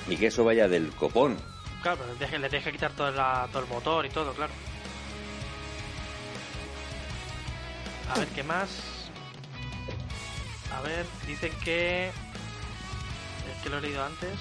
y 0.08 0.16
que 0.16 0.26
eso 0.26 0.44
vaya 0.44 0.68
del 0.68 0.90
copón. 0.90 1.36
Claro, 1.82 1.98
pero 2.00 2.38
le 2.40 2.48
tienes 2.48 2.66
le 2.66 2.72
quitar 2.72 2.92
todo, 2.92 3.10
la- 3.12 3.48
todo 3.52 3.62
el 3.62 3.68
motor 3.68 4.04
y 4.06 4.10
todo, 4.10 4.32
claro. 4.32 4.52
A 8.10 8.18
ver, 8.18 8.28
¿qué 8.28 8.42
más? 8.42 8.68
A 10.76 10.80
ver, 10.82 11.06
dicen 11.26 11.52
que... 11.62 12.08
Es 12.08 13.62
que 13.62 13.68
lo 13.70 13.78
he 13.78 13.80
leído 13.80 14.02
antes. 14.04 14.34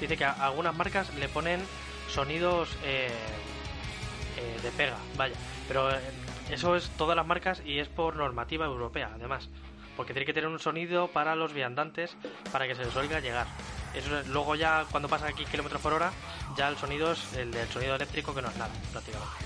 Dice 0.00 0.16
que 0.16 0.24
a 0.24 0.32
algunas 0.32 0.74
marcas 0.74 1.12
le 1.14 1.28
ponen 1.28 1.60
sonidos 2.08 2.68
eh, 2.84 3.08
eh, 4.36 4.60
de 4.62 4.70
pega, 4.72 4.96
vaya. 5.16 5.34
Pero 5.68 5.90
eh, 5.90 6.00
eso 6.52 6.76
es 6.76 6.88
todas 6.90 7.16
las 7.16 7.26
marcas 7.26 7.62
y 7.64 7.78
es 7.78 7.88
por 7.88 8.16
normativa 8.16 8.66
europea, 8.66 9.10
además. 9.14 9.48
Porque 9.96 10.12
tiene 10.14 10.24
que 10.26 10.32
tener 10.32 10.48
un 10.48 10.58
sonido 10.58 11.08
para 11.08 11.34
los 11.36 11.52
viandantes 11.52 12.16
para 12.50 12.66
que 12.66 12.74
se 12.74 12.84
les 12.84 12.96
oiga 12.96 13.20
llegar. 13.20 13.46
Eso 13.94 14.18
es- 14.20 14.26
luego 14.28 14.54
ya 14.54 14.86
cuando 14.90 15.08
pasa 15.08 15.26
aquí 15.26 15.44
kilómetros 15.44 15.82
por 15.82 15.92
hora, 15.92 16.12
ya 16.56 16.68
el 16.68 16.76
sonido 16.78 17.12
es 17.12 17.34
el 17.34 17.50
del 17.50 17.68
sonido 17.68 17.94
eléctrico 17.96 18.34
que 18.34 18.40
no 18.42 18.48
es 18.48 18.56
nada, 18.56 18.70
prácticamente. 18.90 19.36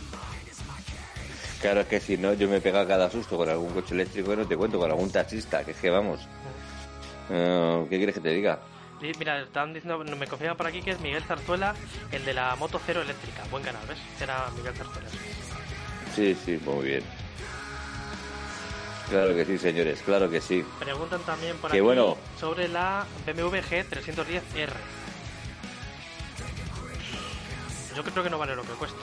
Claro, 1.60 1.80
es 1.80 1.86
que 1.88 2.00
si 2.00 2.16
no, 2.16 2.32
yo 2.34 2.48
me 2.48 2.60
pega 2.60 2.86
cada 2.86 3.10
susto 3.10 3.36
con 3.36 3.48
algún 3.48 3.72
coche 3.72 3.94
eléctrico 3.94 4.30
que 4.30 4.36
no 4.36 4.46
te 4.46 4.56
cuento, 4.56 4.78
con 4.78 4.90
algún 4.90 5.10
taxista, 5.10 5.64
que 5.64 5.72
es 5.72 5.78
que 5.78 5.90
vamos. 5.90 6.20
Eh, 7.30 7.86
¿Qué 7.90 7.96
quieres 7.96 8.14
que 8.14 8.20
te 8.20 8.28
diga? 8.30 8.60
Mira, 9.00 9.40
están 9.40 9.72
diciendo, 9.74 9.98
me 9.98 10.26
confirman 10.26 10.56
por 10.56 10.66
aquí 10.66 10.80
que 10.82 10.92
es 10.92 11.00
Miguel 11.00 11.22
Zarzuela, 11.24 11.74
el 12.12 12.24
de 12.24 12.34
la 12.34 12.54
moto 12.56 12.80
cero 12.84 13.02
eléctrica. 13.02 13.42
Buen 13.50 13.62
canal, 13.64 13.82
¿ves? 13.88 13.98
Era 14.20 14.48
Miguel 14.56 14.74
Zarzuela. 14.74 15.08
Sí, 16.16 16.34
sí, 16.34 16.58
muy 16.64 16.86
bien. 16.86 17.02
Claro 19.10 19.34
que 19.34 19.44
sí, 19.44 19.58
señores, 19.58 20.00
claro 20.02 20.30
que 20.30 20.40
sí. 20.40 20.64
Preguntan 20.78 21.20
también 21.20 21.58
por 21.58 21.70
aquí 21.70 21.80
bueno. 21.80 22.16
sobre 22.40 22.68
la 22.68 23.04
BMW 23.26 23.56
G310R. 23.56 24.72
Yo 27.94 28.02
creo 28.02 28.24
que 28.24 28.30
no 28.30 28.38
vale 28.38 28.56
lo 28.56 28.62
que 28.62 28.72
cuesta. 28.72 28.98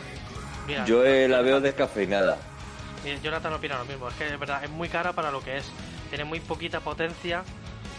Mira, 0.66 0.86
Yo 0.86 1.06
eh, 1.06 1.28
la 1.28 1.42
veo 1.42 1.62
descafeinada. 1.62 2.40
Jonathan 3.22 3.54
opina 3.54 3.78
lo 3.78 3.86
mismo. 3.86 4.08
Es 4.08 4.16
que 4.16 4.28
es 4.28 4.40
verdad, 4.40 4.64
es 4.64 4.72
muy 4.72 4.90
cara 4.90 5.14
para 5.14 5.30
lo 5.30 5.44
que 5.44 5.58
es. 5.58 5.66
Tiene 6.10 6.24
muy 6.26 6.40
poquita 6.40 6.80
potencia 6.80 7.44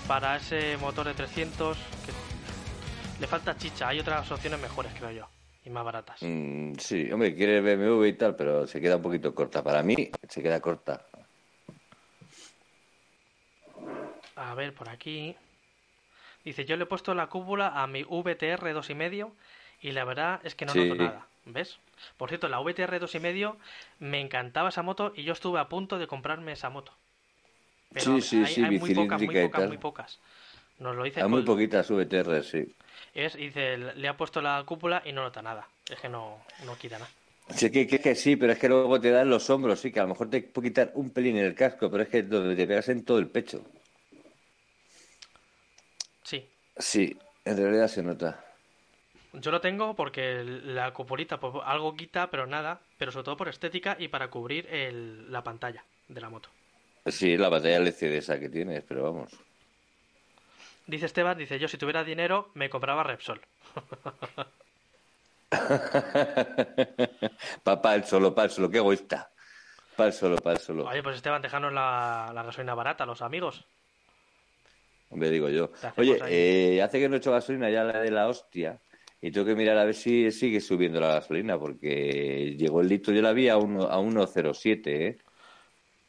para 0.09 0.37
ese 0.37 0.77
motor 0.79 1.07
de 1.07 1.15
300. 1.15 1.77
Que 1.77 3.21
le 3.21 3.27
falta 3.29 3.57
chicha. 3.57 3.89
Hay 3.89 4.01
otras 4.01 4.29
opciones 4.31 4.61
mejores, 4.61 4.93
creo 4.99 5.11
yo. 5.13 5.34
Y 5.65 5.71
más 5.71 5.85
baratas. 5.85 6.23
Mm, 6.23 6.75
sí, 6.79 7.11
hombre, 7.11 7.35
quiere 7.35 7.61
BMW 7.61 8.09
y 8.09 8.13
tal, 8.15 8.37
pero 8.37 8.67
se 8.67 8.81
queda 8.81 8.97
un 8.97 9.03
poquito 9.03 9.35
corta. 9.35 9.63
Para 9.63 9.83
mí, 9.83 10.11
se 10.29 10.43
queda 10.43 10.61
corta. 10.61 11.07
A 14.37 14.55
ver, 14.55 14.75
por 14.75 14.89
aquí. 14.89 15.35
Dice, 16.45 16.67
yo 16.67 16.77
le 16.77 16.85
he 16.85 16.87
puesto 16.87 17.15
la 17.15 17.29
cúpula 17.29 17.83
a 17.83 17.87
mi 17.87 18.03
VTR 18.05 18.75
2,5 18.75 19.33
y 19.81 19.93
la 19.93 20.05
verdad 20.05 20.41
es 20.45 20.55
que 20.55 20.67
no 20.67 20.73
Sí. 20.73 20.89
noto 20.89 21.03
nada. 21.03 21.27
¿Ves? 21.47 21.79
Por 22.17 22.29
cierto, 22.29 22.49
la 22.49 22.61
VTR 22.61 23.01
2,5 23.01 23.57
me 23.99 24.21
encantaba 24.21 24.69
esa 24.69 24.83
moto 24.83 25.13
y 25.15 25.25
yo 25.25 25.33
estuve 25.33 25.61
a 25.61 25.69
punto 25.69 25.99
de 25.99 26.07
comprarme 26.07 26.53
esa 26.53 26.69
moto. 26.69 26.93
Sí, 27.97 28.21
sí, 28.23 28.37
hay, 28.39 28.55
sí, 28.55 28.61
hay 28.63 28.79
muy 28.79 28.95
pocas, 28.95 29.23
muy 29.23 29.35
pocas, 29.43 29.69
muy 29.69 29.79
pocas. 29.79 30.21
Nos 30.79 30.97
lo 30.97 31.05
dice 31.05 31.21
Hay 31.23 31.29
muy 31.29 31.43
Col- 31.43 31.45
poquitas 31.45 31.91
VTR, 31.91 32.43
sí. 32.43 32.67
es, 33.15 33.35
dice, 33.35 33.77
le 33.79 34.09
ha 34.09 34.17
puesto 34.17 34.41
la 34.43 34.63
cúpula 34.67 35.03
y 35.05 35.13
no 35.13 35.23
nota 35.23 35.43
nada. 35.43 35.69
Es 35.89 36.01
que 36.01 36.09
no, 36.09 36.39
no 36.67 36.77
quita 36.77 36.99
nada. 36.99 37.11
Sí, 37.59 37.71
que, 37.71 37.87
que, 37.87 37.99
que 38.01 38.15
sí, 38.15 38.37
pero 38.37 38.53
es 38.53 38.59
que 38.59 38.69
luego 38.69 39.01
te 39.01 39.11
dan 39.11 39.31
los 39.31 39.49
hombros, 39.51 39.81
sí, 39.81 39.91
que 39.93 40.01
a 40.01 40.03
lo 40.03 40.11
mejor 40.11 40.29
te 40.31 40.43
puede 40.43 40.69
quitar 40.69 40.93
un 40.95 41.11
pelín 41.11 41.37
en 41.39 41.45
el 41.47 41.55
casco, 41.55 41.91
pero 41.91 42.03
es 42.03 42.09
que 42.09 42.23
donde 42.23 42.57
te 42.57 42.67
pegas 42.67 42.89
en 42.91 43.05
todo 43.05 43.19
el 43.19 43.29
pecho. 43.31 43.65
Sí. 46.25 46.45
Sí, 46.79 47.17
en 47.45 47.57
realidad 47.57 47.89
se 47.89 48.03
nota. 48.05 48.45
Yo 49.35 49.51
lo 49.51 49.61
tengo 49.61 49.95
porque 49.95 50.43
la 50.45 50.93
cupulita 50.95 51.39
pues, 51.39 51.53
algo 51.65 51.95
quita, 51.95 52.31
pero 52.31 52.47
nada. 52.47 52.81
Pero 52.97 53.13
sobre 53.13 53.25
todo 53.25 53.37
por 53.37 53.49
estética 53.49 53.97
y 53.99 54.09
para 54.09 54.31
cubrir 54.31 54.67
el- 54.71 55.31
la 55.31 55.43
pantalla 55.45 55.85
de 56.09 56.21
la 56.23 56.31
moto. 56.31 56.49
Sí, 57.07 57.37
la 57.39 57.49
batalla 57.49 57.77
LCD 57.79 58.19
esa 58.19 58.39
que 58.39 58.49
tienes, 58.51 58.83
pero 58.85 59.03
vamos. 59.05 59.31
Dice 60.87 61.07
Esteban, 61.07 61.39
dice, 61.39 61.59
yo 61.59 61.69
si 61.69 61.79
tuviera 61.79 62.05
dinero 62.05 62.51
me 62.55 62.69
compraba 62.69 63.03
Repsol. 63.03 63.41
Papá, 67.63 67.95
el 67.95 68.05
solo, 68.05 68.35
para 68.35 68.47
el 68.47 68.51
solo, 68.51 68.71
qué 68.71 68.79
egoísta. 68.79 69.31
Para 69.97 70.09
el 70.09 70.13
solo, 70.13 70.37
para 70.37 70.57
el 70.57 70.63
solo. 70.63 70.87
Oye, 70.87 71.03
pues 71.03 71.17
Esteban, 71.17 71.41
déjanos 71.41 71.73
la, 71.73 72.31
la 72.35 72.43
gasolina 72.43 72.75
barata, 72.75 73.07
los 73.07 73.23
amigos. 73.23 73.65
Hombre, 75.09 75.31
digo 75.31 75.49
yo. 75.49 75.71
Oye, 75.97 76.19
eh, 76.29 76.83
hace 76.83 76.99
que 76.99 77.09
no 77.09 77.15
he 77.15 77.19
hecho 77.19 77.31
gasolina 77.31 77.71
ya 77.71 77.85
la 77.85 78.01
de 78.01 78.11
la 78.11 78.29
hostia. 78.29 78.81
Y 79.21 79.31
tengo 79.31 79.47
que 79.47 79.55
mirar 79.55 79.79
a 79.79 79.85
ver 79.85 79.95
si 79.95 80.31
sigue 80.33 80.61
subiendo 80.61 81.01
la 81.01 81.15
gasolina, 81.15 81.59
porque 81.59 82.57
llegó 82.59 82.83
el 82.83 82.89
litro, 82.89 83.15
yo 83.15 83.23
la 83.23 83.33
vi 83.33 83.49
a, 83.49 83.57
uno, 83.57 83.85
a 83.85 83.99
1,07, 83.99 84.81
¿eh? 84.87 85.17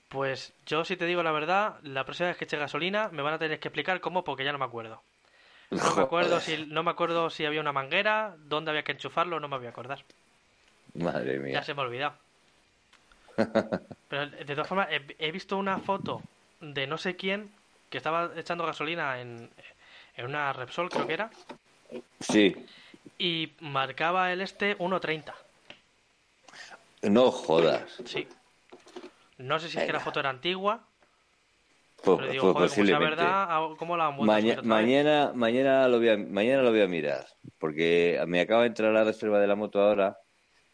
Pues 0.09 0.53
yo 0.65 0.85
si 0.85 0.95
te 0.97 1.05
digo 1.05 1.23
la 1.23 1.31
verdad, 1.31 1.77
la 1.83 2.03
próxima 2.05 2.29
vez 2.29 2.37
que 2.37 2.45
eche 2.45 2.57
gasolina 2.57 3.09
me 3.09 3.21
van 3.21 3.33
a 3.33 3.39
tener 3.39 3.59
que 3.59 3.67
explicar 3.67 3.99
cómo 3.99 4.23
porque 4.23 4.43
ya 4.45 4.51
no 4.51 4.57
me 4.59 4.65
acuerdo. 4.65 5.01
No 5.71 5.95
me 5.95 6.01
acuerdo 6.03 6.39
si, 6.39 6.65
no 6.67 6.83
me 6.83 6.91
acuerdo 6.91 7.29
si 7.29 7.45
había 7.45 7.61
una 7.61 7.73
manguera, 7.73 8.35
dónde 8.37 8.71
había 8.71 8.83
que 8.83 8.93
enchufarlo, 8.93 9.39
no 9.39 9.47
me 9.47 9.57
voy 9.57 9.65
a 9.67 9.69
acordar. 9.71 10.03
Madre 10.93 11.33
Ya 11.35 11.39
mía. 11.39 11.63
se 11.63 11.73
me 11.73 11.81
ha 11.81 11.85
olvidado. 11.85 12.15
Pero 14.09 14.27
de 14.29 14.45
todas 14.45 14.67
formas, 14.67 14.87
he, 14.91 15.05
he 15.19 15.31
visto 15.31 15.57
una 15.57 15.79
foto 15.79 16.21
de 16.61 16.87
no 16.87 16.97
sé 16.97 17.15
quién 17.15 17.51
que 17.89 17.97
estaba 17.97 18.31
echando 18.37 18.65
gasolina 18.65 19.19
en, 19.19 19.49
en 20.15 20.25
una 20.25 20.53
Repsol, 20.53 20.89
creo 20.89 21.07
que 21.07 21.13
era, 21.13 21.29
Sí, 22.19 22.55
y 23.17 23.53
marcaba 23.59 24.31
el 24.31 24.41
este 24.41 24.77
1.30. 24.77 25.33
no 27.03 27.31
jodas. 27.31 28.01
Sí. 28.05 28.27
No 29.37 29.59
sé 29.59 29.69
si 29.69 29.77
es 29.77 29.83
que 29.85 29.91
la 29.91 29.99
Venga. 29.99 30.05
foto 30.05 30.19
era 30.19 30.29
antigua, 30.29 30.87
Pues, 32.03 32.17
pero 32.17 32.31
digo, 32.31 32.53
pues 32.53 32.73
joder, 32.73 32.99
verdad, 32.99 33.59
¿cómo 33.77 33.97
la 33.97 34.07
han 34.07 34.17
Maña- 34.19 34.61
mañana, 34.63 35.31
mañana, 35.35 35.87
lo 35.87 35.97
voy 35.97 36.09
a, 36.09 36.17
mañana 36.17 36.61
lo 36.61 36.71
voy 36.71 36.81
a 36.81 36.87
mirar, 36.87 37.25
porque 37.57 38.23
me 38.27 38.41
acaba 38.41 38.61
de 38.61 38.67
entrar 38.67 38.93
la 38.93 39.03
reserva 39.03 39.39
de 39.39 39.47
la 39.47 39.55
moto 39.55 39.81
ahora, 39.81 40.17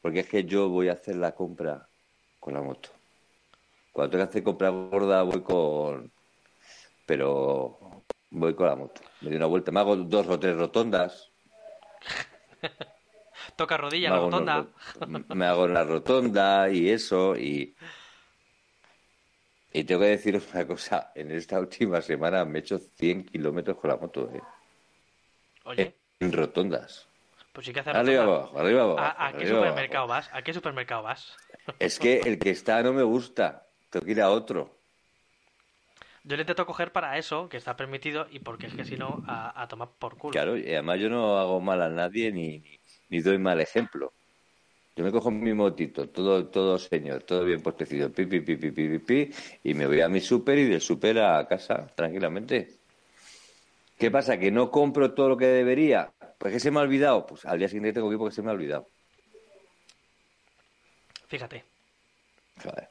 porque 0.02 0.20
es 0.22 0.30
que 0.30 0.44
yo 0.44 0.70
voy 0.70 0.90
a 0.90 0.94
hacer 0.94 1.16
la 1.16 1.34
compra 1.34 1.88
con 2.40 2.54
la 2.54 2.62
moto. 2.62 2.90
Cuando 3.92 4.12
tenga 4.12 4.26
que 4.26 4.30
hacer 4.30 4.44
compra 4.44 4.70
gorda 4.70 5.24
voy 5.24 5.42
con... 5.42 6.12
Pero 7.06 8.06
voy 8.30 8.54
con 8.56 8.68
la 8.68 8.76
moto. 8.76 9.02
Me 9.22 9.30
doy 9.30 9.38
una 9.38 9.46
vuelta, 9.48 9.72
me 9.72 9.80
hago 9.80 9.96
dos 9.96 10.28
o 10.28 10.40
tres 10.40 10.56
rotondas. 10.56 11.32
Toca 13.58 13.78
rodilla, 13.78 14.10
la 14.10 14.20
rotonda. 14.20 14.66
ro- 15.00 15.36
me 15.36 15.46
hago 15.46 15.64
una 15.66 15.84
rotonda 15.84 16.70
y 16.70 16.90
eso, 16.90 17.36
y... 17.36 17.76
Y 19.74 19.84
tengo 19.86 20.02
que 20.02 20.08
deciros 20.08 20.48
una 20.54 20.68
cosa, 20.68 21.12
en 21.16 21.32
esta 21.32 21.60
última 21.60 22.02
semana 22.02 22.44
me 22.46 22.60
he 22.60 22.62
hecho 22.62 22.78
100 22.78 23.26
kilómetros 23.26 23.78
con 23.78 23.90
la 23.90 23.98
moto, 23.98 24.30
¿eh? 24.34 24.42
Oye, 25.66 25.96
En 26.20 26.32
rotondas. 26.34 27.08
pues 27.54 27.66
sí 27.66 27.74
que 27.74 27.80
hace 27.82 27.90
Arriba 27.90 28.24
abajo, 28.24 28.60
arriba 28.60 28.82
abajo. 28.84 29.00
¿A, 29.00 29.28
a 29.28 29.32
qué 29.32 29.44
arriba 29.44 29.60
supermercado 29.60 30.04
abajo. 30.06 30.08
vas? 30.08 30.30
¿A 30.34 30.42
qué 30.42 30.54
supermercado 30.54 31.04
vas? 31.04 31.38
Es 31.80 32.00
que 32.00 32.20
el 32.20 32.38
que 32.40 32.50
está 32.52 32.82
no 32.84 32.94
me 32.94 33.04
gusta. 33.04 33.68
Tengo 33.90 34.06
que 34.06 34.12
ir 34.12 34.22
a 34.22 34.30
otro. 34.30 34.78
Yo 36.24 36.36
le 36.36 36.44
intento 36.44 36.66
coger 36.66 36.92
para 36.92 37.18
eso, 37.18 37.50
que 37.50 37.58
está 37.58 37.76
permitido, 37.76 38.28
y 38.30 38.40
porque 38.40 38.68
es 38.68 38.74
que 38.74 38.86
si 38.86 38.96
no, 38.96 39.24
a, 39.28 39.60
a 39.62 39.68
tomar 39.68 39.90
por 39.98 40.18
culo. 40.18 40.32
Claro, 40.34 40.56
y 40.58 40.64
además 40.72 41.00
yo 41.00 41.10
no 41.10 41.38
hago 41.40 41.60
mal 41.60 41.82
a 41.82 41.90
nadie 41.90 42.32
ni, 42.32 42.60
ni, 42.60 42.80
ni 43.10 43.22
doy 43.22 43.38
mal 43.40 43.60
ejemplo. 43.60 44.14
Yo 44.96 45.04
me 45.06 45.12
cojo 45.12 45.32
mi 45.32 45.54
motito, 45.54 46.10
todo, 46.10 46.48
todo 46.48 46.78
señor, 46.78 47.24
todo 47.24 47.46
bien 47.46 47.62
postecido, 47.62 48.12
pi, 48.12 48.26
pi, 48.26 48.42
pi, 48.42 48.58
pi, 48.58 48.72
pi, 48.72 48.88
pi, 48.90 49.00
pi, 49.00 49.32
y 49.64 49.74
me 49.74 49.88
voy 49.88 50.02
a 50.02 50.10
mi 50.10 50.20
súper 50.20 50.58
y 50.58 50.66
del 50.66 50.82
súper 50.82 51.20
a 51.20 51.48
casa, 51.48 51.88
tranquilamente. 51.96 52.82
¿Qué 53.98 54.12
pasa? 54.12 54.38
¿Que 54.38 54.52
no 54.52 54.72
compro 54.72 55.14
todo 55.14 55.30
lo 55.30 55.38
que 55.38 55.46
debería? 55.46 56.12
Pues 56.38 56.54
que 56.54 56.60
se 56.60 56.72
me 56.72 56.80
ha 56.80 56.84
olvidado. 56.84 57.26
Pues 57.28 57.46
al 57.46 57.60
día 57.60 57.68
siguiente 57.68 57.94
tengo 57.94 58.10
que 58.10 58.16
ir 58.16 58.20
porque 58.20 58.36
se 58.36 58.42
me 58.42 58.50
ha 58.50 58.54
olvidado. 58.54 58.88
Fíjate, 61.28 61.64
Joder. 62.64 62.90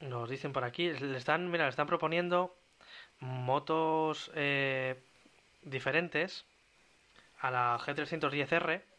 nos 0.00 0.28
dicen 0.30 0.52
por 0.52 0.64
aquí, 0.64 0.90
le 0.92 1.16
están, 1.16 1.50
mira, 1.50 1.64
le 1.64 1.70
están 1.70 1.86
proponiendo 1.86 2.54
motos 3.20 4.30
eh, 4.34 4.96
diferentes 5.62 6.44
a 7.40 7.50
la 7.50 7.78
G310R. 7.78 8.91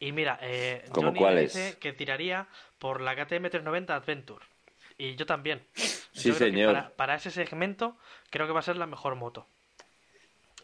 Y 0.00 0.12
mira, 0.12 0.38
eh, 0.42 0.84
¿Cómo 0.92 1.08
Johnny 1.08 1.18
cuáles? 1.18 1.54
dice 1.54 1.78
que 1.78 1.92
tiraría 1.92 2.46
por 2.78 3.00
la 3.00 3.14
KTM 3.14 3.48
390 3.50 3.94
Adventure. 3.94 4.44
Y 4.98 5.16
yo 5.16 5.26
también. 5.26 5.62
Sí, 5.74 6.28
Yo 6.28 6.34
señor. 6.34 6.72
Para, 6.74 6.90
para 6.90 7.14
ese 7.16 7.30
segmento 7.30 7.96
creo 8.30 8.46
que 8.46 8.52
va 8.52 8.60
a 8.60 8.62
ser 8.62 8.76
la 8.76 8.86
mejor 8.86 9.14
moto. 9.16 9.46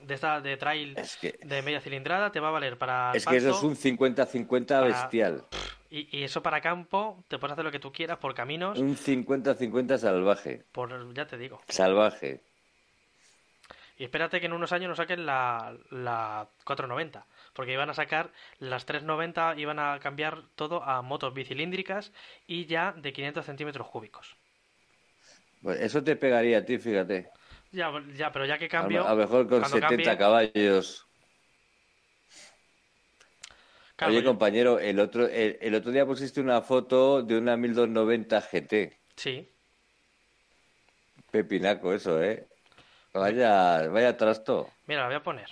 De 0.02 0.14
esta 0.14 0.40
de 0.40 0.56
trail 0.56 0.94
Es 0.96 1.16
que, 1.16 1.38
de 1.42 1.62
media 1.62 1.80
cilindrada 1.80 2.32
te 2.32 2.40
va 2.40 2.48
a 2.48 2.52
valer 2.52 2.78
para 2.78 3.12
es 3.14 3.26
que 3.26 3.36
eso 3.36 3.50
es 3.50 3.62
un 3.62 3.76
50-50 3.76 4.66
para- 4.66 4.80
bestial. 4.86 5.44
y, 5.90 6.16
y 6.18 6.22
eso 6.24 6.42
para 6.42 6.60
campo 6.62 7.22
te 7.28 7.38
puedes 7.38 7.52
hacer 7.52 7.64
lo 7.66 7.70
que 7.70 7.80
tú 7.80 7.92
quieras 7.92 8.16
por 8.18 8.34
caminos, 8.34 8.78
Un 8.78 8.96
50-50 8.96 9.98
salvaje. 9.98 10.64
por 10.72 11.12
ya 11.12 11.26
te 11.26 11.36
digo. 11.36 11.60
Salvaje. 11.68 12.40
Y 13.98 14.04
espérate 14.04 14.40
que 14.40 14.46
en 14.46 14.54
unos 14.54 14.72
años 14.72 14.88
nos 14.88 14.96
saquen 14.96 15.26
la, 15.26 15.76
la 15.90 16.46
490, 16.64 17.26
porque 17.60 17.74
iban 17.74 17.90
a 17.90 17.94
sacar 17.94 18.32
las 18.58 18.86
390, 18.86 19.54
iban 19.58 19.78
a 19.78 19.98
cambiar 20.00 20.44
todo 20.56 20.82
a 20.82 21.02
motos 21.02 21.34
bicilíndricas 21.34 22.10
y 22.46 22.64
ya 22.64 22.92
de 22.96 23.12
500 23.12 23.44
centímetros 23.44 23.86
cúbicos. 23.86 24.34
Pues 25.62 25.78
eso 25.82 26.02
te 26.02 26.16
pegaría 26.16 26.56
a 26.56 26.64
ti, 26.64 26.78
fíjate. 26.78 27.28
Ya, 27.70 27.92
ya, 28.16 28.32
pero 28.32 28.46
ya 28.46 28.56
que 28.56 28.66
cambio, 28.70 29.06
a 29.06 29.10
lo 29.10 29.16
mejor 29.16 29.46
con 29.46 29.60
cuando 29.60 29.76
70 29.78 30.12
cambie- 30.12 30.18
caballos. 30.18 31.06
claro, 33.96 34.14
Oye, 34.14 34.22
yo- 34.22 34.30
compañero, 34.30 34.78
el 34.78 34.98
otro, 34.98 35.26
el, 35.28 35.58
el 35.60 35.74
otro 35.74 35.92
día 35.92 36.06
pusiste 36.06 36.40
una 36.40 36.62
foto 36.62 37.22
de 37.22 37.36
una 37.36 37.58
1290 37.58 38.40
GT. 38.40 38.96
sí, 39.16 39.46
Pepinaco 41.30 41.92
eso, 41.92 42.22
¿eh? 42.22 42.46
Vaya, 43.14 43.88
vaya 43.88 44.16
trasto. 44.16 44.68
Mira, 44.86 45.02
la 45.02 45.06
voy 45.08 45.16
a 45.16 45.22
poner. 45.22 45.48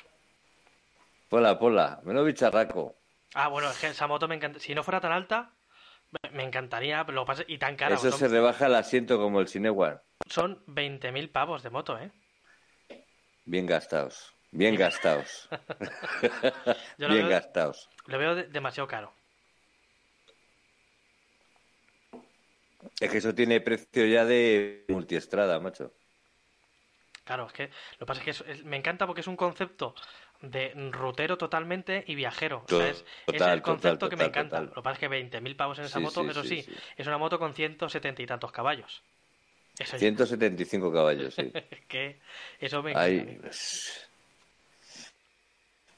Pola, 1.29 1.59
pola. 1.59 2.01
Menos 2.05 2.24
bicharraco. 2.26 2.97
Ah, 3.35 3.49
bueno, 3.49 3.70
es 3.70 3.79
que 3.79 3.89
esa 3.89 4.07
moto 4.07 4.26
me 4.29 4.35
encanta. 4.35 4.59
Si 4.59 4.74
no 4.74 4.83
fuera 4.83 5.01
tan 5.01 5.12
alta, 5.12 5.53
me- 6.33 6.43
encantaría, 6.45 7.05
pero 7.05 7.16
lo 7.16 7.26
pasa 7.26 7.45
y 7.47 7.59
tan 7.59 7.76
cara. 7.76 7.95
Eso 7.95 8.11
son, 8.11 8.18
se 8.18 8.29
rebaja 8.29 8.66
el 8.66 8.74
asiento 8.74 9.18
como 9.18 9.41
el 9.41 9.49
Cinewan. 9.49 10.01
son 10.26 10.62
20.000 10.66 11.31
pavos 11.31 11.62
de 11.62 11.70
moto, 11.70 11.99
¿eh? 11.99 12.11
Bien 13.45 13.66
gastados. 13.66 14.35
Bien 14.51 14.74
gastados. 14.76 15.49
Yo 16.99 17.09
lo 17.09 17.14
Bien 17.14 17.29
veo, 17.29 17.29
gastados. 17.29 17.91
lo 18.07 18.18
veo 18.18 18.35
de- 18.35 18.45
demasiado 18.45 18.87
caro. 18.89 19.12
Es 23.01 23.11
que 23.11 23.18
eso 23.18 23.35
tiene 23.35 23.61
precio 23.61 24.07
ya 24.07 24.24
de 24.24 24.85
multiestrada, 24.89 25.61
macho. 25.61 25.93
Claro, 27.24 27.47
es 27.47 27.53
que 27.53 27.66
lo 27.66 27.99
que 27.99 28.07
pasa 28.07 28.20
es 28.22 28.24
que 28.24 28.53
es- 28.53 28.64
me 28.64 28.76
encanta 28.79 29.07
porque 29.07 29.20
es 29.20 29.26
un 29.26 29.37
concepto 29.37 29.95
de 30.41 30.72
rutero 30.93 31.36
totalmente 31.39 32.05
y 32.07 32.14
viajero. 32.14 32.62
O 32.66 32.68
sea, 32.68 32.89
es, 32.91 33.05
el 33.28 33.62
concepto 33.62 33.99
total, 33.99 34.11
que 34.11 34.16
me 34.16 34.24
encanta. 34.24 34.61
Lo 34.61 34.74
que 34.74 34.82
pasa 34.82 34.93
es 34.95 34.99
que 35.01 35.09
20.000 35.09 35.57
pavos 35.57 35.78
en 35.78 35.84
esa 35.86 35.99
Sí, 35.99 36.07
moto, 36.07 36.20
sí, 36.20 36.30
eso 36.30 36.45
sí, 36.45 36.66
es 36.97 37.07
una 37.07 37.18
moto 37.18 37.39
con 37.39 37.55
170 37.55 38.22
y 38.22 38.26
tantos 38.26 38.53
caballos. 38.53 39.03
Eso 39.78 39.97
ya- 39.97 40.01
175 40.01 40.93
caballos, 40.93 41.34
sí. 41.34 41.53
que 41.89 42.20
eso 42.61 42.82
me 42.82 42.93
encanta. 42.93 43.24
pues, 43.43 44.11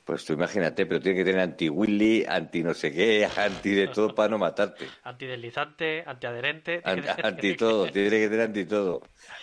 pues 0.05 0.25
tú 0.25 0.33
imagínate, 0.33 0.87
pero 0.87 1.01
tiene 1.01 1.19
que 1.19 1.25
tener 1.25 1.41
anti-Willy, 1.41 2.25
anti 2.29 2.63
no 2.63 2.75
sé 2.75 2.93
qué, 2.93 3.27
anti 3.37 3.71
de 3.71 3.89
todo 3.89 4.15
para 4.15 4.29
no 4.31 4.39
matarte. 4.39 4.87
Antideslizante, 5.05 6.05
antiadherente. 6.07 6.83
An- 6.85 7.05
Anti 7.23 7.55
todo, 7.55 7.91
tiene 7.91 8.11
que 8.11 8.29
tener 8.29 8.41
anti 8.47 8.65
todo. 8.65 9.01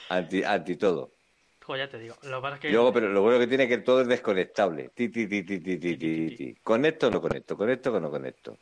Anti, 0.09 0.43
anti 0.43 0.75
todo. 0.75 1.16
Joder, 1.67 1.85
ya 1.85 1.91
te 1.91 1.99
digo. 1.99 2.15
Lo 2.23 2.47
es 2.47 2.59
que 2.61 2.71
luego, 2.71 2.93
pero 2.93 3.09
lo 3.09 3.21
bueno 3.21 3.39
que 3.39 3.47
tiene 3.47 3.65
es 3.65 3.69
que 3.69 3.79
todo 3.79 3.99
es 3.99 4.07
desconectable. 4.07 4.89
Ti, 4.95 5.09
ti, 5.09 5.27
ti, 5.27 5.43
ti, 5.43 5.59
ti, 5.59 5.77
ti, 5.77 5.97
ti, 5.97 6.35
ti. 6.37 6.55
Conecto 6.63 7.07
o 7.07 7.11
no 7.11 7.19
conecto, 7.19 7.57
conecto 7.57 7.93
o 7.93 7.99
no 7.99 8.09
conecto. 8.09 8.57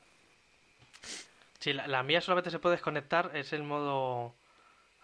Sí, 1.59 1.73
la, 1.73 1.87
la 1.87 2.01
mía 2.01 2.19
solamente 2.21 2.49
se 2.49 2.57
puede 2.59 2.75
desconectar, 2.75 3.31
es 3.35 3.53
el 3.53 3.61
modo... 3.63 4.33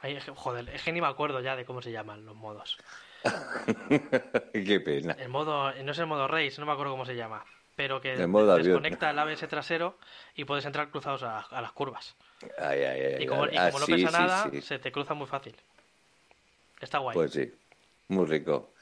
Ay, 0.01 0.17
joder, 0.35 0.67
es 0.69 0.81
que 0.81 0.91
ni 0.91 0.99
me 0.99 1.07
acuerdo 1.07 1.41
ya 1.41 1.55
de 1.55 1.63
cómo 1.65 1.81
se 1.83 1.91
llaman 1.91 2.25
los 2.25 2.35
modos. 2.35 2.79
Qué 4.53 4.79
pena. 4.79 5.15
El 5.19 5.29
modo, 5.29 5.71
no 5.73 5.91
es 5.91 5.99
el 5.99 6.07
modo 6.07 6.27
race, 6.27 6.55
no 6.59 6.65
me 6.65 6.71
acuerdo 6.71 6.93
cómo 6.93 7.05
se 7.05 7.15
llama. 7.15 7.45
Pero 7.75 8.01
que 8.01 8.13
El 8.13 8.27
modo 8.27 8.51
avión. 8.51 8.65
desconecta 8.65 9.11
el 9.11 9.19
ABS 9.19 9.47
trasero 9.47 9.97
y 10.35 10.45
puedes 10.45 10.65
entrar 10.65 10.89
cruzados 10.89 11.23
a, 11.23 11.39
a 11.39 11.61
las 11.61 11.71
curvas. 11.71 12.15
Ay, 12.57 12.79
ay, 12.83 13.01
ay. 13.01 13.23
Y 13.23 13.27
como, 13.27 13.45
y 13.45 13.55
Ah, 13.57 13.69
no 13.71 13.79
sí, 13.85 13.91
pesa 13.93 14.07
sí, 14.07 14.13
nada, 14.13 14.49
sí. 14.51 14.61
se 14.61 14.79
te 14.79 14.91
cruza 14.91 15.13
muy 15.13 15.27
fácil. 15.27 15.55
Está 16.79 16.97
guay. 16.97 17.15
Pues 17.15 17.31
sí, 17.31 17.51
muy 18.11 18.25
rico. 18.25 18.73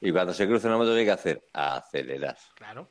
Y 0.00 0.12
cuando 0.12 0.32
se 0.32 0.46
cruza 0.46 0.68
una 0.68 0.78
moto, 0.78 0.92
¿qué 0.92 1.00
hay 1.00 1.04
que 1.04 1.10
hacer? 1.12 1.42
Acelerar, 1.52 2.36
Claro. 2.54 2.88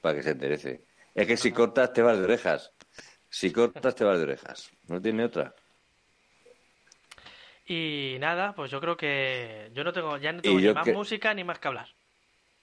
para 0.00 0.14
que 0.16 0.22
se 0.22 0.30
enderece. 0.30 0.84
Es 1.14 1.26
que 1.26 1.36
si 1.36 1.52
cortas, 1.52 1.92
te 1.92 2.00
vas 2.02 2.16
de 2.18 2.24
orejas. 2.24 2.72
Si 3.28 3.50
cortas, 3.52 3.94
te 3.94 4.04
vas 4.04 4.18
de 4.18 4.24
orejas. 4.24 4.70
No 4.88 5.00
tiene 5.00 5.24
otra. 5.24 5.54
Y 7.66 8.16
nada, 8.20 8.54
pues 8.54 8.70
yo 8.70 8.80
creo 8.80 8.96
que 8.96 9.70
yo 9.72 9.84
no 9.84 9.92
tengo, 9.92 10.16
ya 10.18 10.32
no 10.32 10.42
tengo 10.42 10.58
ni 10.60 10.72
más 10.72 10.84
que- 10.84 10.92
música 10.92 11.32
ni 11.34 11.44
más 11.44 11.58
que 11.58 11.68
hablar. 11.68 11.88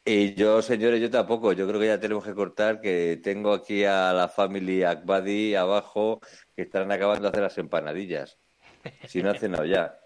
Y 0.06 0.34
yo, 0.34 0.62
señores, 0.62 1.02
yo 1.02 1.10
tampoco. 1.10 1.54
Yo 1.54 1.68
creo 1.68 1.80
que 1.80 1.88
ya 1.88 2.00
tenemos 2.00 2.24
que 2.24 2.34
cortar, 2.34 2.82
que 2.82 3.20
tengo 3.22 3.54
aquí 3.54 3.84
a 3.86 4.12
la 4.14 4.28
family 4.28 4.84
Akbadi 4.84 5.56
abajo, 5.56 6.20
que 6.56 6.64
están 6.64 6.92
acabando 6.92 7.24
de 7.24 7.28
hacer 7.30 7.42
las 7.44 7.58
empanadillas. 7.58 8.40
Si 9.08 9.22
no 9.22 9.30
han 9.30 9.38
cenado 9.38 9.66
ya. 9.66 10.00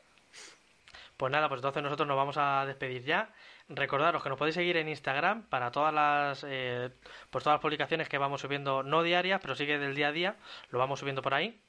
Pues 1.24 1.32
nada, 1.32 1.48
pues 1.48 1.60
entonces 1.60 1.82
nosotros 1.82 2.06
nos 2.06 2.18
vamos 2.18 2.36
a 2.38 2.66
despedir 2.66 3.06
ya. 3.06 3.30
Recordaros 3.70 4.22
que 4.22 4.28
nos 4.28 4.38
podéis 4.38 4.56
seguir 4.56 4.76
en 4.76 4.90
Instagram 4.90 5.44
para 5.44 5.72
todas 5.72 5.94
las 5.94 6.46
eh, 6.46 6.90
pues 7.30 7.46
todas 7.46 7.56
las 7.56 7.62
publicaciones 7.62 8.10
que 8.10 8.18
vamos 8.18 8.42
subiendo, 8.42 8.84
no 8.84 9.04
diarias, 9.04 9.40
pero 9.42 9.56
sí 9.56 9.66
que 9.66 9.78
del 9.80 9.96
día 9.96 10.10
a 10.10 10.12
día, 10.12 10.36
lo 10.70 10.80
vamos 10.80 11.00
subiendo 11.00 11.22
por 11.22 11.34
ahí. 11.34 11.62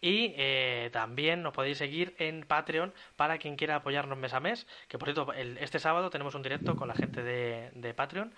Y 0.00 0.32
eh, 0.38 0.88
también 0.90 1.42
nos 1.42 1.52
podéis 1.52 1.76
seguir 1.76 2.14
en 2.18 2.46
Patreon 2.46 2.94
para 3.16 3.36
quien 3.36 3.56
quiera 3.56 3.74
apoyarnos 3.74 4.16
mes 4.16 4.32
a 4.32 4.40
mes. 4.40 4.66
Que 4.88 4.96
por 4.96 5.06
cierto, 5.12 5.34
el- 5.34 5.58
este 5.58 5.78
sábado 5.80 6.08
tenemos 6.08 6.34
un 6.34 6.40
directo 6.40 6.74
con 6.74 6.88
la 6.88 6.94
gente 6.94 7.22
de, 7.22 7.72
de 7.74 7.92
Patreon. 7.92 8.32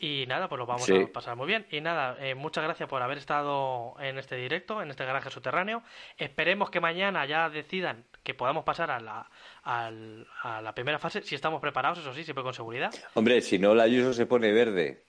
Y 0.00 0.26
nada, 0.28 0.48
pues 0.48 0.60
lo 0.60 0.64
vamos 0.64 0.84
Sí. 0.86 1.02
a 1.02 1.12
pasar 1.12 1.34
muy 1.34 1.48
bien. 1.48 1.66
Y 1.72 1.80
nada, 1.80 2.16
eh, 2.20 2.36
muchas 2.36 2.62
gracias 2.62 2.88
por 2.88 3.02
haber 3.02 3.18
estado 3.18 3.96
en 4.00 4.16
este 4.16 4.36
directo, 4.36 4.80
en 4.80 4.90
este 4.90 5.04
garaje 5.04 5.28
subterráneo. 5.28 5.82
Esperemos 6.18 6.70
que 6.70 6.80
mañana 6.80 7.26
ya 7.26 7.50
decidan 7.50 8.04
que 8.22 8.34
podamos 8.34 8.64
pasar 8.64 8.90
a 8.90 9.00
la, 9.00 9.30
al- 9.62 10.26
a 10.42 10.60
la 10.60 10.74
primera 10.74 10.98
fase, 10.98 11.22
si 11.22 11.34
estamos 11.34 11.60
preparados, 11.60 11.98
eso 11.98 12.12
sí, 12.12 12.24
siempre 12.24 12.42
con 12.44 12.54
seguridad. 12.54 12.92
Hombre, 13.14 13.40
si 13.40 13.58
no, 13.58 13.74
la 13.74 13.84
Ayuso 13.84 14.12
se 14.12 14.26
pone 14.26 14.52
verde. 14.52 15.04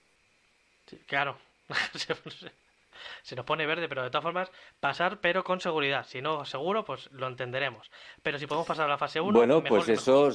Sí, 0.86 0.98
claro, 1.06 1.38
se, 3.22 3.36
nos 3.36 3.44
pone 3.44 3.66
verde, 3.66 3.88
pero 3.88 4.02
de 4.02 4.10
todas 4.10 4.22
formas, 4.24 4.50
pasar, 4.80 5.20
pero 5.20 5.44
con 5.44 5.60
seguridad. 5.60 6.06
Si 6.06 6.20
no, 6.22 6.44
seguro, 6.44 6.84
pues 6.84 7.10
lo 7.12 7.26
entenderemos. 7.28 7.90
Pero 8.22 8.38
si 8.38 8.46
podemos 8.46 8.66
pasar 8.66 8.86
a 8.86 8.88
la 8.88 8.98
fase 8.98 9.20
1, 9.20 9.38
Bueno, 9.38 9.62
pues 9.62 9.88
eso. 9.88 10.30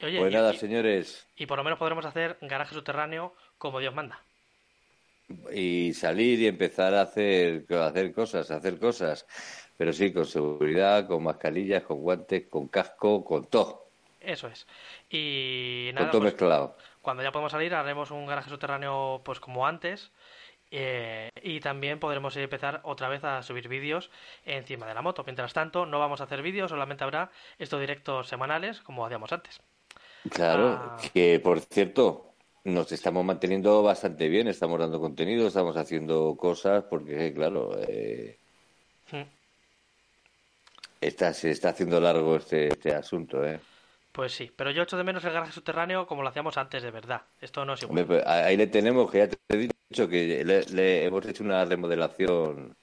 Oye, 0.00 0.18
Pues 0.20 0.32
y- 0.32 0.36
nada, 0.36 0.54
y- 0.54 0.58
señores. 0.58 1.26
y 1.36 1.46
por 1.46 1.58
lo 1.58 1.64
menos 1.64 1.78
podremos 1.78 2.04
hacer 2.04 2.38
garaje 2.40 2.74
subterráneo 2.74 3.34
como 3.58 3.80
Dios 3.80 3.94
manda. 3.94 4.22
y 5.52 5.92
salir 5.92 6.38
y 6.40 6.46
empezar 6.46 6.94
a 6.94 7.02
hacer, 7.02 7.66
a 7.70 7.86
hacer 7.88 8.12
cosas, 8.14 8.50
a 8.50 8.56
hacer 8.56 8.78
cosas. 8.78 9.26
Pero 9.78 9.92
sí, 9.94 10.12
con 10.12 10.26
seguridad, 10.26 11.06
con 11.06 11.22
mascarillas, 11.22 11.84
con 11.84 12.00
guantes, 12.00 12.46
con 12.48 12.68
casco, 12.68 13.24
con 13.24 13.46
todo. 13.46 13.86
Eso 14.20 14.48
es. 14.48 14.66
Y 15.08 15.86
Con 15.92 15.94
nada, 15.94 16.10
todo 16.10 16.20
pues, 16.22 16.32
mezclado. 16.34 16.76
cuando 17.00 17.22
ya 17.22 17.32
podamos 17.32 17.52
salir 17.52 17.72
haremos 17.74 18.10
un 18.10 18.26
garaje 18.26 18.50
subterráneo 18.50 19.22
pues 19.24 19.40
como 19.40 19.66
antes 19.66 20.10
eh, 20.70 21.30
y 21.42 21.60
también 21.60 21.98
podremos 22.00 22.36
empezar 22.36 22.80
otra 22.82 23.08
vez 23.08 23.24
a 23.24 23.42
subir 23.42 23.68
vídeos 23.68 24.10
encima 24.44 24.86
de 24.86 24.94
la 24.94 25.00
moto. 25.02 25.22
Mientras 25.24 25.54
tanto 25.54 25.86
no 25.86 25.98
vamos 26.00 26.20
a 26.20 26.24
hacer 26.24 26.42
vídeos, 26.42 26.70
solamente 26.70 27.04
habrá 27.04 27.30
estos 27.58 27.80
directos 27.80 28.28
semanales 28.28 28.80
como 28.80 29.06
hacíamos 29.06 29.32
antes. 29.32 29.60
Claro, 30.30 30.80
Ah. 30.82 30.96
que 31.14 31.38
por 31.40 31.60
cierto, 31.60 32.34
nos 32.64 32.90
estamos 32.92 33.24
manteniendo 33.24 33.82
bastante 33.82 34.28
bien, 34.28 34.48
estamos 34.48 34.78
dando 34.80 35.00
contenido, 35.00 35.46
estamos 35.46 35.76
haciendo 35.76 36.36
cosas, 36.36 36.84
porque 36.90 37.32
claro, 37.32 37.78
eh. 37.80 38.36
Está, 41.00 41.32
se 41.32 41.50
está 41.50 41.70
haciendo 41.70 42.00
largo 42.00 42.36
este, 42.36 42.68
este 42.68 42.94
asunto, 42.94 43.44
¿eh? 43.44 43.60
Pues 44.12 44.32
sí, 44.32 44.50
pero 44.54 44.70
yo 44.70 44.82
echo 44.82 44.96
de 44.96 45.04
menos 45.04 45.24
el 45.24 45.32
garaje 45.32 45.52
subterráneo 45.52 46.06
como 46.06 46.22
lo 46.22 46.28
hacíamos 46.28 46.56
antes 46.56 46.82
de 46.82 46.90
verdad. 46.90 47.22
Esto 47.40 47.64
no 47.64 47.74
es 47.74 47.82
igual. 47.82 48.00
Hombre, 48.00 48.16
pues, 48.16 48.26
ahí 48.26 48.56
le 48.56 48.66
tenemos, 48.66 49.10
que 49.10 49.18
ya 49.18 49.28
te 49.28 49.36
he 49.48 49.56
dicho 49.56 50.08
que 50.08 50.44
le, 50.44 50.64
le 50.64 51.04
hemos 51.04 51.24
hecho 51.26 51.44
una 51.44 51.64
remodelación. 51.64 52.76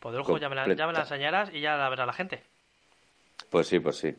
Pues 0.00 0.14
de 0.14 0.18
luego 0.18 0.38
ya 0.38 0.48
me, 0.48 0.54
la, 0.54 0.72
ya 0.74 0.86
me 0.86 0.94
la 0.94 1.00
enseñarás 1.00 1.52
y 1.52 1.60
ya 1.60 1.76
la 1.76 1.88
verá 1.90 2.06
la 2.06 2.14
gente. 2.14 2.42
Pues 3.50 3.66
sí, 3.66 3.78
pues 3.78 3.96
sí. 3.96 4.16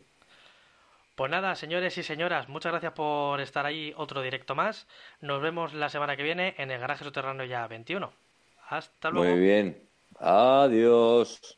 Pues 1.16 1.32
nada, 1.32 1.56
señores 1.56 1.98
y 1.98 2.04
señoras, 2.04 2.48
muchas 2.48 2.72
gracias 2.72 2.94
por 2.94 3.42
estar 3.42 3.66
ahí 3.66 3.94
otro 3.98 4.22
directo 4.22 4.56
más. 4.56 4.88
Nos 5.20 5.42
vemos 5.42 5.74
la 5.74 5.90
semana 5.90 6.16
que 6.16 6.24
viene 6.24 6.54
en 6.58 6.70
el 6.70 6.80
garaje 6.80 7.04
subterráneo 7.04 7.46
ya 7.46 7.68
21. 7.68 8.14
Hasta 8.70 9.10
luego. 9.10 9.32
Muy 9.32 9.40
bien. 9.40 9.90
Adiós. 10.20 11.58